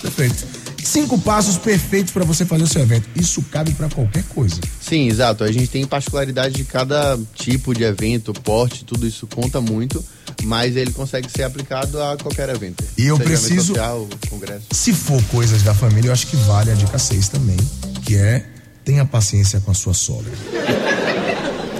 Perfeito. 0.00 0.63
Cinco 0.84 1.18
passos 1.18 1.56
perfeitos 1.56 2.12
para 2.12 2.24
você 2.24 2.44
fazer 2.44 2.62
o 2.62 2.66
seu 2.66 2.82
evento. 2.82 3.08
Isso 3.16 3.42
cabe 3.50 3.72
para 3.72 3.88
qualquer 3.88 4.22
coisa. 4.24 4.60
Sim, 4.80 5.08
exato. 5.08 5.42
A 5.42 5.50
gente 5.50 5.66
tem 5.68 5.84
particularidade 5.86 6.54
de 6.54 6.64
cada 6.64 7.18
tipo 7.34 7.74
de 7.74 7.82
evento, 7.84 8.32
porte, 8.34 8.84
tudo 8.84 9.06
isso 9.06 9.26
conta 9.26 9.60
muito, 9.60 10.04
mas 10.44 10.76
ele 10.76 10.92
consegue 10.92 11.28
ser 11.30 11.42
aplicado 11.44 12.00
a 12.02 12.16
qualquer 12.18 12.48
evento. 12.50 12.84
E 12.98 13.06
eu 13.06 13.16
Seja 13.16 13.28
preciso- 13.28 13.66
Social, 13.74 14.08
congresso. 14.28 14.66
Se 14.72 14.92
for 14.92 15.22
coisas 15.24 15.62
da 15.62 15.74
família, 15.74 16.08
eu 16.08 16.12
acho 16.12 16.26
que 16.26 16.36
vale 16.36 16.70
a 16.70 16.74
dica 16.74 16.98
6 16.98 17.28
também, 17.28 17.56
que 18.04 18.16
é 18.16 18.44
tenha 18.84 19.04
paciência 19.06 19.60
com 19.60 19.70
a 19.70 19.74
sua 19.74 19.94
sogra. 19.94 20.30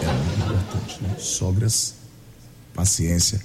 É 0.05 0.12
muito 0.12 0.40
importante, 0.44 0.98
né? 1.02 1.14
Sogras, 1.18 1.94
paciência, 2.74 3.40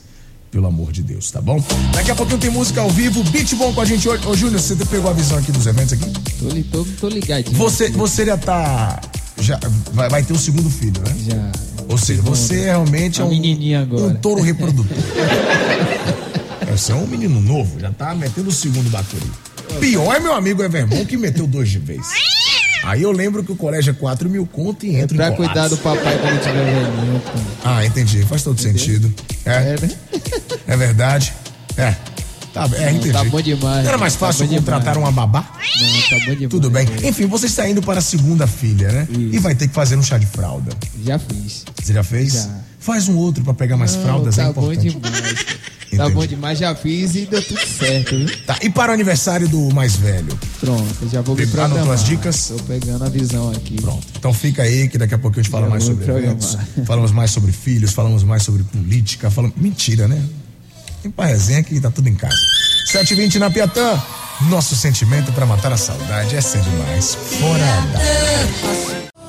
pelo 0.52 0.68
amor 0.68 0.92
de 0.92 1.02
Deus, 1.04 1.30
tá 1.32 1.42
bom? 1.42 1.64
Daqui 1.94 2.12
a 2.12 2.16
pouquinho 2.16 2.40
tem 2.40 2.50
música 2.50 2.82
ao 2.82 2.90
vivo, 2.90 3.24
beat 3.26 3.54
bom 3.56 3.74
com 3.74 3.82
a 3.82 3.86
gente 3.86 4.08
hoje. 4.10 4.26
Ô, 4.28 4.36
Júnior, 4.36 4.60
você 4.60 4.76
pegou 4.86 5.10
a 5.10 5.14
visão 5.14 5.38
aqui 5.38 5.52
dos 5.52 5.66
eventos 5.68 5.94
aqui? 5.94 6.10
Tô, 6.40 6.48
li- 6.50 6.64
tô, 6.64 6.86
tô 7.00 7.10
ligadinho. 7.10 7.56
Você, 7.58 7.90
você 7.90 8.26
já 8.26 8.38
tá. 8.38 9.00
Já 9.42 9.60
vai, 9.94 10.10
vai 10.10 10.24
ter 10.24 10.34
o 10.34 10.38
segundo 10.38 10.70
filho, 10.70 11.02
né? 11.02 11.16
Já. 11.26 11.52
Ou 11.88 11.98
seja, 11.98 12.22
você 12.22 12.64
realmente 12.66 13.22
é 13.22 13.24
um, 13.24 13.30
menininha 13.30 13.82
agora. 13.82 14.04
um 14.08 14.16
touro 14.16 14.42
reprodutor. 14.42 14.86
Você 16.72 16.92
é 16.92 16.96
um 16.96 17.08
menino 17.08 17.42
novo, 17.42 17.80
já 17.80 17.92
tá 17.92 18.14
metendo 18.14 18.50
o 18.50 18.52
segundo 18.54 18.90
bacuri. 18.92 19.26
Pior 19.80 20.14
é 20.16 20.20
meu 20.20 20.34
amigo 20.34 20.62
Evermon 20.64 21.04
que 21.06 21.18
meteu 21.18 21.48
dois 21.48 21.68
de 21.70 21.80
vez. 21.80 22.00
Aí 22.84 23.04
eu 23.04 23.12
lembro 23.12 23.44
que 23.44 23.52
o 23.52 23.56
colégio 23.56 23.92
é 23.92 23.94
4 23.94 24.30
mil 24.30 24.46
conto 24.46 24.86
e 24.86 24.96
entra 24.96 25.16
Pra 25.16 25.30
em 25.30 25.36
cuidar 25.36 25.68
do 25.68 25.78
papai 25.78 26.18
quando 26.18 26.40
tiver 26.42 26.66
velhinho. 26.66 27.22
Ah, 27.64 27.86
entendi. 27.86 28.24
Faz 28.24 28.44
todo 28.44 28.60
sentido. 28.60 29.14
É, 29.46 29.76
né? 29.80 29.92
é 30.68 30.78
verdade. 30.78 31.34
É. 31.78 31.96
Tá, 32.54 32.68
é, 32.74 32.92
entendi. 32.92 33.12
Tá 33.12 33.24
bom 33.24 33.42
demais. 33.42 33.84
Não 33.84 33.90
era 33.90 33.98
mais 33.98 34.14
tá 34.14 34.20
fácil 34.20 34.48
bom 34.48 34.56
contratar 34.56 34.94
demais. 34.96 34.98
uma 34.98 35.12
babá? 35.28 35.52
Não, 35.80 36.02
tá 36.20 36.26
bom 36.26 36.34
demais. 36.34 36.50
Tudo 36.50 36.70
bem. 36.70 36.88
Enfim, 37.04 37.26
você 37.28 37.46
está 37.46 37.70
indo 37.70 37.82
para 37.82 38.00
a 38.00 38.02
segunda 38.02 38.48
filha, 38.48 38.92
né? 38.92 39.08
E 39.12 39.38
vai 39.40 39.54
ter 39.56 39.68
que 39.68 39.74
fazer 39.74 39.96
um 39.96 40.04
chá 40.04 40.18
de 40.18 40.26
fralda. 40.26 40.72
Já 41.06 41.20
fiz. 41.20 41.66
Você 41.82 41.94
já 41.94 42.04
fez? 42.04 42.34
Já. 42.34 42.50
Faz 42.80 43.08
um 43.10 43.18
outro 43.18 43.44
para 43.44 43.54
pegar 43.54 43.78
mais 43.78 43.94
Não, 43.96 44.04
fraldas, 44.04 44.36
tá 44.38 44.46
é 44.46 44.50
importante. 44.50 44.90
bom 44.92 45.00
demais. 45.10 45.46
Tá 45.90 46.04
Entendi. 46.06 46.14
bom 46.14 46.26
demais, 46.28 46.60
já 46.60 46.76
fiz 46.76 47.16
e 47.16 47.26
deu 47.26 47.42
tudo 47.44 47.60
certo, 47.66 48.16
viu? 48.16 48.30
Tá, 48.46 48.60
e 48.62 48.70
para 48.70 48.92
o 48.92 48.94
aniversário 48.94 49.50
do 49.50 49.74
mais 49.74 49.96
velho? 49.96 50.38
Pronto, 50.60 51.10
já 51.12 51.20
vou 51.22 51.36
me 51.36 51.42
Anotou 51.42 51.66
programar. 51.68 51.96
as 51.96 52.04
dicas? 52.06 52.54
Tô 52.56 52.64
pegando 52.66 53.04
a 53.06 53.10
visão 53.10 53.50
aqui. 53.50 53.82
Pronto. 53.82 54.06
Então 54.16 54.32
fica 54.32 54.62
aí 54.62 54.88
que 54.88 55.00
daqui 55.00 55.16
a 55.16 55.18
pouco 55.18 55.40
a 55.40 55.42
gente 55.42 55.52
fala 55.52 55.64
Já 55.66 55.72
mais 55.72 55.84
sobre 55.84 56.06
eventos, 56.12 56.56
falamos 56.86 57.12
mais 57.12 57.32
sobre 57.32 57.52
filhos, 57.52 57.92
falamos 57.92 58.24
mais 58.24 58.44
sobre 58.44 58.62
política, 58.66 59.32
falamos... 59.32 59.58
Mentira, 59.58 60.08
né? 60.08 60.24
Tem 61.02 61.12
pra 61.12 61.26
resenha 61.26 61.64
que 61.64 61.80
tá 61.80 61.90
tudo 61.90 62.10
em 62.10 62.16
casa. 62.16 62.36
7h20 62.94 63.36
na 63.36 63.50
Piatã. 63.50 64.02
Nosso 64.50 64.76
sentimento 64.76 65.32
para 65.34 65.46
matar 65.46 65.72
a 65.72 65.78
saudade. 65.78 66.36
É 66.36 66.40
demais. 66.40 67.16
Fora 67.16 67.66
da... 67.94 69.20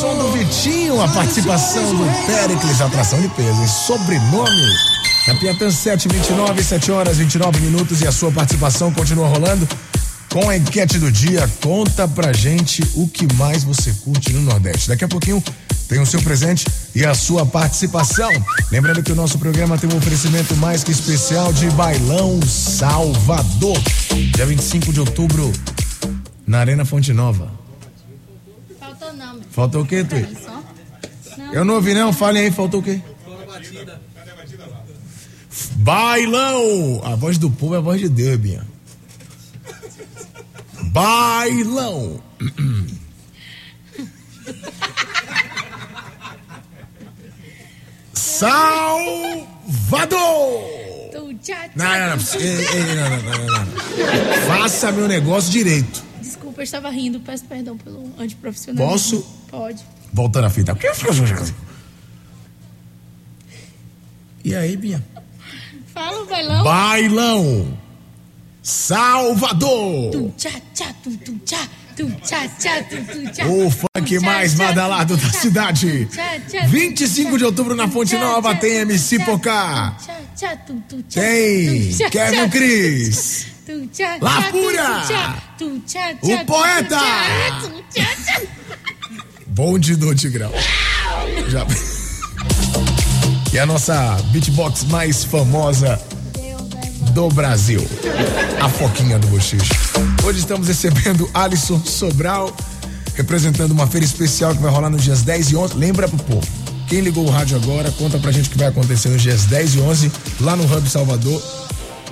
Som 0.00 0.16
do 0.16 0.30
Vitinho, 0.30 1.00
a 1.00 1.08
participação 1.08 1.82
do 1.96 2.04
Pericles, 2.24 2.80
atração 2.80 3.20
de 3.20 3.28
peso, 3.30 3.60
em 3.60 3.66
sobrenome. 3.66 4.72
Na 5.26 5.34
Piatã 5.34 5.70
729, 5.70 6.62
7 6.62 6.92
horas 6.92 7.16
29 7.16 7.58
minutos 7.60 8.00
e 8.00 8.06
a 8.06 8.12
sua 8.12 8.30
participação 8.30 8.92
continua 8.92 9.26
rolando. 9.26 9.68
Com 10.30 10.48
a 10.48 10.56
enquete 10.56 10.98
do 10.98 11.10
dia, 11.10 11.50
conta 11.60 12.06
pra 12.06 12.32
gente 12.32 12.82
o 12.94 13.08
que 13.08 13.26
mais 13.34 13.64
você 13.64 13.92
curte 14.04 14.32
no 14.32 14.42
Nordeste. 14.42 14.88
Daqui 14.88 15.04
a 15.04 15.08
pouquinho 15.08 15.42
tem 15.88 16.00
o 16.00 16.06
seu 16.06 16.20
presente 16.22 16.66
e 16.94 17.04
a 17.04 17.14
sua 17.14 17.46
participação. 17.46 18.30
Lembrando 18.70 19.02
que 19.02 19.10
o 19.10 19.14
nosso 19.14 19.38
programa 19.38 19.78
tem 19.78 19.90
um 19.90 19.96
oferecimento 19.96 20.54
mais 20.56 20.84
que 20.84 20.92
especial 20.92 21.52
de 21.52 21.70
Bailão 21.70 22.40
Salvador. 22.42 23.78
Dia 24.34 24.46
25 24.46 24.92
de 24.92 25.00
outubro, 25.00 25.50
na 26.46 26.58
Arena 26.60 26.84
Fonte 26.84 27.12
Nova. 27.12 27.50
Faltou 28.78 29.12
não. 29.14 29.40
Faltou 29.50 29.82
o 29.82 29.86
quê, 29.86 30.04
Tui? 30.04 30.28
Eu 31.52 31.64
não 31.64 31.74
ouvi 31.74 31.94
não, 31.94 32.12
falem 32.12 32.44
aí, 32.44 32.50
faltou 32.50 32.80
o 32.80 32.82
quê? 32.82 33.00
Bailão! 35.76 37.00
A 37.04 37.14
voz 37.14 37.38
do 37.38 37.50
povo 37.50 37.74
é 37.74 37.78
a 37.78 37.80
voz 37.80 38.00
de 38.00 38.08
Deus, 38.08 38.36
Binha. 38.38 38.66
Bailão! 40.92 42.20
Salvador! 44.38 44.38
Tu, 44.38 44.54
tchá, 44.54 44.70
tchá, 44.70 44.76
Não, 44.78 45.06
não, 45.06 45.78
não. 45.78 45.78
tu, 45.78 45.84
tu, 45.84 46.36
Ei, 46.56 46.56
ei, 46.68 46.76
não, 46.76 46.76
não, 46.78 47.68
não, 48.14 48.27
não, 53.34 53.46
não. 53.48 53.66
Faça 54.46 54.92
meu 54.92 55.08
negócio 55.08 55.50
direito. 55.50 56.02
Desculpa, 56.20 56.60
eu 56.60 56.64
estava 56.64 56.90
rindo. 56.90 57.20
Peço 57.20 57.44
perdão 57.44 57.76
pelo 57.76 58.12
antiprofissionalismo. 58.18 58.92
Posso? 58.92 59.26
Pode. 59.50 59.84
Voltando 60.12 60.46
a 60.46 60.50
fita. 60.50 60.76
E 64.44 64.54
aí, 64.54 64.76
Binha? 64.76 65.04
Fala, 65.92 66.24
bailão. 66.26 66.64
Bailão! 66.64 67.78
Salvador! 68.62 70.10
Tu, 70.12 70.34
tchá, 70.36 70.50
tchá, 70.74 70.94
tu, 71.02 71.16
tu, 71.18 71.38
tchá. 71.44 71.68
Tchá, 72.06 72.48
tchá, 72.58 72.82
tchá. 73.32 73.46
O 73.46 73.70
funk 73.70 74.20
mais 74.20 74.54
badalado 74.54 75.16
da 75.16 75.30
cidade. 75.30 76.06
Tu, 76.06 76.14
tchá, 76.14 76.40
tchá, 76.48 76.64
tu, 76.64 76.68
25 76.68 77.38
de 77.38 77.44
outubro 77.44 77.74
na 77.74 77.88
Fonte 77.88 78.16
Nova 78.16 78.54
tem 78.54 78.78
MC. 78.78 79.18
Pocá. 79.20 79.96
Tem 81.12 81.92
Kevin 82.10 82.48
Cris. 82.50 83.46
tu, 83.66 83.86
tchá, 83.88 84.16
La 84.20 84.42
tchá, 84.42 84.42
tu, 84.42 84.50
Fúria. 84.58 85.02
tchá. 85.06 85.42
Tu, 85.58 85.78
tchá, 85.80 86.14
O 86.22 86.44
poeta. 86.44 87.00
Bonde 89.48 89.96
do 89.96 90.14
Tigrão. 90.14 90.52
Já... 91.48 91.66
E 93.52 93.58
a 93.58 93.66
nossa 93.66 94.16
beatbox 94.30 94.84
mais 94.84 95.24
famosa 95.24 96.00
do 97.18 97.28
Brasil. 97.30 97.84
A 98.60 98.68
Foquinha 98.68 99.18
do 99.18 99.26
Bochicho. 99.26 99.74
Hoje 100.24 100.38
estamos 100.38 100.68
recebendo 100.68 101.28
Alisson 101.34 101.84
Sobral, 101.84 102.56
representando 103.16 103.72
uma 103.72 103.88
feira 103.88 104.06
especial 104.06 104.54
que 104.54 104.62
vai 104.62 104.70
rolar 104.70 104.88
nos 104.88 105.02
dias 105.02 105.22
10 105.22 105.50
e 105.50 105.56
11. 105.56 105.76
Lembra 105.76 106.06
pro 106.06 106.16
povo. 106.18 106.46
Quem 106.86 107.00
ligou 107.00 107.26
o 107.26 107.28
rádio 107.28 107.56
agora, 107.56 107.90
conta 107.90 108.20
pra 108.20 108.30
gente 108.30 108.48
o 108.48 108.52
que 108.52 108.58
vai 108.58 108.68
acontecer 108.68 109.08
nos 109.08 109.20
dias 109.20 109.46
10 109.46 109.74
e 109.74 109.80
11, 109.80 110.12
lá 110.42 110.54
no 110.54 110.62
Hub 110.62 110.88
Salvador, 110.88 111.42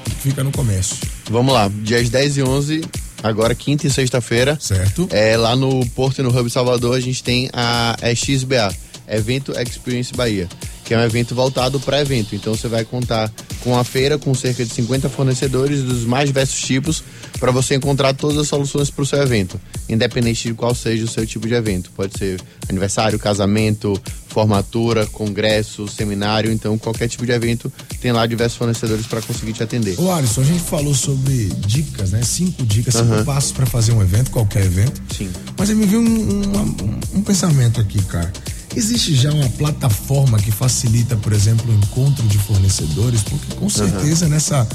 que 0.02 0.10
fica 0.10 0.42
no 0.42 0.50
comércio. 0.50 0.96
Vamos 1.30 1.54
lá, 1.54 1.70
dias 1.72 2.10
10 2.10 2.38
e 2.38 2.42
11, 2.42 2.84
agora 3.22 3.54
quinta 3.54 3.86
e 3.86 3.90
sexta-feira. 3.90 4.58
Certo. 4.60 5.06
É, 5.12 5.36
lá 5.36 5.54
no 5.54 5.86
Porto 5.90 6.18
e 6.18 6.22
no 6.22 6.36
Hub 6.36 6.50
Salvador 6.50 6.96
a 6.96 7.00
gente 7.00 7.22
tem 7.22 7.48
a 7.52 7.96
XBA, 8.12 8.74
Evento 9.06 9.52
Experience 9.52 10.12
Bahia. 10.12 10.48
Que 10.86 10.94
é 10.94 10.98
um 10.98 11.02
evento 11.02 11.34
voltado 11.34 11.78
para 11.80 12.00
evento. 12.00 12.34
Então 12.34 12.54
você 12.54 12.68
vai 12.68 12.84
contar 12.84 13.30
com 13.60 13.76
a 13.76 13.82
feira 13.84 14.16
com 14.16 14.32
cerca 14.34 14.64
de 14.64 14.72
50 14.72 15.08
fornecedores 15.08 15.82
dos 15.82 16.04
mais 16.04 16.28
diversos 16.28 16.60
tipos 16.60 17.02
para 17.40 17.50
você 17.50 17.74
encontrar 17.74 18.14
todas 18.14 18.38
as 18.38 18.46
soluções 18.48 18.88
para 18.88 19.02
o 19.02 19.06
seu 19.06 19.20
evento, 19.20 19.60
independente 19.88 20.48
de 20.48 20.54
qual 20.54 20.74
seja 20.74 21.04
o 21.04 21.08
seu 21.08 21.26
tipo 21.26 21.46
de 21.48 21.54
evento. 21.54 21.90
Pode 21.94 22.16
ser 22.16 22.40
aniversário, 22.68 23.18
casamento, 23.18 24.00
formatura, 24.28 25.06
congresso, 25.06 25.88
seminário, 25.88 26.52
então 26.52 26.76
qualquer 26.78 27.08
tipo 27.08 27.26
de 27.26 27.32
evento 27.32 27.72
tem 28.00 28.12
lá 28.12 28.24
diversos 28.26 28.56
fornecedores 28.56 29.06
para 29.06 29.20
conseguir 29.22 29.54
te 29.54 29.62
atender. 29.62 29.98
Ô 29.98 30.12
Alisson, 30.12 30.42
a 30.42 30.44
gente 30.44 30.60
falou 30.62 30.94
sobre 30.94 31.46
dicas, 31.66 32.12
né? 32.12 32.22
Cinco 32.22 32.64
dicas, 32.64 32.94
cinco 32.94 33.24
passos 33.24 33.50
para 33.52 33.66
fazer 33.66 33.92
um 33.92 34.02
evento, 34.02 34.30
qualquer 34.30 34.64
evento. 34.64 35.02
Sim. 35.16 35.30
Mas 35.58 35.70
aí 35.70 35.74
me 35.76 35.86
veio 35.86 36.00
um, 36.02 36.04
um- 36.04 37.00
um 37.14 37.22
pensamento 37.22 37.80
aqui, 37.80 38.00
cara. 38.04 38.30
Existe 38.76 39.14
já 39.14 39.32
uma 39.32 39.48
plataforma 39.50 40.38
que 40.38 40.52
facilita, 40.52 41.16
por 41.16 41.32
exemplo, 41.32 41.72
o 41.72 41.74
encontro 41.74 42.26
de 42.26 42.38
fornecedores? 42.38 43.22
Porque 43.22 43.54
com 43.54 43.70
certeza 43.70 44.28
nessa 44.28 44.68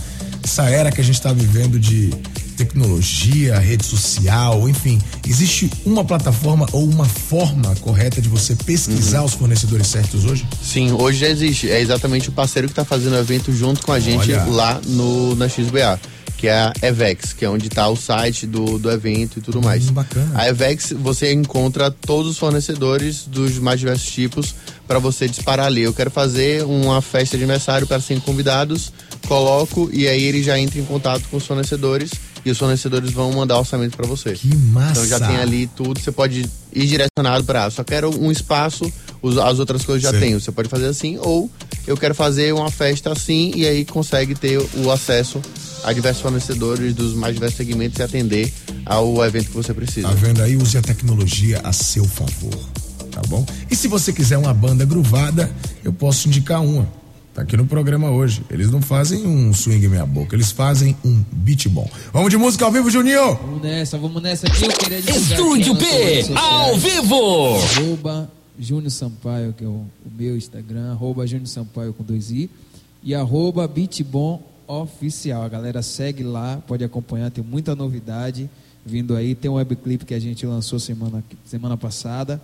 essa 0.44 0.64
era 0.70 0.92
que 0.92 1.00
a 1.00 1.04
gente 1.04 1.16
está 1.16 1.32
vivendo 1.32 1.80
de 1.80 2.10
tecnologia, 2.58 3.58
rede 3.60 3.86
social, 3.86 4.68
enfim, 4.70 5.02
existe 5.28 5.70
uma 5.86 6.04
plataforma 6.04 6.68
ou 6.72 6.84
uma 6.84 7.06
forma 7.06 7.76
correta 7.78 8.22
de 8.22 8.30
você 8.30 8.56
pesquisar 8.56 9.24
os 9.24 9.34
fornecedores 9.34 9.88
certos 9.88 10.26
hoje? 10.26 10.46
Sim, 10.62 10.92
hoje 10.92 11.20
já 11.20 11.30
existe. 11.30 11.70
É 11.70 11.80
exatamente 11.80 12.30
o 12.30 12.32
parceiro 12.32 12.68
que 12.68 12.72
está 12.72 12.86
fazendo 12.86 13.14
o 13.14 13.18
evento 13.18 13.52
junto 13.54 13.82
com 13.86 13.92
a 13.92 14.00
gente 14.00 14.32
Olha. 14.32 14.46
lá 14.46 14.82
no, 14.86 15.36
na 15.36 15.48
XBA, 15.48 16.00
que 16.42 16.48
é 16.48 16.58
a 16.58 16.74
Evex, 16.82 17.34
que 17.34 17.46
é 17.46 17.50
onde 17.50 17.68
está 17.68 17.88
o 17.88 17.96
site 17.96 18.48
do, 18.48 18.80
do 18.80 18.90
evento 18.90 19.38
e 19.38 19.42
tudo 19.44 19.62
mais. 19.62 19.92
bacana. 19.92 20.32
A 20.34 20.50
Evex, 20.50 20.92
você 20.98 21.32
encontra 21.32 21.92
todos 21.92 22.32
os 22.32 22.40
fornecedores 22.40 23.28
dos 23.28 23.60
mais 23.60 23.80
diversos 23.80 24.10
tipos 24.10 24.56
para 24.88 24.98
você 24.98 25.28
disparar 25.28 25.68
ali. 25.68 25.84
Eu 25.84 25.94
quero 25.94 26.10
fazer 26.10 26.64
uma 26.64 27.00
festa 27.00 27.38
de 27.38 27.44
aniversário 27.44 27.86
para 27.86 28.00
100 28.00 28.22
convidados, 28.22 28.92
coloco 29.28 29.88
e 29.94 30.08
aí 30.08 30.24
ele 30.24 30.42
já 30.42 30.58
entra 30.58 30.80
em 30.80 30.84
contato 30.84 31.22
com 31.30 31.38
os 31.38 31.46
fornecedores 31.46 32.10
e 32.44 32.50
os 32.50 32.58
fornecedores 32.58 33.12
vão 33.12 33.32
mandar 33.34 33.60
orçamento 33.60 33.96
para 33.96 34.08
você. 34.08 34.34
Que 34.34 34.56
massa! 34.56 34.94
Então 34.94 35.06
já 35.06 35.20
tem 35.20 35.38
ali 35.38 35.68
tudo, 35.68 36.00
você 36.00 36.12
pode 36.12 36.50
ir 36.74 36.88
direcionado 36.88 37.44
para, 37.44 37.70
só 37.70 37.84
quero 37.84 38.10
um 38.20 38.32
espaço, 38.32 38.92
os- 39.22 39.38
as 39.38 39.60
outras 39.60 39.84
coisas 39.86 40.02
já 40.04 40.12
Sim. 40.12 40.20
tenho. 40.20 40.40
Você 40.40 40.52
pode 40.52 40.70
fazer 40.70 40.88
assim, 40.88 41.18
ou 41.22 41.50
eu 41.88 41.96
quero 41.98 42.14
fazer 42.16 42.54
uma 42.54 42.70
festa 42.72 43.12
assim 43.12 43.52
e 43.56 43.68
aí 43.68 43.86
consegue 43.86 44.36
ter 44.36 44.58
o 44.84 44.92
acesso 44.92 45.42
a 45.84 45.92
diversos 45.94 46.22
fornecedores 46.22 46.94
dos 46.94 47.14
mais 47.14 47.34
diversos 47.34 47.58
segmentos 47.58 48.00
e 48.00 48.04
atender 48.04 48.54
ao 48.86 49.24
evento 49.26 49.48
que 49.48 49.56
você 49.56 49.74
precisa. 49.74 50.08
Tá 50.08 50.14
vendo 50.14 50.42
aí? 50.42 50.56
Use 50.56 50.78
a 50.78 50.82
tecnologia 50.82 51.60
a 51.64 51.74
seu 51.74 52.06
favor, 52.06 52.56
tá 53.12 53.22
bom? 53.28 53.46
E 53.70 53.76
se 53.76 53.88
você 53.88 54.14
quiser 54.14 54.38
uma 54.38 54.54
banda 54.54 54.86
gruvada, 54.86 55.50
eu 55.84 55.92
posso 55.92 56.28
indicar 56.28 56.62
uma. 56.62 56.88
Tá 57.34 57.44
aqui 57.44 57.56
no 57.56 57.66
programa 57.66 58.12
hoje. 58.12 58.44
Eles 58.50 58.70
não 58.70 58.82
fazem 58.82 59.26
um 59.26 59.54
swing 59.54 59.88
meia 59.88 60.06
boca, 60.06 60.36
eles 60.36 60.52
fazem 60.52 60.96
um 61.04 61.24
beat 61.32 61.66
bom. 61.70 61.90
Vamos 62.12 62.30
de 62.30 62.36
música 62.38 62.66
ao 62.66 62.72
vivo, 62.74 62.92
Juninho! 62.92 63.36
Vamos 63.42 63.62
nessa, 63.62 63.98
vamos 63.98 64.22
nessa 64.22 64.48
aqui. 64.48 64.66
Eu 64.66 64.70
queria 64.74 65.00
Estúdio 65.00 65.74
sociais. 65.74 66.30
ao 66.36 66.78
vivo! 66.78 67.56
Arroba 67.56 68.30
Júnior 68.62 68.92
Sampaio, 68.92 69.54
que 69.54 69.64
é 69.64 69.68
o, 69.68 69.72
o 70.06 70.12
meu 70.16 70.38
Instagram, 70.38 70.92
arroba 70.92 71.26
Júnior 71.26 71.48
Sampaio 71.48 71.94
com 71.94 72.04
dois 72.04 72.30
i. 72.30 72.48
E 73.04 73.16
arroba 73.16 73.68
Beatbom 73.68 74.40
Oficial. 74.68 75.42
A 75.42 75.50
galera 75.50 75.82
segue 75.82 76.22
lá, 76.22 76.62
pode 76.68 76.84
acompanhar, 76.84 77.32
tem 77.32 77.44
muita 77.44 77.76
novidade 77.76 78.48
vindo 78.86 79.16
aí. 79.16 79.34
Tem 79.34 79.50
um 79.50 79.56
webclip 79.56 80.06
que 80.06 80.14
a 80.14 80.20
gente 80.20 80.46
lançou 80.46 80.80
semana, 80.80 81.24
semana 81.44 81.76
passada. 81.76 82.40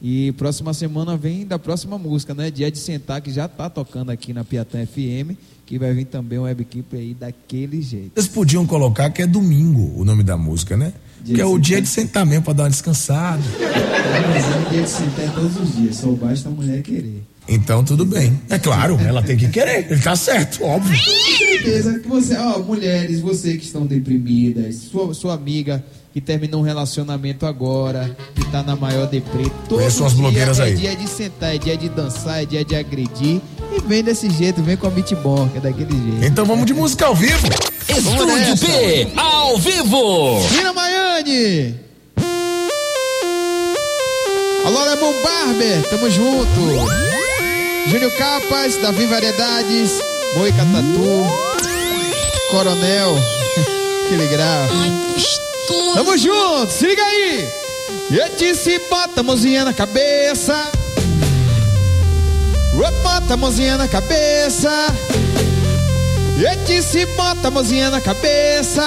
E 0.00 0.32
próxima 0.32 0.74
semana 0.74 1.16
vem 1.16 1.46
da 1.46 1.58
próxima 1.58 1.96
música, 1.96 2.34
né? 2.34 2.50
Dia 2.50 2.70
de 2.70 2.78
Sentar, 2.78 3.22
que 3.22 3.32
já 3.32 3.48
tá 3.48 3.70
tocando 3.70 4.10
aqui 4.10 4.34
na 4.34 4.44
Piatã 4.44 4.84
FM, 4.84 5.36
que 5.64 5.78
vai 5.78 5.94
vir 5.94 6.04
também 6.04 6.38
um 6.38 6.42
webclip 6.42 6.94
aí 6.94 7.14
daquele 7.14 7.80
jeito. 7.80 8.12
Vocês 8.14 8.28
podiam 8.28 8.66
colocar 8.66 9.08
que 9.10 9.22
é 9.22 9.26
domingo 9.26 9.98
o 9.98 10.04
nome 10.04 10.22
da 10.22 10.36
música, 10.36 10.76
né? 10.76 10.92
Dia 11.24 11.36
que 11.36 11.40
é 11.40 11.44
o 11.46 11.58
dia 11.58 11.80
de 11.80 11.88
sentar 11.88 12.26
mesmo 12.26 12.44
pra 12.44 12.52
dar 12.52 12.64
uma 12.64 12.70
descansada. 12.70 13.42
Mas 13.60 14.44
é 14.44 14.70
dia 14.70 14.82
de 14.82 14.90
sentar 14.90 15.34
todos 15.34 15.56
os 15.56 15.76
dias, 15.76 15.96
só 15.96 16.08
basta 16.10 16.48
a 16.48 16.52
mulher 16.52 16.82
querer. 16.82 17.22
Então 17.48 17.82
tudo 17.84 18.04
bem. 18.04 18.40
É 18.48 18.58
claro, 18.58 18.98
ela 19.00 19.22
tem 19.22 19.36
que 19.36 19.48
querer. 19.48 19.86
Ele 19.90 20.00
tá 20.00 20.14
certo, 20.14 20.64
óbvio. 20.64 20.96
Com 20.96 21.36
certeza 21.38 21.98
que 21.98 22.08
você, 22.08 22.36
ó, 22.36 22.58
mulheres, 22.60 23.20
você 23.20 23.56
que 23.56 23.64
estão 23.64 23.86
deprimidas, 23.86 24.76
sua, 24.76 25.12
sua 25.14 25.34
amiga 25.34 25.84
que 26.12 26.20
terminou 26.20 26.60
um 26.60 26.64
relacionamento 26.64 27.46
agora, 27.46 28.14
que 28.34 28.44
tá 28.50 28.62
na 28.62 28.76
maior 28.76 29.06
deprê, 29.06 29.50
todo 29.66 29.80
umas 29.80 29.94
dia 29.96 30.08
blogueiras 30.10 30.60
é 30.60 30.64
aí. 30.64 30.74
dia 30.74 30.94
de 30.94 31.08
sentar, 31.08 31.54
é 31.54 31.58
dia 31.58 31.76
de 31.76 31.88
dançar, 31.88 32.42
é 32.42 32.46
dia 32.46 32.64
de 32.64 32.76
agredir. 32.76 33.40
E 33.74 33.80
vem 33.86 34.04
desse 34.04 34.28
jeito, 34.28 34.62
vem 34.62 34.76
com 34.76 34.86
a 34.86 34.90
beat 34.90 35.14
bom, 35.22 35.48
que 35.48 35.56
é 35.56 35.60
daquele 35.60 35.90
jeito. 35.90 36.24
Então 36.24 36.44
vamos 36.44 36.66
de 36.66 36.74
música 36.74 37.06
ao 37.06 37.14
vivo. 37.14 37.48
Estúdio 37.96 38.56
P, 38.58 39.08
ao 39.16 39.58
vivo! 39.58 40.40
Nina 40.50 40.72
Maiane! 40.72 41.74
Alô, 44.64 44.78
Alemão 44.78 45.14
Barber, 45.22 45.82
tamo 45.90 46.10
junto! 46.10 46.60
Júnior 47.88 48.12
Capas, 48.12 48.76
Davi 48.76 49.06
Variedades, 49.06 50.00
Moica 50.36 50.56
Tatu, 50.72 51.26
Coronel, 52.50 53.14
aquele 54.06 54.26
grave. 54.28 54.74
Tamo 55.94 56.16
junto, 56.16 56.72
se 56.72 56.86
liga 56.86 57.02
aí! 57.04 57.48
Eu 58.10 58.36
disse, 58.36 58.78
bota 58.90 59.20
a 59.20 59.22
mãozinha 59.22 59.64
na 59.64 59.72
cabeça. 59.74 60.70
Bota 63.02 63.34
a 63.34 63.36
mãozinha 63.36 63.76
na 63.76 63.86
cabeça. 63.86 64.70
Eu 66.38 66.64
disse, 66.64 67.06
bota 67.16 67.48
a 67.48 67.50
mãozinha 67.50 67.90
na 67.90 68.00
cabeça. 68.00 68.82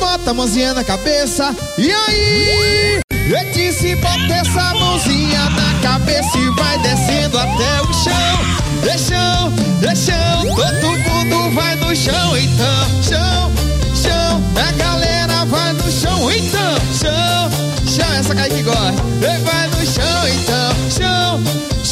Bota 0.00 0.30
a 0.30 0.34
mãozinha 0.34 0.74
na 0.74 0.84
cabeça. 0.84 1.54
E 1.78 1.90
aí? 1.90 3.00
Eu 3.10 3.52
disse, 3.52 3.94
bota 3.96 4.32
essa 4.32 4.74
mãozinha 4.74 5.50
na 5.50 5.80
cabeça 5.82 6.38
e 6.38 6.48
vai 6.50 6.78
descendo 6.78 7.38
até 7.38 7.82
o 7.82 7.92
chão. 7.92 8.56
Deixão, 8.82 9.52
deixão, 9.80 10.54
todo 10.54 10.98
mundo 11.10 11.54
vai 11.54 11.74
no 11.76 11.94
chão, 11.94 12.36
então. 12.36 13.02
Chão, 13.02 13.52
chão, 13.94 14.42
a 14.56 14.72
galera 14.72 15.44
vai 15.46 15.72
no 15.72 15.90
chão, 15.90 16.30
então. 16.30 16.76
Chão, 17.00 17.50
chão, 17.86 18.14
essa 18.14 18.34
cai 18.34 18.48
que 18.48 18.62
gosta. 18.62 19.02
Vai 19.44 19.66
no 19.68 19.86
chão, 19.86 20.28
então. 20.28 20.76
Chão, 20.90 21.42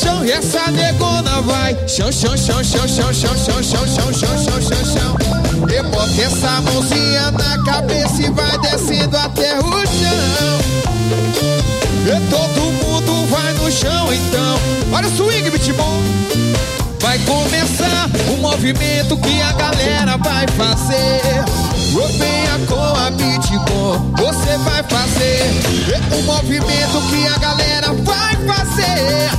chão, 0.05 0.25
e 0.25 0.31
essa 0.31 0.71
negona 0.71 1.41
vai. 1.43 1.77
Chão, 1.89 2.13
chão, 2.13 2.37
chão, 2.37 2.63
chão, 2.63 2.87
chão, 2.87 3.13
chão, 3.13 3.35
chão, 3.35 3.63
chão, 3.63 3.87
chão, 3.87 4.13
chão, 4.13 4.39
chão, 4.45 4.63
chão, 4.63 4.85
chão. 4.85 5.17
E 5.69 5.83
bota 5.85 6.21
essa 6.21 6.61
mãozinha 6.61 7.31
na 7.31 7.65
cabeça 7.65 8.23
e 8.23 8.31
vai 8.31 8.59
descendo 8.59 9.17
até 9.17 9.59
o 9.59 9.87
chão. 9.87 10.59
E 12.07 12.31
todo 12.31 12.61
mundo 12.85 13.27
vai 13.31 13.53
no 13.55 13.71
chão, 13.73 14.13
então. 14.13 14.59
Olha 14.93 15.09
o 15.09 15.17
swing, 15.17 15.49
bitbom. 15.51 16.03
Vai 17.01 17.19
começar 17.21 18.11
o 18.33 18.37
movimento 18.37 19.17
que 19.17 19.41
a 19.41 19.53
galera 19.53 20.17
vai 20.19 20.47
fazer. 20.49 21.74
Venha 21.95 22.59
com 22.67 22.97
a 22.97 23.09
Bitbom, 23.13 24.13
você 24.17 24.59
vai 24.59 24.83
fazer. 24.83 25.49
O 26.13 26.23
movimento 26.25 27.01
que 27.09 27.27
a 27.29 27.39
galera 27.39 27.93
vai 27.93 28.35
fazer. 28.45 29.31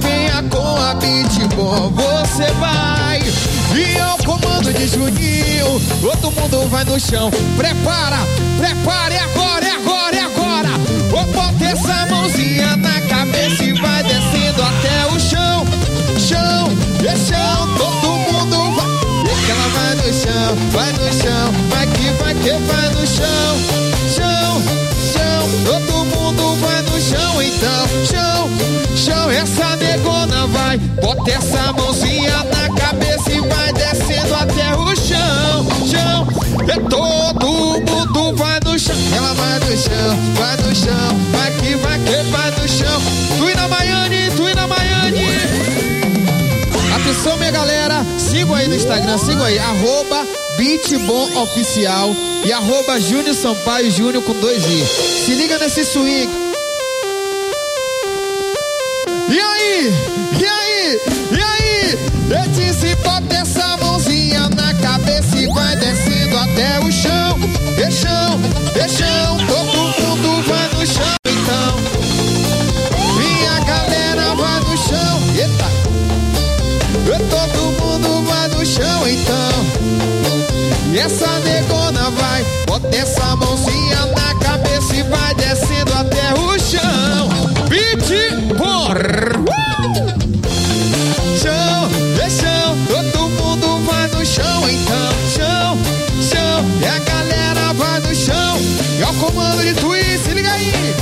Venha 0.00 0.42
com 0.44 0.76
a 0.80 0.94
Bitbom, 0.94 1.90
você 1.90 2.50
vai. 2.52 3.20
E 3.76 3.98
ao 4.00 4.16
comando 4.18 4.72
de 4.72 4.86
Juninho, 4.86 5.80
todo 6.00 6.32
mundo 6.32 6.66
vai 6.70 6.82
no 6.84 6.98
chão. 6.98 7.30
Prepara, 7.58 8.20
é 8.62 8.70
agora, 8.70 9.14
é 9.14 9.20
agora, 9.20 10.16
é 10.16 10.20
agora. 10.20 10.68
Ô, 11.12 11.24
bota 11.30 11.62
essa 11.62 12.06
mãozinha 12.06 12.74
na 12.76 13.02
cabeça 13.02 13.64
e 13.64 13.72
vai 13.74 14.02
descendo 14.02 14.62
até 14.62 15.06
o 15.14 15.20
chão. 15.20 15.66
Chão, 16.18 16.70
é 17.06 17.16
chão, 17.16 17.68
todo 17.76 18.12
mundo 18.32 18.76
vai. 18.76 18.92
Ela 19.50 19.68
vai 19.74 19.94
no 19.96 20.12
chão, 20.12 20.56
vai 20.70 20.92
no 20.92 21.12
chão, 21.12 21.52
vai 22.42 22.50
que 22.50 22.50
vai 22.50 22.88
no 22.88 23.06
chão. 23.06 23.58
Chão, 24.14 24.62
chão, 25.12 25.48
todo 25.64 26.04
mundo 26.04 26.56
vai 26.60 26.82
no 26.82 27.00
chão 27.00 27.42
então. 27.42 27.88
Chão, 28.10 28.50
chão, 28.96 29.30
essa 29.30 29.76
negona 29.76 30.46
vai. 30.48 30.78
Bota 30.78 31.30
essa 31.30 31.72
mãozinha 31.72 32.44
na 32.44 32.74
cabeça 32.74 33.32
e 33.32 33.40
vai 33.40 33.72
descendo 33.72 34.34
até 34.34 34.74
o 34.74 34.96
chão. 34.96 35.66
Chão, 35.86 36.28
é 36.68 36.80
todo 36.88 37.46
mundo 37.46 38.36
vai 38.36 38.58
no 38.64 38.78
chão. 38.78 38.96
Ela 39.14 39.34
vai 39.34 39.58
no 39.60 39.76
chão, 39.76 40.16
vai 40.34 40.56
no 40.56 40.74
chão, 40.74 41.16
vai 41.32 41.50
que 41.52 41.76
vai 41.76 41.98
que 41.98 42.30
vai 42.30 42.50
no 42.50 42.68
chão. 42.68 43.02
Tu 43.38 43.50
e 43.50 43.54
na 43.54 43.68
Maiane, 43.68 44.30
tu 44.36 44.48
e 44.48 44.54
na 44.54 44.66
Maiane. 44.66 45.26
Atenção, 46.94 47.36
minha 47.36 47.50
galera, 47.50 47.81
sigam 48.18 48.54
aí 48.54 48.68
no 48.68 48.74
Instagram, 48.74 49.18
sigam 49.18 49.44
aí, 49.44 49.58
arroba 49.58 50.26
Beatbom 50.56 51.28
e 52.44 52.52
arroba 52.52 53.00
Júnior 53.00 53.34
Sampaio 53.34 53.90
Júnior 53.90 54.22
com 54.22 54.32
dois 54.34 54.64
i. 54.64 54.84
Se 54.84 55.34
liga 55.34 55.58
nesse 55.58 55.84
swing. 55.84 56.28
E 59.28 59.40
aí? 59.40 59.92
E 60.38 60.44
aí? 60.44 61.00
E 61.30 61.42
aí? 61.42 61.98
Eu 62.30 62.50
disse, 62.52 62.94
bota 62.96 63.34
essa 63.34 63.76
mãozinha 63.78 64.48
na 64.50 64.74
cabeça 64.74 65.36
e 65.36 65.46
vai 65.46 65.76
descendo 65.76 66.36
até 66.36 66.80
o 66.80 66.90
chão. 66.90 67.38
E 67.78 67.90
chão, 67.90 68.40
essa 81.02 81.26
negona 81.40 82.10
vai, 82.10 82.46
bota 82.64 82.96
essa 82.96 83.34
mãozinha 83.34 84.06
na 84.06 84.34
cabeça 84.36 84.94
e 84.94 85.02
vai 85.02 85.34
descendo 85.34 85.92
até 85.94 86.32
o 86.34 86.56
chão. 86.60 87.28
Beat 87.68 88.06
por 88.56 88.94
chão, 91.40 91.90
é 92.24 92.30
chão, 92.30 92.76
todo 92.86 93.28
mundo 93.30 93.84
vai 93.84 94.06
no 94.08 94.24
chão 94.24 94.70
então. 94.70 95.12
Chão, 95.34 95.78
chão, 96.22 96.64
e 96.80 96.86
a 96.86 96.98
galera 97.00 97.72
vai 97.72 97.98
no 97.98 98.14
chão. 98.14 98.58
E 98.98 99.02
ao 99.02 99.14
comando 99.14 99.60
de 99.60 99.74
Twin, 99.74 100.18
se 100.24 100.30
liga 100.30 100.52
aí. 100.52 100.94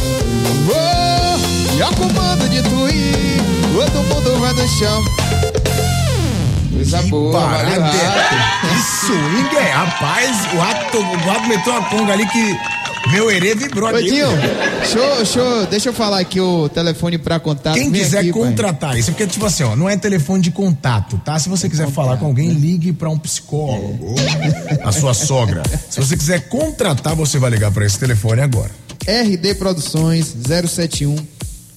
Oh, 0.66 1.76
e 1.76 1.82
ao 1.82 1.92
comando 1.92 2.48
de 2.48 2.62
Twin, 2.62 3.36
todo 3.74 4.02
mundo 4.04 4.40
vai 4.40 4.54
no 4.54 4.66
chão. 4.66 5.59
Coisa 6.90 7.02
boa. 7.08 7.48
Que 8.60 9.06
swing 9.06 9.56
é, 9.56 9.70
rapaz. 9.70 10.36
O 10.54 10.58
rato, 10.58 10.98
o 10.98 11.16
rato 11.28 11.48
meteu 11.48 11.72
uma 11.72 11.88
conga 11.88 12.12
ali 12.12 12.26
que 12.26 12.56
meu 13.10 13.30
herê 13.30 13.54
vibrou 13.54 13.88
aqui. 13.88 14.10
Dinho, 14.10 14.26
show, 14.84 15.24
show, 15.24 15.66
deixa 15.66 15.88
eu 15.88 15.92
falar 15.92 16.20
aqui 16.20 16.40
o 16.40 16.68
telefone 16.68 17.16
pra 17.16 17.40
contato. 17.40 17.74
Quem 17.74 17.90
Vem 17.90 18.02
quiser 18.02 18.18
aqui, 18.18 18.32
pai. 18.32 18.40
contratar 18.42 18.96
isso, 18.98 19.10
porque, 19.12 19.26
tipo 19.26 19.46
assim, 19.46 19.62
ó, 19.64 19.74
não 19.74 19.88
é 19.88 19.96
telefone 19.96 20.42
de 20.42 20.50
contato, 20.50 21.20
tá? 21.24 21.38
Se 21.38 21.48
você 21.48 21.68
quiser 21.68 21.88
falar 21.90 22.18
com 22.18 22.26
alguém, 22.26 22.50
ligue 22.50 22.92
pra 22.92 23.08
um 23.08 23.18
psicólogo, 23.18 24.14
É. 24.68 24.74
ou 24.84 24.88
a 24.88 24.92
sua 24.92 25.14
sogra. 25.14 25.62
Se 25.88 25.98
você 25.98 26.16
quiser 26.16 26.48
contratar, 26.48 27.14
você 27.14 27.38
vai 27.38 27.50
ligar 27.50 27.70
pra 27.70 27.84
esse 27.86 27.98
telefone 27.98 28.42
agora. 28.42 28.70
RD 29.06 29.54
Produções 29.54 30.34
071 30.46 31.16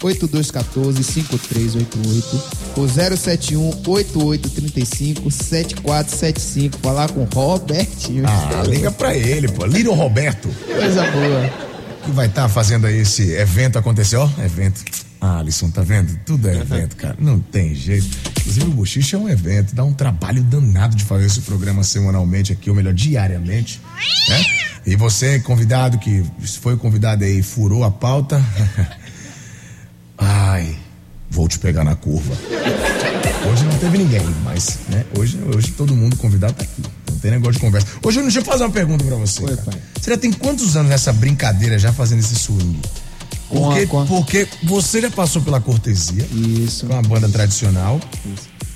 8214 0.04 1.04
5388 1.04 2.43
ou 2.78 2.88
071 2.88 3.68
8835 3.88 5.32
7475 5.32 6.78
falar 6.82 7.10
com 7.12 7.24
Robertinho. 7.26 8.24
Ah, 8.28 8.64
liga 8.68 8.91
pra 8.91 9.16
ele, 9.16 9.47
pô. 9.47 9.66
Little 9.66 9.93
Roberto, 9.95 10.49
Coisa 10.68 11.04
boa. 11.12 11.49
que 12.04 12.12
vai 12.12 12.28
estar 12.28 12.49
fazendo 12.49 12.86
aí 12.88 12.99
esse 12.99 13.32
evento 13.32 13.78
acontecer, 13.80 14.18
ó, 14.18 14.30
evento. 14.43 14.84
Ah, 15.22 15.39
Alisson, 15.39 15.70
tá 15.70 15.82
vendo? 15.82 16.20
Tudo 16.26 16.49
é 16.49 16.58
evento, 16.58 16.97
cara. 16.97 17.16
Não 17.18 17.39
tem 17.39 17.74
jeito. 17.74 18.06
Inclusive, 18.41 18.66
o 18.66 18.72
Bochicha 18.72 19.16
é 19.16 19.20
um 19.20 19.30
evento, 19.30 19.74
dá 19.74 19.82
um 19.86 19.93
trabalho 19.93 20.43
danado 20.43 20.97
de 20.97 21.06
fazer 21.06 21.28
esse 21.28 21.39
programa 21.41 21.82
semanalmente 21.82 22.51
aqui, 22.51 22.70
ou 22.70 22.76
melhor, 22.76 22.93
diariamente, 22.93 23.80
né? 24.28 24.43
E 24.86 24.97
você, 24.97 25.39
convidado, 25.39 25.97
que 25.97 26.26
foi 26.60 26.76
convidado 26.76 27.24
aí 27.24 27.41
furou 27.41 27.86
a 27.86 27.91
pauta. 27.91 28.43
Ai, 30.18 30.76
vou 31.30 31.47
te 31.47 31.59
pegar 31.59 31.84
na 31.84 31.95
curva. 31.95 32.34
Hoje 33.51 33.66
não 33.66 33.78
teve 33.78 33.97
ninguém, 33.97 34.22
mas, 34.43 34.80
né? 34.89 35.05
Hoje, 35.18 35.38
hoje 35.55 35.72
todo 35.72 35.95
mundo 35.95 36.16
convidado 36.16 36.53
tá 36.53 36.64
aqui. 36.64 36.82
Não 37.11 37.18
tem 37.20 37.32
negócio 37.32 37.53
de 37.53 37.59
conversa. 37.59 37.88
Hoje, 38.03 38.22
deixa 38.22 38.39
eu 38.39 38.45
fazer 38.45 38.64
uma 38.64 38.72
pergunta 38.72 39.03
pra 39.03 39.16
você. 39.16 39.41
cara. 39.43 39.78
Você 39.99 40.09
já 40.11 40.18
tem 40.18 40.32
quantos 40.32 40.76
anos 40.78 40.89
nessa 40.89 41.11
brincadeira 41.11 41.78
já 41.78 41.91
fazendo 41.91 42.20
esse 42.20 42.36
swing? 42.36 42.80
Com 43.49 43.66
a- 43.66 43.74
Porque, 43.74 43.88
com 43.88 44.01
a- 44.01 44.05
porque 44.05 44.47
você 44.64 45.01
já 45.01 45.11
passou 45.11 45.41
pela 45.41 45.59
cortesia. 45.59 46.26
Isso. 46.34 46.86
Com 46.86 46.95
a 46.97 47.01
banda 47.01 47.28
tradicional. 47.30 47.99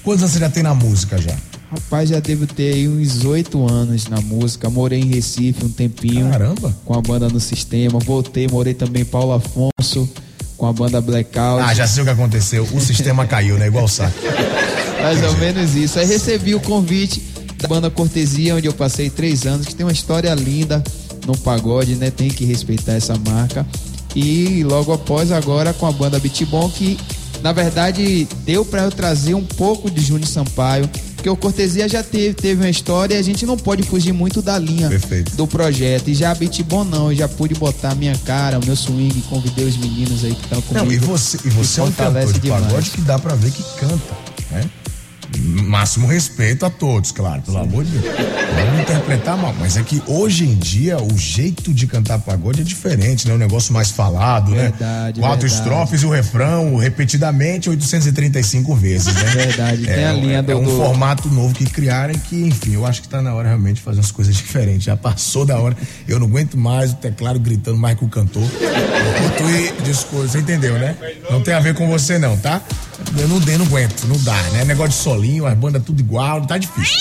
Quantos 0.03 0.23
anos 0.23 0.33
você 0.33 0.39
já 0.39 0.49
tem 0.49 0.63
na 0.63 0.73
música 0.73 1.17
já? 1.21 1.35
Rapaz, 1.71 2.09
já 2.09 2.19
devo 2.21 2.47
ter 2.47 2.73
aí 2.73 2.87
uns 2.87 3.25
oito 3.25 3.67
anos 3.69 4.07
na 4.07 4.21
música. 4.21 4.69
Morei 4.69 4.99
em 5.01 5.05
Recife 5.07 5.65
um 5.65 5.69
tempinho. 5.69 6.29
Caramba! 6.29 6.73
Com 6.85 6.93
a 6.93 7.01
banda 7.01 7.27
no 7.27 7.39
sistema. 7.41 7.99
Voltei, 7.99 8.47
morei 8.47 8.73
também 8.73 9.01
em 9.01 9.05
Paulo 9.05 9.33
Afonso 9.33 10.07
com 10.57 10.65
a 10.65 10.73
banda 10.73 10.99
Blackout. 10.99 11.63
Ah, 11.63 11.73
já 11.73 11.87
sei 11.87 12.01
o 12.01 12.05
que 12.05 12.11
aconteceu. 12.11 12.67
O 12.73 12.81
sistema 12.81 13.25
caiu, 13.25 13.57
né? 13.57 13.67
Igual 13.67 13.85
o 13.85 13.87
saco. 13.87 14.17
Mais 15.01 15.23
ou 15.23 15.37
menos 15.37 15.75
isso. 15.75 15.99
Aí 15.99 16.05
recebi 16.05 16.55
o 16.55 16.59
convite 16.59 17.21
da 17.57 17.67
banda 17.67 17.89
Cortesia, 17.89 18.55
onde 18.55 18.67
eu 18.67 18.73
passei 18.73 19.09
três 19.09 19.45
anos, 19.45 19.67
que 19.67 19.75
tem 19.75 19.85
uma 19.85 19.91
história 19.91 20.33
linda 20.33 20.83
no 21.25 21.37
pagode, 21.37 21.95
né? 21.95 22.09
Tem 22.09 22.29
que 22.29 22.43
respeitar 22.45 22.93
essa 22.93 23.15
marca. 23.27 23.65
E 24.15 24.63
logo 24.63 24.91
após, 24.91 25.31
agora 25.31 25.73
com 25.73 25.85
a 25.85 25.91
banda 25.91 26.19
Bitbom, 26.19 26.69
que 26.69 26.97
na 27.43 27.53
verdade 27.53 28.27
deu 28.43 28.65
pra 28.65 28.83
eu 28.83 28.91
trazer 28.91 29.35
um 29.35 29.45
pouco 29.45 29.91
de 29.91 30.01
Júnior 30.01 30.27
Sampaio. 30.27 30.89
Porque 31.27 31.29
o 31.29 31.35
Cortesia 31.35 31.89
já 31.89 32.01
teve, 32.01 32.33
teve 32.33 32.61
uma 32.61 32.69
história 32.69 33.15
e 33.15 33.17
a 33.17 33.21
gente 33.21 33.45
não 33.45 33.57
pode 33.57 33.83
fugir 33.83 34.13
muito 34.13 34.41
da 34.41 34.57
linha 34.57 34.89
do 35.33 35.45
projeto. 35.45 36.07
E 36.07 36.13
já 36.13 36.31
a 36.31 36.35
Bitbom 36.35 36.85
não, 36.85 37.11
eu 37.11 37.17
já 37.17 37.27
pude 37.27 37.53
botar 37.53 37.91
a 37.91 37.95
minha 37.95 38.17
cara, 38.19 38.57
o 38.57 38.65
meu 38.65 38.75
swing, 38.77 39.21
convidei 39.23 39.65
os 39.65 39.75
meninos 39.75 40.23
aí 40.23 40.33
que 40.33 40.43
estão 40.43 40.61
comigo. 40.61 40.85
Não, 40.85 40.93
e 40.93 40.97
você, 40.97 41.37
e 41.43 41.49
você 41.49 41.81
é 41.81 41.83
um 41.83 41.87
fortalece 41.87 42.27
cantor 42.27 42.33
de 42.33 42.39
demais. 42.39 42.65
pagode 42.65 42.91
que 42.91 43.01
dá 43.01 43.19
pra 43.19 43.35
ver 43.35 43.51
que 43.51 43.63
canta, 43.77 44.17
né? 44.51 44.69
Máximo 45.37 46.07
respeito 46.07 46.65
a 46.65 46.69
todos, 46.69 47.11
claro, 47.11 47.41
pelo 47.41 47.57
amor 47.57 47.83
de 47.83 47.91
Deus. 47.97 48.15
Vamos 48.55 48.81
interpretar 48.81 49.37
mal, 49.37 49.53
mas 49.59 49.75
é 49.75 49.83
que 49.83 50.01
hoje 50.07 50.45
em 50.45 50.55
dia 50.55 50.97
o 51.01 51.17
jeito 51.17 51.73
de 51.73 51.85
cantar 51.85 52.19
pagode 52.19 52.61
é 52.61 52.63
diferente, 52.63 53.27
né? 53.27 53.33
Um 53.33 53.37
negócio 53.37 53.73
mais 53.73 53.91
falado, 53.91 54.51
Verdade, 54.53 55.19
né? 55.19 55.27
Quatro 55.27 55.41
verdade. 55.41 55.45
estrofes 55.47 56.01
e 56.01 56.05
o 56.05 56.09
refrão 56.09 56.77
repetidamente 56.77 57.69
835 57.69 58.73
vezes, 58.75 59.13
né? 59.13 59.23
Verdade, 59.25 59.85
tem 59.85 60.05
a 60.05 60.13
um- 60.13 60.19
linha 60.21 60.37
é, 60.37 60.41
do- 60.41 60.51
É 60.51 60.55
um 60.55 60.63
do- 60.63 60.77
formato 60.77 61.27
novo 61.29 61.53
que 61.53 61.65
criaram 61.65 62.13
e 62.13 62.17
que, 62.17 62.35
enfim, 62.43 62.73
eu 62.73 62.85
acho 62.85 63.01
que 63.01 63.09
tá 63.09 63.21
na 63.21 63.33
hora 63.33 63.49
realmente 63.49 63.75
de 63.75 63.81
fazer 63.81 63.97
umas 63.99 64.11
coisas 64.11 64.33
diferentes. 64.37 64.85
Já 64.85 64.95
passou 64.95 65.45
da 65.45 65.59
hora. 65.59 65.75
Eu 66.07 66.19
não 66.19 66.27
aguento 66.27 66.57
mais 66.57 66.91
o 66.91 66.95
teclado 66.95 67.39
gritando 67.39 67.77
mais 67.77 67.97
que 67.99 68.05
o 68.05 68.09
cantor. 68.09 68.43
O 68.43 69.29
Tui, 69.37 69.73
desculpa, 69.83 70.27
você 70.27 70.39
entendeu, 70.39 70.75
né? 70.79 70.95
Não 71.29 71.41
tem 71.41 71.53
a 71.53 71.59
ver 71.59 71.73
com 71.75 71.87
você, 71.89 72.17
não, 72.17 72.37
tá? 72.37 72.61
Eu 73.17 73.27
não, 73.27 73.39
não 73.39 73.65
aguento, 73.65 74.05
não 74.07 74.17
dá, 74.23 74.41
né? 74.53 74.65
Negócio 74.65 74.91
de 74.91 74.95
solinho, 75.17 75.45
as 75.47 75.57
bandas 75.57 75.83
tudo 75.83 75.99
igual, 75.99 76.45
tá 76.45 76.57
difícil. 76.57 76.95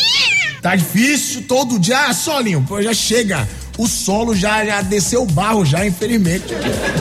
Tá 0.63 0.75
difícil 0.75 1.43
todo 1.43 1.79
dia, 1.79 2.07
ah, 2.07 2.15
solinho, 2.15 2.65
pô, 2.67 2.81
já 2.83 2.95
chega. 2.95 3.47
O 3.79 3.87
solo 3.87 4.35
já, 4.35 4.65
já 4.65 4.81
desceu 4.81 5.23
o 5.23 5.27
barro, 5.27 5.63
já, 5.63 5.87
infelizmente. 5.87 6.47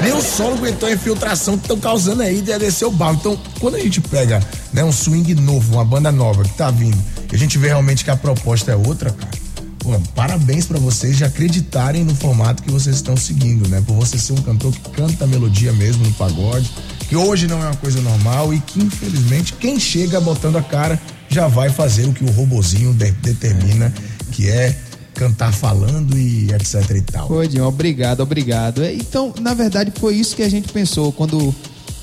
Nem 0.03 0.11
o 0.11 0.21
solo 0.21 0.55
aguentou 0.55 0.89
a 0.89 0.91
infiltração 0.91 1.57
que 1.57 1.63
estão 1.63 1.79
causando 1.79 2.21
aí, 2.21 2.43
já 2.45 2.57
desceu 2.57 2.89
o 2.89 2.91
barro. 2.91 3.15
Então, 3.15 3.39
quando 3.61 3.75
a 3.75 3.79
gente 3.79 4.01
pega 4.01 4.45
né, 4.73 4.83
um 4.83 4.91
swing 4.91 5.33
novo, 5.35 5.75
uma 5.75 5.85
banda 5.85 6.11
nova 6.11 6.43
que 6.43 6.53
tá 6.53 6.69
vindo, 6.69 7.01
e 7.31 7.35
a 7.35 7.39
gente 7.39 7.57
vê 7.57 7.67
realmente 7.67 8.03
que 8.03 8.11
a 8.11 8.17
proposta 8.17 8.73
é 8.73 8.75
outra, 8.75 9.09
cara. 9.11 9.44
Pô, 9.85 9.99
parabéns 10.15 10.65
pra 10.65 10.79
vocês 10.79 11.15
de 11.15 11.23
acreditarem 11.23 12.03
no 12.03 12.15
formato 12.15 12.63
que 12.63 12.71
vocês 12.71 12.95
estão 12.95 13.15
seguindo, 13.15 13.69
né? 13.69 13.83
Por 13.85 13.93
você 13.95 14.17
ser 14.17 14.33
um 14.33 14.37
cantor 14.41 14.71
que 14.73 14.89
canta 14.89 15.27
melodia 15.27 15.71
mesmo 15.73 16.03
no 16.03 16.11
pagode, 16.13 16.67
que 17.07 17.15
hoje 17.15 17.45
não 17.45 17.61
é 17.61 17.67
uma 17.67 17.75
coisa 17.75 18.01
normal 18.01 18.51
e 18.51 18.59
que 18.61 18.79
infelizmente 18.81 19.53
quem 19.53 19.79
chega 19.79 20.19
botando 20.19 20.55
a 20.55 20.61
cara 20.63 20.99
já 21.29 21.47
vai 21.47 21.69
fazer 21.69 22.05
o 22.07 22.13
que 22.13 22.23
o 22.23 22.31
robozinho 22.31 22.95
de- 22.95 23.11
determina, 23.11 23.93
que 24.31 24.49
é 24.49 24.75
cantar 25.13 25.53
falando 25.53 26.17
e 26.17 26.51
etc 26.51 26.89
e 26.95 27.01
tal. 27.01 27.47
Dinho, 27.47 27.65
obrigado, 27.65 28.21
obrigado. 28.21 28.83
É, 28.83 28.91
Então, 28.91 29.35
na 29.39 29.53
verdade, 29.53 29.93
foi 29.99 30.15
isso 30.15 30.35
que 30.35 30.41
a 30.41 30.49
gente 30.49 30.73
pensou 30.73 31.11
quando 31.11 31.53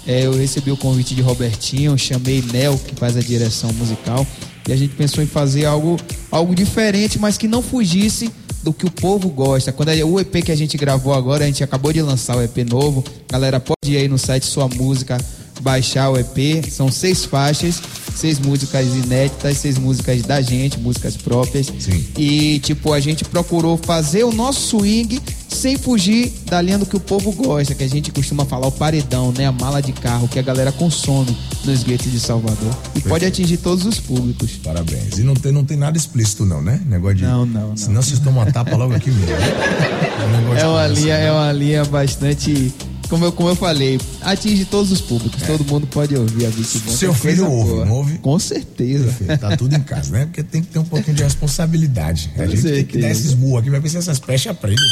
é, 0.07 0.25
eu 0.27 0.37
recebi 0.39 0.71
o 0.71 0.77
convite 0.77 1.17
de 1.17 1.21
Robertinho, 1.21 1.99
chamei 1.99 2.43
Nel, 2.53 2.79
que 2.79 2.95
faz 2.95 3.17
a 3.17 3.21
direção 3.21 3.73
musical, 3.73 4.25
e 4.69 4.73
a 4.73 4.77
gente 4.77 4.95
pensou 4.95 5.23
em 5.23 5.27
fazer 5.27 5.65
algo, 5.65 5.99
algo 6.31 6.55
diferente, 6.55 7.19
mas 7.19 7.37
que 7.37 7.49
não 7.49 7.63
fugisse 7.63 8.31
do 8.63 8.73
que 8.73 8.87
o 8.87 8.91
povo 8.91 9.29
gosta. 9.29 9.73
Quando 9.73 9.91
é 9.91 10.05
o 10.05 10.21
EP 10.21 10.45
que 10.45 10.53
a 10.53 10.57
gente 10.57 10.77
gravou 10.77 11.13
agora, 11.13 11.45
a 11.45 11.47
gente 11.47 11.65
acabou 11.65 11.93
de 11.93 12.01
lançar 12.01 12.37
o 12.37 12.43
EP 12.43 12.59
novo. 12.69 13.05
Galera, 13.31 13.59
pode 13.59 13.93
ir 13.93 13.97
aí 13.97 14.09
no 14.09 14.19
site 14.19 14.47
Sua 14.47 14.69
Música, 14.69 15.19
baixar 15.61 16.11
o 16.11 16.19
EP. 16.19 16.65
São 16.71 16.91
seis 16.91 17.25
faixas, 17.25 17.83
seis 18.15 18.39
músicas 18.39 18.87
inéditas, 18.87 19.59
seis 19.59 19.79
músicas 19.79 20.23
da 20.23 20.41
gente, 20.41 20.79
músicas 20.79 21.17
próprias. 21.17 21.73
E, 22.17 22.61
tipo, 22.61 22.93
a 22.93 23.01
gente 23.01 23.25
procurou 23.25 23.77
fazer 23.77 24.25
o 24.25 24.33
nosso 24.33 24.61
swing 24.61 25.21
sem 25.63 25.79
fugir 25.79 26.33
da 26.47 26.61
linha 26.61 26.77
do 26.77 26.85
que 26.85 26.97
o 26.97 27.01
povo 27.01 27.31
gosta, 27.31 27.73
que 27.73 27.85
a 27.85 27.89
gente 27.89 28.11
costuma 28.11 28.45
falar 28.45 28.67
o 28.67 28.73
paredão, 28.73 29.31
né? 29.31 29.47
A 29.47 29.53
mala 29.53 29.81
de 29.81 29.93
carro 29.93 30.27
que 30.27 30.37
a 30.37 30.43
galera 30.43 30.73
consome 30.73 31.37
nos 31.65 31.85
guetos 31.85 32.11
de 32.11 32.19
Salvador. 32.19 32.77
E 32.97 33.01
pode 33.01 33.25
atingir 33.25 33.59
todos 33.59 33.87
os 33.87 34.01
públicos. 34.01 34.51
Parabéns. 34.65 35.19
E 35.19 35.23
não 35.23 35.35
tem, 35.35 35.53
não 35.53 35.65
tem 35.65 35.77
nada 35.77 35.97
explícito, 35.97 36.45
não, 36.45 36.61
né? 36.61 36.81
Negócio 36.85 37.19
de. 37.19 37.23
Não, 37.23 37.47
não, 37.47 37.69
não. 37.69 37.77
Senão 37.77 38.03
vocês 38.03 38.19
tomam 38.19 38.43
uma 38.43 38.51
tapa 38.51 38.75
logo 38.77 38.93
aqui 38.93 39.09
mesmo. 39.13 39.31
É, 39.31 40.27
um 40.51 40.57
É 40.57 40.67
uma 40.67 40.87
linha, 40.89 40.97
conversa, 40.97 41.13
é 41.13 41.33
uma 41.33 41.53
linha 41.53 41.85
bastante. 41.85 42.75
Como 43.09 43.25
eu, 43.27 43.31
como 43.31 43.49
eu 43.51 43.55
falei, 43.55 44.01
atinge 44.23 44.65
todos 44.65 44.91
os 44.91 45.01
públicos. 45.01 45.41
Todo 45.43 45.65
mundo 45.65 45.87
pode 45.87 46.17
ouvir 46.17 46.47
a 46.47 46.51
Beat 46.51 46.79
Bom, 46.85 46.93
Seu 46.93 47.13
é 47.13 47.15
filho 47.15 47.49
ouve, 47.49 47.71
boa. 47.71 47.85
não 47.85 47.93
ouve? 47.93 48.19
Com 48.19 48.37
certeza. 48.37 49.15
Tá 49.39 49.57
tudo 49.57 49.77
em 49.77 49.81
casa, 49.83 50.11
né? 50.13 50.25
Porque 50.25 50.43
tem 50.43 50.61
que 50.61 50.69
ter 50.69 50.81
um 50.81 50.85
pouquinho 50.85 51.15
de 51.17 51.23
responsabilidade. 51.23 52.33
A 52.35 52.39
Com 52.45 52.51
gente 52.51 52.63
tem 52.63 52.85
que 52.85 52.97
dar 52.99 53.03
certeza. 53.03 53.09
esses 53.11 53.35
burros 53.35 53.61
aqui, 53.61 53.71
vai 53.71 53.79
ver 53.79 53.91
se 53.91 53.99
essas 53.99 54.19
peixes 54.19 54.51
aprendem. 54.51 54.83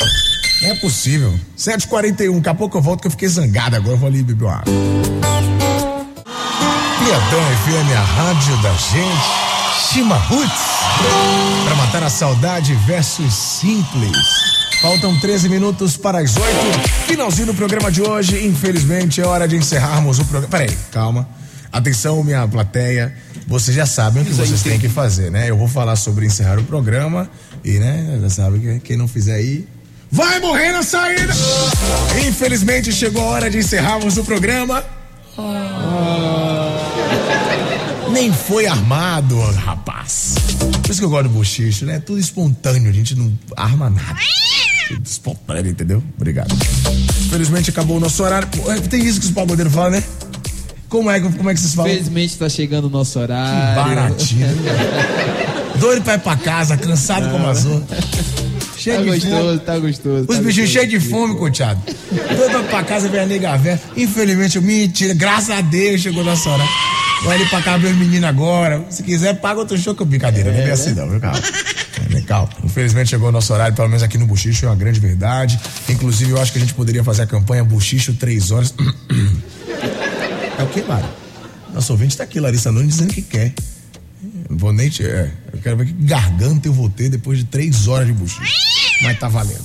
Não 0.63 0.69
é 0.69 0.75
possível. 0.75 1.35
7h41, 1.57 2.37
daqui 2.37 2.49
a 2.49 2.55
pouco 2.55 2.77
eu 2.77 2.83
volto 2.83 3.01
que 3.01 3.07
eu 3.07 3.11
fiquei 3.11 3.29
zangado 3.29 3.77
agora. 3.77 3.95
Eu 3.95 3.99
vou 3.99 4.09
ali 4.09 4.23
beber 4.23 4.45
uma 4.45 4.57
água. 4.57 4.73
Piatã 6.99 7.37
FM, 7.65 7.97
a 7.97 8.03
rádio 8.03 8.57
da 8.63 8.73
gente. 8.75 9.41
Chima 9.91 10.17
Roots. 10.17 10.51
Pra 11.65 11.75
matar 11.77 12.03
a 12.03 12.11
saudade, 12.11 12.75
versos 12.87 13.33
simples. 13.33 14.17
Faltam 14.83 15.19
13 15.19 15.49
minutos 15.49 15.97
para 15.97 16.19
as 16.19 16.37
8. 16.37 16.47
Finalzinho 17.07 17.47
do 17.47 17.55
programa 17.55 17.91
de 17.91 18.03
hoje. 18.03 18.47
Infelizmente, 18.47 19.21
é 19.21 19.27
hora 19.27 19.49
de 19.49 19.57
encerrarmos 19.57 20.19
o 20.19 20.25
programa. 20.27 20.49
Peraí, 20.51 20.77
calma. 20.93 21.27
Atenção, 21.73 22.23
minha 22.23 22.47
plateia. 22.47 23.15
Vocês 23.47 23.75
já 23.77 23.87
sabem 23.87 24.23
o 24.23 24.27
que 24.27 24.33
vocês 24.33 24.63
têm 24.63 24.79
que 24.79 24.89
fazer, 24.89 25.31
né? 25.31 25.49
Eu 25.51 25.57
vou 25.57 25.69
falar 25.69 25.97
sobre 25.97 26.27
encerrar 26.27 26.59
o 26.59 26.65
programa. 26.65 27.31
E, 27.65 27.79
né, 27.79 28.19
já 28.21 28.31
sabe 28.31 28.59
que 28.59 28.81
quem 28.81 28.97
não 28.97 29.09
fizer 29.09 29.35
aí. 29.35 29.67
Vai 30.13 30.41
morrer 30.41 30.73
na 30.73 30.83
saída! 30.83 31.33
Infelizmente, 32.27 32.93
chegou 32.93 33.23
a 33.23 33.27
hora 33.27 33.51
de 33.51 33.59
encerrarmos 33.59 34.17
o 34.17 34.25
programa. 34.25 34.83
Nem 38.11 38.33
foi 38.33 38.67
armado, 38.67 39.41
rapaz. 39.53 40.35
Por 40.83 40.91
isso 40.91 41.01
que 41.01 41.05
eu 41.05 41.11
gosto 41.11 41.25
do 41.29 41.35
bochicho, 41.35 41.87
né? 41.87 42.01
Tudo 42.01 42.19
espontâneo, 42.19 42.91
a 42.91 42.93
gente 42.93 43.15
não 43.15 43.33
arma 43.57 43.89
nada. 43.89 44.19
Tudo 44.89 45.07
espontâneo, 45.07 45.71
entendeu? 45.71 46.03
Obrigado. 46.17 46.53
Infelizmente 47.27 47.71
acabou 47.71 47.99
o 47.99 48.01
nosso 48.01 48.23
horário. 48.25 48.49
Pô, 48.49 48.63
Tem 48.89 49.05
isso 49.05 49.21
que 49.21 49.27
os 49.27 49.33
pagodeiros 49.33 49.73
falam, 49.73 49.91
né? 49.93 50.03
Como 50.89 51.09
é, 51.09 51.21
que- 51.21 51.31
como 51.33 51.49
é 51.49 51.55
que 51.55 51.61
vocês 51.61 51.75
falam? 51.75 51.93
Infelizmente 51.93 52.37
tá 52.37 52.49
chegando 52.49 52.87
o 52.87 52.91
nosso 52.91 53.17
horário. 53.21 53.77
Baratinho. 53.81 54.49
Doido 55.79 56.03
pra 56.03 56.15
ir 56.15 56.19
pra 56.21 56.37
casa, 56.37 56.77
cansado 56.77 57.31
como 57.31 57.47
as 57.47 57.65
outras. 57.65 58.05
Cheio 58.81 58.97
Tá 58.97 59.03
de 59.03 59.09
gostoso, 59.11 59.37
fome. 59.37 59.59
tá 59.61 59.79
gostoso. 59.79 60.27
Os 60.29 60.37
tá 60.37 60.43
bichinhos 60.43 60.71
cheios 60.71 60.89
de 60.89 61.01
fome, 61.01 61.37
coteado. 61.37 61.81
Doido 62.37 62.65
pra 62.71 62.83
casa 62.83 63.09
a 63.21 63.27
nega 63.27 63.57
velha. 63.59 63.81
Infelizmente, 63.97 64.57
eu- 64.57 64.63
mentira. 64.63 65.13
Graças 65.15 65.51
a 65.51 65.61
Deus 65.61 66.01
chegou 66.01 66.25
nossa 66.25 66.49
hora. 66.49 66.65
Vai 67.25 67.37
ali 67.37 67.47
pra 67.51 67.61
casa 67.61 67.79
ver 67.79 67.89
os 67.93 67.99
meninos 67.99 68.25
agora. 68.29 68.83
Se 68.89 69.03
quiser, 69.03 69.35
paga 69.41 69.61
outro 69.61 69.77
show 69.77 69.95
que 69.95 70.01
eu 70.01 70.07
brincadeira. 70.07 70.51
Não 70.51 70.59
é 70.59 70.63
bem 70.63 70.73
assim, 70.73 70.95
não, 70.95 71.09
viu, 71.11 71.21
calma. 71.21 71.39
É, 71.39 72.15
né, 72.15 72.23
calma. 72.27 72.49
Infelizmente 72.65 73.11
chegou 73.11 73.29
o 73.29 73.33
nosso 73.33 73.53
horário, 73.53 73.77
pelo 73.77 73.89
menos 73.89 74.03
aqui 74.03 74.17
no 74.17 74.27
Buchicho, 74.27 74.65
é 74.65 74.69
uma 74.71 74.77
grande 74.77 74.99
verdade. 74.99 75.61
Inclusive, 75.87 76.31
eu 76.31 76.41
acho 76.41 76.51
que 76.51 76.57
a 76.57 76.61
gente 76.63 76.73
poderia 76.73 77.05
fazer 77.05 77.23
a 77.23 77.27
campanha 77.27 77.63
Buchicho 77.63 78.15
3 78.15 78.51
horas. 78.51 78.73
É 80.59 80.63
o 80.63 80.67
que, 80.67 80.81
Lara? 80.83 81.09
Nosso 81.73 81.93
ouvinte 81.93 82.17
tá 82.17 82.25
aqui, 82.25 82.39
Larissa 82.39 82.71
Nunes, 82.71 82.97
dizendo 82.97 83.15
que 83.15 83.23
quer. 83.23 83.53
Vou 84.51 84.73
nem 84.73 84.91
te. 84.91 85.05
É, 85.05 85.31
eu 85.53 85.61
quero 85.61 85.77
ver 85.77 85.87
que 85.87 85.93
garganta 85.93 86.67
eu 86.67 86.73
vou 86.73 86.91
ter 86.91 87.09
depois 87.09 87.39
de 87.39 87.45
três 87.45 87.87
horas 87.87 88.07
de 88.07 88.13
buchicho. 88.13 88.53
Mas 89.03 89.19
tá 89.19 89.29
valendo. 89.29 89.63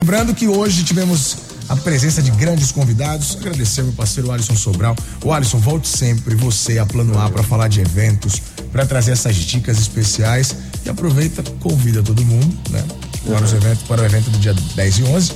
Lembrando 0.00 0.34
que 0.34 0.46
hoje 0.46 0.84
tivemos 0.84 1.38
a 1.68 1.76
presença 1.76 2.22
de 2.22 2.30
grandes 2.32 2.70
convidados. 2.70 3.36
Agradecer 3.40 3.80
ao 3.80 3.86
meu 3.86 3.96
parceiro 3.96 4.30
Alisson 4.30 4.54
Sobral. 4.54 4.94
O 5.24 5.32
Alisson, 5.32 5.58
volte 5.58 5.88
sempre 5.88 6.34
você 6.34 6.78
a 6.78 6.86
Plano 6.86 7.18
A 7.18 7.30
para 7.30 7.42
falar 7.42 7.68
de 7.68 7.80
eventos, 7.80 8.40
para 8.70 8.84
trazer 8.84 9.12
essas 9.12 9.34
dicas 9.34 9.80
especiais. 9.80 10.54
E 10.84 10.88
aproveita, 10.88 11.42
convida 11.58 12.02
todo 12.02 12.24
mundo, 12.24 12.56
né? 12.70 12.84
Para, 13.26 13.44
os 13.44 13.52
eventos, 13.52 13.82
para 13.84 14.02
o 14.02 14.04
evento 14.04 14.30
do 14.30 14.38
dia 14.38 14.54
10 14.76 14.98
e 14.98 15.02
11. 15.04 15.32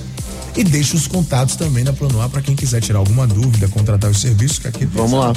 E 0.57 0.65
deixa 0.65 0.97
os 0.97 1.07
contatos 1.07 1.57
também 1.57 1.85
na 1.85 1.93
Plano 1.93 2.21
A 2.21 2.29
para 2.29 2.43
quem 2.43 2.55
quiser 2.55 2.81
tirar 2.81 2.99
alguma 2.99 3.27
dúvida, 3.27 3.67
contratar 3.69 4.11
os 4.11 4.21
serviços 4.21 4.59
que 4.59 4.69
aqui 4.69 4.85
Vamos 4.85 5.19
lá. 5.19 5.33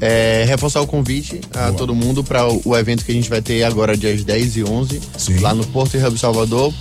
É, 0.00 0.44
reforçar 0.46 0.80
o 0.80 0.86
convite 0.86 1.40
a 1.54 1.72
todo 1.72 1.94
mundo 1.94 2.22
para 2.22 2.46
o, 2.46 2.60
o 2.64 2.76
evento 2.76 3.04
que 3.04 3.12
a 3.12 3.14
gente 3.14 3.30
vai 3.30 3.40
ter 3.40 3.64
agora, 3.64 3.96
dias 3.96 4.22
10 4.24 4.56
e 4.56 4.64
11, 4.64 5.00
lá 5.40 5.54
no 5.54 5.66
Porto 5.66 5.96
e 5.96 6.04
Hub 6.04 6.18
Salvador. 6.18 6.72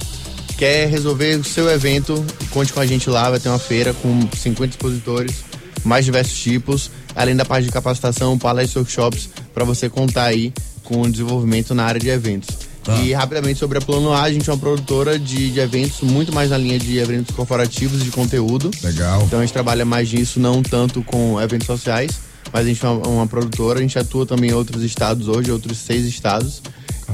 Quer 0.57 0.87
resolver 0.87 1.35
o 1.35 1.43
seu 1.43 1.69
evento? 1.69 2.25
Conte 2.49 2.71
com 2.71 2.79
a 2.79 2.85
gente 2.85 3.09
lá, 3.09 3.29
vai 3.29 3.39
ter 3.39 3.49
uma 3.49 3.59
feira 3.59 3.93
com 3.93 4.27
50 4.37 4.71
expositores, 4.71 5.43
mais 5.83 6.05
diversos 6.05 6.37
tipos, 6.37 6.89
além 7.15 7.35
da 7.35 7.43
parte 7.43 7.65
de 7.65 7.71
capacitação, 7.71 8.37
palestras, 8.37 8.75
workshops, 8.75 9.29
para 9.53 9.65
você 9.65 9.89
contar 9.89 10.25
aí 10.25 10.53
com 10.83 11.01
o 11.01 11.11
desenvolvimento 11.11 11.75
na 11.75 11.83
área 11.83 11.99
de 11.99 12.09
eventos. 12.09 12.55
E 13.01 13.13
rapidamente 13.13 13.57
sobre 13.57 13.79
a 13.79 13.81
Plano 13.81 14.13
A, 14.13 14.23
a 14.23 14.31
gente 14.31 14.47
é 14.49 14.53
uma 14.53 14.59
produtora 14.59 15.17
de, 15.17 15.49
de 15.49 15.59
eventos 15.59 16.01
muito 16.01 16.31
mais 16.31 16.51
na 16.51 16.57
linha 16.57 16.77
de 16.77 16.99
eventos 16.99 17.35
corporativos 17.35 18.01
e 18.01 18.03
de 18.03 18.11
conteúdo. 18.11 18.69
Legal. 18.83 19.23
Então 19.23 19.39
a 19.39 19.41
gente 19.41 19.53
trabalha 19.53 19.83
mais 19.83 20.11
nisso, 20.11 20.39
não 20.39 20.61
tanto 20.61 21.01
com 21.01 21.41
eventos 21.41 21.65
sociais, 21.65 22.11
mas 22.51 22.65
a 22.65 22.69
gente 22.69 22.85
é 22.85 22.89
uma, 22.89 23.07
uma 23.07 23.27
produtora, 23.27 23.79
a 23.79 23.81
gente 23.81 23.97
atua 23.97 24.25
também 24.25 24.51
em 24.51 24.53
outros 24.53 24.83
estados 24.83 25.27
hoje, 25.27 25.51
outros 25.51 25.77
seis 25.77 26.05
estados. 26.05 26.61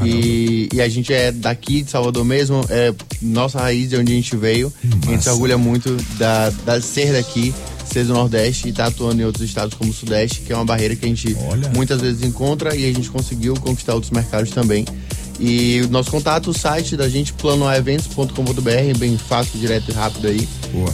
E, 0.03 0.69
e 0.73 0.81
a 0.81 0.87
gente 0.87 1.13
é 1.13 1.31
daqui 1.31 1.81
de 1.81 1.91
Salvador 1.91 2.23
mesmo, 2.23 2.65
é 2.69 2.93
nossa 3.21 3.59
raiz 3.59 3.89
de 3.89 3.97
onde 3.97 4.13
a 4.13 4.15
gente 4.15 4.35
veio. 4.35 4.71
A 5.07 5.11
gente 5.11 5.23
se 5.23 5.29
orgulha 5.29 5.57
muito 5.57 5.95
da, 6.17 6.49
da 6.65 6.81
ser 6.81 7.11
daqui, 7.11 7.53
ser 7.85 8.05
do 8.05 8.13
Nordeste 8.13 8.67
e 8.67 8.71
estar 8.71 8.87
atuando 8.87 9.21
em 9.21 9.25
outros 9.25 9.43
estados 9.43 9.73
como 9.75 9.91
o 9.91 9.93
Sudeste, 9.93 10.41
que 10.41 10.53
é 10.53 10.55
uma 10.55 10.65
barreira 10.65 10.95
que 10.95 11.05
a 11.05 11.09
gente 11.09 11.35
muitas 11.75 11.99
vezes 12.01 12.23
encontra 12.23 12.75
e 12.75 12.89
a 12.89 12.93
gente 12.93 13.09
conseguiu 13.09 13.53
conquistar 13.55 13.93
outros 13.93 14.11
mercados 14.11 14.51
também. 14.51 14.85
E 15.41 15.81
o 15.83 15.89
nosso 15.89 16.11
contato, 16.11 16.51
o 16.51 16.53
site 16.53 16.95
da 16.95 17.09
gente, 17.09 17.33
planoaeventos.com.br, 17.33 18.97
bem 18.97 19.17
fácil, 19.17 19.59
direto 19.59 19.89
e 19.89 19.93
rápido 19.93 20.27
aí. 20.27 20.47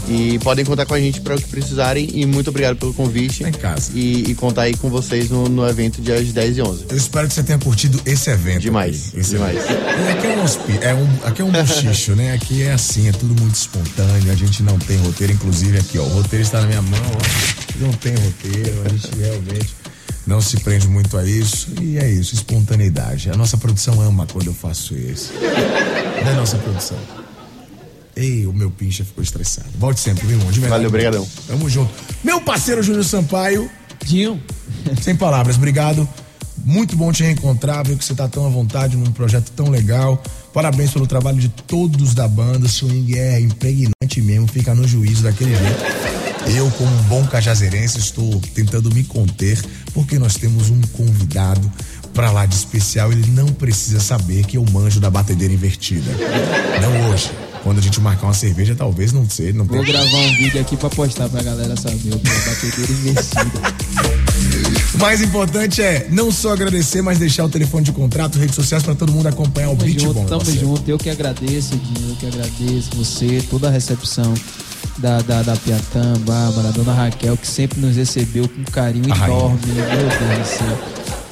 E 0.08 0.40
podem 0.40 0.64
contar 0.66 0.86
com 0.86 0.94
a 0.94 1.00
gente 1.00 1.22
para 1.22 1.36
o 1.36 1.42
que 1.42 1.48
precisarem. 1.48 2.10
E 2.14 2.26
muito 2.26 2.50
obrigado 2.50 2.78
pelo 2.78 2.94
convite. 2.94 3.44
Em 3.44 3.52
casa. 3.52 3.92
E, 3.94 4.32
e 4.32 4.36
contar 4.36 4.64
aí 4.64 4.76
com 4.78 4.90
vocês 4.90 5.30
no, 5.30 5.48
no 5.50 5.68
evento 5.68 6.02
dias 6.02 6.32
10 6.32 6.58
e 6.58 6.62
11. 6.62 6.86
Eu 6.90 6.98
espero 6.98 7.28
que 7.28 7.34
você 7.34 7.44
tenha 7.44 7.60
curtido 7.60 8.00
esse 8.06 8.30
evento. 8.30 8.62
Demais. 8.62 9.14
Esse 9.14 9.32
demais. 9.32 9.58
evento. 9.58 10.10
Aqui 10.18 10.28
é 10.28 10.30
um, 10.38 10.44
hospi- 10.44 10.80
é 10.82 10.94
um, 10.94 11.08
aqui 11.26 11.42
é 11.42 11.46
um 11.46 11.52
buchicho, 11.52 12.16
né? 12.16 12.34
Aqui 12.34 12.64
é 12.64 12.72
assim, 12.72 13.08
é 13.08 13.12
tudo 13.12 13.40
muito 13.42 13.56
espontâneo, 13.56 14.32
a 14.32 14.36
gente 14.36 14.64
não 14.64 14.80
tem 14.80 14.98
roteiro, 14.98 15.34
inclusive 15.34 15.78
aqui, 15.78 16.00
ó, 16.00 16.04
o 16.04 16.08
roteiro 16.10 16.44
está 16.44 16.62
na 16.62 16.68
minha 16.68 16.82
mão, 16.82 17.00
ó. 17.14 17.84
Não 17.86 17.92
tem 17.94 18.14
roteiro, 18.16 18.82
a 18.86 18.90
gente 18.90 19.10
realmente 19.20 19.68
não 20.28 20.42
se 20.42 20.58
prende 20.58 20.88
muito 20.88 21.18
a 21.18 21.26
isso. 21.26 21.70
E 21.82 21.98
é 21.98 22.12
isso, 22.12 22.36
espontaneidade. 22.36 23.32
A 23.32 23.36
nossa 23.36 23.58
produção 23.58 24.00
ama 24.02 24.28
quando 24.32 24.48
eu 24.48 24.54
faço 24.54 24.94
isso. 24.94 25.32
Da 26.24 26.34
nossa 26.34 26.58
produção. 26.58 26.98
Ei, 28.16 28.46
o 28.46 28.52
meu 28.52 28.70
pincha 28.70 29.06
ficou 29.06 29.24
estressado. 29.24 29.70
Volte 29.78 30.02
sempre, 30.02 30.26
meu 30.26 30.38
irmão. 30.38 30.52
De 30.52 30.60
verdade. 30.60 30.84
Valeu, 30.84 30.92
brigadão. 30.92 31.28
Tamo 31.48 31.70
junto. 31.70 31.92
Meu 32.24 32.42
parceiro 32.42 32.84
Júnior 32.84 33.06
Sampaio. 33.06 33.70
Dinho. 34.06 34.42
Sem 35.02 35.16
palavras, 35.16 35.56
obrigado. 35.56 36.08
Muito 36.66 36.98
bom 36.98 37.12
te 37.12 37.24
reencontrar, 37.24 37.86
ver 37.86 37.96
que 37.98 38.04
você 38.04 38.14
tá 38.14 38.28
tão 38.28 38.46
à 38.46 38.50
vontade 38.50 38.98
num 38.98 39.12
projeto 39.12 39.52
tão 39.52 39.70
legal. 39.70 40.22
Parabéns 40.58 40.90
pelo 40.90 41.06
trabalho 41.06 41.38
de 41.38 41.50
todos 41.50 42.16
da 42.16 42.28
banda. 42.28 42.68
Swing 42.68 43.16
é 43.16 43.40
impregnante 43.40 44.20
mesmo, 44.24 44.48
fica 44.48 44.74
no 44.74 44.88
juízo 44.88 45.22
daquele 45.22 45.56
jeito. 45.56 45.86
Eu, 46.48 46.72
como 46.72 46.90
um 46.90 47.04
bom 47.04 47.28
cajazeirense, 47.28 48.00
estou 48.00 48.42
tentando 48.56 48.92
me 48.92 49.04
conter, 49.04 49.64
porque 49.94 50.18
nós 50.18 50.34
temos 50.34 50.72
um 50.72 50.82
convidado 50.94 51.72
pra 52.12 52.32
lá 52.32 52.48
de 52.48 52.56
especial. 52.56 53.12
Ele 53.12 53.30
não 53.30 53.46
precisa 53.50 54.00
saber 54.00 54.48
que 54.48 54.58
eu 54.58 54.66
manjo 54.72 55.00
da 55.00 55.12
batedeira 55.12 55.54
invertida. 55.54 56.10
Não 56.82 57.12
hoje. 57.12 57.30
Quando 57.62 57.78
a 57.78 57.82
gente 57.82 58.02
marcar 58.02 58.26
uma 58.26 58.34
cerveja, 58.34 58.74
talvez 58.74 59.14
não 59.14 59.30
sei, 59.30 59.54
não 59.54 59.64
Vou 59.64 59.84
tem. 59.84 59.94
gravar 59.94 60.18
um 60.18 60.38
vídeo 60.38 60.60
aqui 60.60 60.76
pra 60.76 60.90
postar 60.90 61.30
pra 61.30 61.44
galera 61.44 61.76
saber 61.78 62.16
o 62.16 62.20
que 62.20 62.32
é 62.32 62.40
batedeira 62.50 62.92
invertida. 62.92 64.26
O 64.94 64.98
mais 64.98 65.22
importante 65.22 65.82
é 65.82 66.08
não 66.10 66.32
só 66.32 66.54
agradecer, 66.54 67.02
mas 67.02 67.20
deixar 67.20 67.46
o 67.46 67.50
telefone 67.50 67.86
de 67.86 67.92
contrato, 67.92 68.38
redes 68.40 68.56
sociais 68.56 68.84
pra 68.84 68.96
todo 68.96 69.12
mundo 69.12 69.28
acompanhar 69.28 69.70
o 69.70 69.76
Tamo 69.76 69.86
Beat 69.86 70.00
junto, 70.02 70.14
Bom. 70.14 70.26
tamo 70.26 70.44
parceiro. 70.44 70.68
junto. 70.68 70.90
Eu 70.90 70.98
que 70.98 71.10
agradeço, 71.10 71.76
Dinho, 71.78 72.10
eu 72.10 72.16
que 72.16 72.26
agradeço 72.26 72.90
você, 72.96 73.44
toda 73.50 73.68
a 73.68 73.72
recepção 73.72 74.34
da, 74.98 75.22
da, 75.22 75.44
da 75.44 75.56
Piatã, 75.56 76.14
Bárbara, 76.26 76.72
dona 76.72 76.94
Raquel, 76.94 77.38
que 77.38 77.48
sempre 77.48 77.80
nos 77.80 77.96
recebeu 77.96 78.48
com 78.48 78.62
um 78.62 78.66
carinho 78.66 79.06
enorme, 79.06 79.60
meu 79.68 79.86
Deus 79.86 80.40
do 80.40 80.58
céu. 80.58 80.80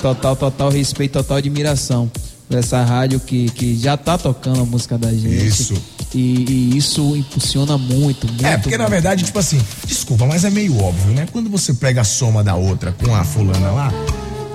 Total, 0.02 0.36
total 0.36 0.70
respeito, 0.70 1.14
total 1.14 1.38
admiração 1.38 2.12
por 2.48 2.58
essa 2.58 2.84
rádio 2.84 3.20
que, 3.20 3.50
que 3.52 3.76
já 3.78 3.98
tá 3.98 4.18
tocando 4.18 4.62
a 4.62 4.66
música 4.66 4.98
da 4.98 5.12
gente. 5.12 5.48
Isso. 5.48 5.74
E, 6.16 6.46
e 6.50 6.78
isso 6.78 7.14
impulsiona 7.14 7.78
muito, 7.78 8.26
muito. 8.26 8.46
É, 8.46 8.58
porque 8.58 8.78
na 8.78 8.88
verdade, 8.88 9.26
tipo 9.26 9.38
assim, 9.38 9.62
desculpa, 9.86 10.26
mas 10.26 10.46
é 10.46 10.50
meio 10.50 10.82
óbvio, 10.82 11.14
né? 11.14 11.28
Quando 11.30 11.50
você 11.50 11.74
pega 11.74 12.02
a 12.02 12.06
soma 12.06 12.42
da 12.42 12.56
outra 12.56 12.94
com 12.94 13.14
a 13.14 13.26
fulana 13.26 13.70
lá, 13.70 13.92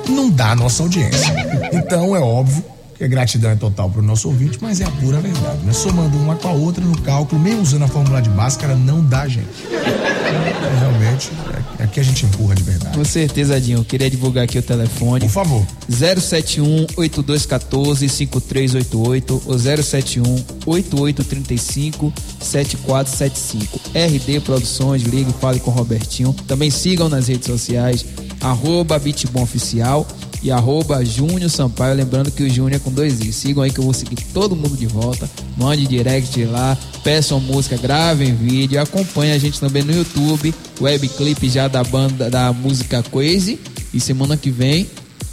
não 0.08 0.30
dá 0.30 0.52
a 0.52 0.56
nossa 0.56 0.82
audiência. 0.82 1.34
Então 1.72 2.16
é 2.16 2.20
óbvio 2.20 2.64
que 3.01 3.05
a 3.05 3.09
gratidão 3.09 3.51
é 3.51 3.57
total 3.57 3.88
pro 3.88 4.03
nosso 4.03 4.28
ouvinte, 4.28 4.59
mas 4.61 4.78
é 4.82 4.84
a 4.84 4.90
pura 4.90 5.20
verdade, 5.20 5.64
né? 5.64 5.72
Somando 5.72 6.18
uma 6.18 6.36
com 6.36 6.48
a 6.48 6.53
outra 6.53 6.84
no 6.84 7.01
cálculo, 7.01 7.40
mesmo 7.40 7.62
usando 7.62 7.84
a 7.84 7.88
fórmula 7.88 8.20
de 8.20 8.28
Bhaskara, 8.28 8.76
não 8.76 9.03
dá, 9.03 9.26
gente. 9.26 9.48
É, 9.72 10.78
realmente, 10.78 11.30
é, 11.78 11.84
aqui 11.84 11.98
a 11.98 12.03
gente 12.03 12.26
empurra 12.26 12.55
de 12.55 12.62
verdade. 12.62 12.98
Com 12.98 13.05
certeza, 13.05 13.59
Dinho. 13.59 13.78
Eu 13.78 13.84
queria 13.86 14.11
divulgar 14.11 14.44
aqui 14.44 14.59
o 14.59 14.62
telefone. 14.62 15.20
Por 15.20 15.30
favor. 15.30 15.66
071 15.88 16.88
8214 16.94 18.07
5388 18.07 19.42
ou 19.46 19.59
071 19.59 20.44
8835 20.66 22.12
7475. 22.38 23.80
RD 23.94 24.40
Produções, 24.40 25.03
ligue, 25.05 25.32
fale 25.40 25.59
com 25.59 25.70
o 25.70 25.74
Robertinho. 25.74 26.34
Também 26.46 26.70
sigam 26.70 27.09
nas 27.09 27.28
redes 27.28 27.46
sociais, 27.46 28.05
arroba 28.42 28.98
Bitbom 28.98 29.42
Oficial 29.42 30.07
e 30.43 30.51
arroba 30.51 31.05
Júnior 31.05 31.51
Sampaio. 31.51 31.95
Lembrando 31.95 32.30
que 32.30 32.43
o 32.43 32.49
Júnior 32.49 32.74
é 32.74 32.78
com 32.78 32.91
dois 32.91 33.20
i. 33.20 33.32
Sigam 33.32 33.62
aí 33.62 33.70
que 33.70 33.78
eu 33.78 33.84
vou 33.84 33.93
seguir 33.93 34.16
todo 34.32 34.57
mundo 34.57 34.76
de 34.76 34.86
volta. 34.86 35.28
Mande 35.57 35.86
direct 35.86 36.45
lá, 36.45 36.76
peçam 37.03 37.41
música, 37.41 37.76
gravem 37.76 38.34
vídeo, 38.34 38.80
acompanhe 38.80 39.32
a 39.32 39.38
gente 39.38 39.61
também 39.61 39.82
no 39.82 39.93
YouTube, 39.93 40.55
webclip 40.80 41.49
já 41.49 41.68
da 41.68 41.82
banda 41.84 42.30
da 42.30 42.53
música 42.53 43.03
Crazy 43.03 43.59
E 43.93 44.01
semana 44.01 44.36
que 44.36 44.51
vem, 44.51 44.88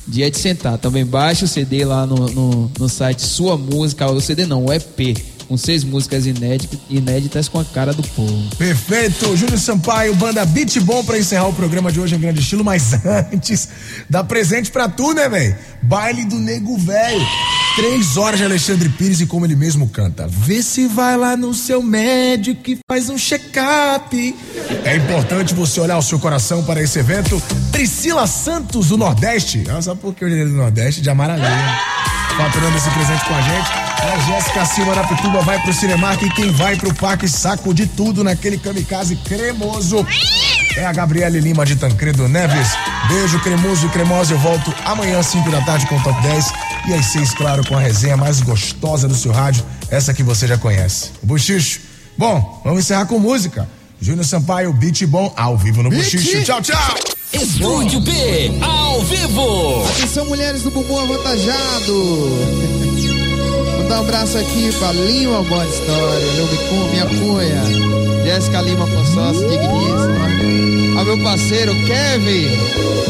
dia 0.07 0.29
de 0.29 0.37
sentar. 0.37 0.77
Também 0.77 1.05
baixa 1.05 1.45
o 1.45 1.47
CD 1.47 1.85
lá 1.85 2.05
no, 2.05 2.27
no, 2.27 2.71
no 2.77 2.89
site 2.89 3.21
Sua 3.21 3.57
Música, 3.57 4.09
o 4.09 4.19
CD 4.19 4.45
não, 4.45 4.65
o 4.65 4.73
EP 4.73 5.36
com 5.47 5.57
seis 5.57 5.83
músicas 5.83 6.25
inéditas, 6.25 6.79
inéditas 6.89 7.47
com 7.47 7.59
a 7.59 7.65
cara 7.65 7.93
do 7.93 8.03
povo. 8.09 8.55
Perfeito, 8.57 9.35
Júnior 9.35 9.59
Sampaio, 9.59 10.13
banda 10.15 10.45
Beat 10.45 10.79
Bom 10.81 11.03
pra 11.03 11.17
encerrar 11.17 11.47
o 11.47 11.53
programa 11.53 11.91
de 11.91 11.99
hoje 11.99 12.15
em 12.15 12.19
grande 12.19 12.39
estilo, 12.39 12.63
mas 12.63 12.93
antes, 13.31 13.69
dá 14.09 14.23
presente 14.23 14.71
pra 14.71 14.87
tu, 14.89 15.13
né, 15.13 15.29
velho? 15.29 15.55
Baile 15.81 16.25
do 16.25 16.37
Nego 16.37 16.77
Velho. 16.77 17.25
Três 17.75 18.17
horas 18.17 18.39
de 18.39 18.45
Alexandre 18.45 18.89
Pires 18.89 19.21
e 19.21 19.27
como 19.27 19.45
ele 19.45 19.55
mesmo 19.55 19.87
canta. 19.87 20.27
Vê 20.27 20.63
se 20.63 20.87
vai 20.87 21.15
lá 21.15 21.37
no 21.37 21.53
seu 21.53 21.81
médico 21.83 22.71
e 22.71 22.79
faz 22.89 23.07
um 23.07 23.17
check-up. 23.17 24.35
É 24.83 24.95
importante 24.95 25.53
você 25.53 25.79
olhar 25.79 25.97
o 25.97 26.01
seu 26.01 26.17
coração 26.17 26.63
para 26.63 26.81
esse 26.81 26.97
evento. 26.97 27.41
Priscila 27.71 28.25
Santos, 28.25 28.87
do 28.87 28.97
Nordeste. 28.97 29.63
Ah, 29.69 29.81
sabe 29.81 30.01
por 30.01 30.13
que 30.15 30.23
eu 30.23 30.29
do 30.29 30.53
Nordeste? 30.53 31.01
De 31.01 31.09
Amaralina. 31.09 32.06
Faturando 32.37 32.77
esse 32.77 32.89
presente 32.91 33.25
com 33.25 33.33
a 33.33 33.41
gente. 33.41 33.71
A 33.97 34.19
Jéssica 34.19 34.65
Silva 34.65 34.95
da 34.95 35.03
Pituba 35.03 35.41
vai 35.41 35.59
pro 35.59 35.73
Cinemark 35.73 36.21
e 36.21 36.29
quem 36.29 36.51
vai 36.51 36.75
pro 36.75 36.93
parque 36.93 37.27
saco 37.27 37.73
de 37.73 37.87
tudo 37.87 38.23
naquele 38.23 38.57
kamikaze 38.57 39.15
cremoso 39.15 40.05
é 40.77 40.85
a 40.85 40.93
Gabriele 40.93 41.39
Lima 41.39 41.65
de 41.65 41.75
Tancredo 41.75 42.27
Neves. 42.27 42.69
Beijo 43.09 43.39
cremoso 43.39 43.87
e 43.87 43.89
cremosa. 43.89 44.33
Eu 44.33 44.39
volto 44.39 44.73
amanhã, 44.85 45.21
5 45.21 45.49
da 45.49 45.61
tarde, 45.61 45.87
com 45.87 45.97
o 45.97 46.03
Top 46.03 46.21
10. 46.21 46.53
E 46.87 46.93
às 46.93 47.05
6, 47.07 47.33
claro, 47.33 47.67
com 47.67 47.75
a 47.75 47.79
resenha 47.79 48.15
mais 48.15 48.39
gostosa 48.39 49.07
do 49.07 49.15
seu 49.15 49.31
rádio, 49.31 49.65
essa 49.89 50.13
que 50.13 50.23
você 50.23 50.47
já 50.47 50.57
conhece. 50.57 51.11
O 51.21 51.25
Buchicho. 51.25 51.81
Bom, 52.17 52.61
vamos 52.63 52.81
encerrar 52.81 53.07
com 53.07 53.19
música. 53.19 53.67
Júnior 53.99 54.25
Sampaio, 54.25 54.71
Beat 54.71 55.05
Bom, 55.05 55.33
ao 55.35 55.57
vivo 55.57 55.81
no 55.81 55.89
Buchicho. 55.89 56.43
Tchau, 56.43 56.61
tchau. 56.61 57.16
Estúdio 57.33 57.99
B, 57.99 58.11
ao 58.61 59.01
vivo. 59.01 59.83
Atenção, 59.85 60.25
mulheres 60.25 60.63
do 60.63 60.71
bumbum 60.71 60.99
avantajado. 60.99 61.93
Mandar 63.77 63.97
um 63.97 63.99
abraço 63.99 64.37
aqui 64.37 64.71
pra 64.79 64.91
Lima 64.93 65.43
Boa 65.43 65.65
História, 65.65 66.31
meu 66.33 66.47
Bicum, 66.47 66.89
minha 66.89 67.05
cunha, 67.05 67.63
Jéssica 68.23 68.61
Lima 68.61 68.87
Consórcio, 68.87 69.47
digníssima. 69.47 70.99
Ao 70.99 71.05
meu 71.05 71.17
parceiro 71.19 71.73
Kevin, 71.85 72.47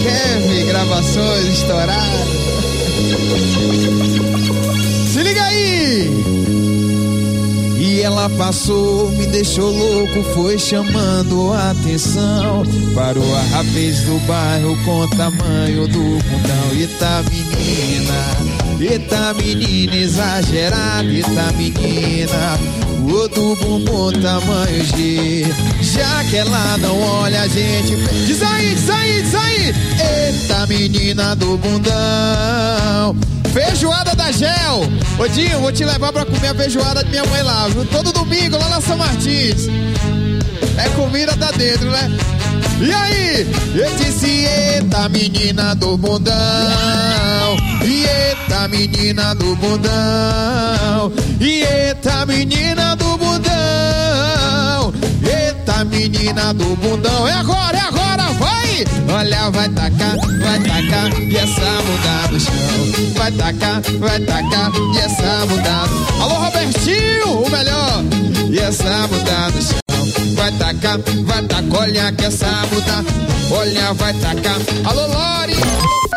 Kevin, 0.01 0.65
gravações 0.65 1.47
estouradas. 1.47 2.27
Se 5.13 5.23
liga 5.23 5.43
aí! 5.43 6.36
Ela 8.17 8.31
passou, 8.31 9.11
me 9.11 9.27
deixou 9.27 9.69
louco, 9.69 10.23
foi 10.33 10.57
chamando 10.57 11.53
a 11.53 11.69
atenção. 11.69 12.63
Parou 12.95 13.35
a 13.35 13.41
rapaz 13.43 14.01
do 14.05 14.19
bairro 14.25 14.75
com 14.83 15.01
o 15.01 15.09
tamanho 15.11 15.87
do 15.87 15.99
bundão. 15.99 16.73
E 16.73 16.87
tá 16.97 17.23
menina, 17.29 18.66
Eita 18.79 19.33
menina 19.33 19.95
exagerada, 19.95 21.03
eita 21.03 21.51
menina. 21.57 22.59
O 23.01 23.27
bumbum 23.29 24.11
tamanho 24.21 24.85
G. 24.85 25.45
Já 25.81 26.23
que 26.29 26.37
ela 26.37 26.77
não 26.77 27.01
olha 27.01 27.41
a 27.41 27.47
gente 27.47 27.95
Diz 28.25 28.41
aí, 28.43 28.75
diz 28.75 28.89
aí, 28.89 29.21
diz 29.23 29.35
aí. 29.35 29.73
Eita 30.27 30.67
menina 30.67 31.35
do 31.35 31.57
bundão. 31.57 33.15
Feijoada 33.51 34.13
da 34.15 34.31
Gel. 34.31 34.87
Ô 35.17 35.27
Dinho, 35.27 35.59
vou 35.61 35.71
te 35.71 35.83
levar 35.83 36.13
pra 36.13 36.25
comer 36.25 36.49
a 36.49 36.55
feijoada 36.55 37.03
de 37.03 37.09
minha 37.09 37.25
mãe 37.25 37.41
lá? 37.41 37.67
Todo 37.91 38.11
domingo 38.11 38.57
lá 38.57 38.69
na 38.69 38.81
São 38.81 38.97
Martins. 38.97 39.67
É 40.77 40.89
comida 40.89 41.35
tá 41.35 41.49
dentro, 41.51 41.89
né? 41.89 42.11
E 42.79 42.93
aí? 42.93 43.47
Eu 43.75 43.95
disse, 43.95 44.45
eita 44.45 45.09
menina 45.09 45.75
do 45.75 45.97
bundão 45.97 46.35
eita 47.83 48.67
menina 48.67 49.33
do 49.35 49.55
bundão 49.55 51.11
eita 51.39 52.25
menina 52.25 52.95
do 52.95 53.17
bundão 53.17 54.93
Eita 55.23 55.83
menina 55.85 56.53
do 56.53 56.75
bundão 56.75 57.27
É 57.27 57.33
agora, 57.33 57.77
é 57.77 57.81
agora, 57.81 58.23
vai! 58.33 58.85
Olha, 59.09 59.49
vai 59.49 59.69
tacar, 59.69 60.15
vai 60.17 60.59
tacar 60.59 61.19
E 61.19 61.35
essa 61.35 61.81
bunda 61.83 62.31
no 62.31 62.39
chão. 62.39 63.13
Vai 63.15 63.31
tacar, 63.31 63.81
vai 63.99 64.19
tacar 64.19 64.71
E 64.93 64.97
essa 64.99 65.45
bunda 65.45 65.83
Alô 66.21 66.35
Robertinho, 66.35 67.43
o 67.43 67.49
melhor. 67.49 68.03
E 68.49 68.59
essa 68.59 69.07
bunda 69.07 69.49
no 69.49 69.61
chão 69.61 69.86
vai 70.35 70.51
tacar, 70.53 70.99
vai 71.25 71.43
tacar, 71.43 71.81
olha 71.81 72.11
que 72.11 72.25
essa 72.25 72.47
muda, 72.71 73.05
olha, 73.51 73.93
vai 73.93 74.13
tacar. 74.13 74.57
Alô, 74.85 75.07
Lori! 75.07 75.55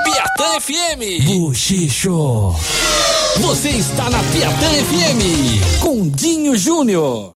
Piatã 0.04 0.60
FM! 0.60 1.24
Buchicho! 1.24 2.54
Você 3.40 3.70
está 3.70 4.10
na 4.10 4.18
Piatã 4.24 4.68
FM 4.68 5.80
com 5.80 6.08
Dinho 6.08 6.56
Júnior. 6.56 7.28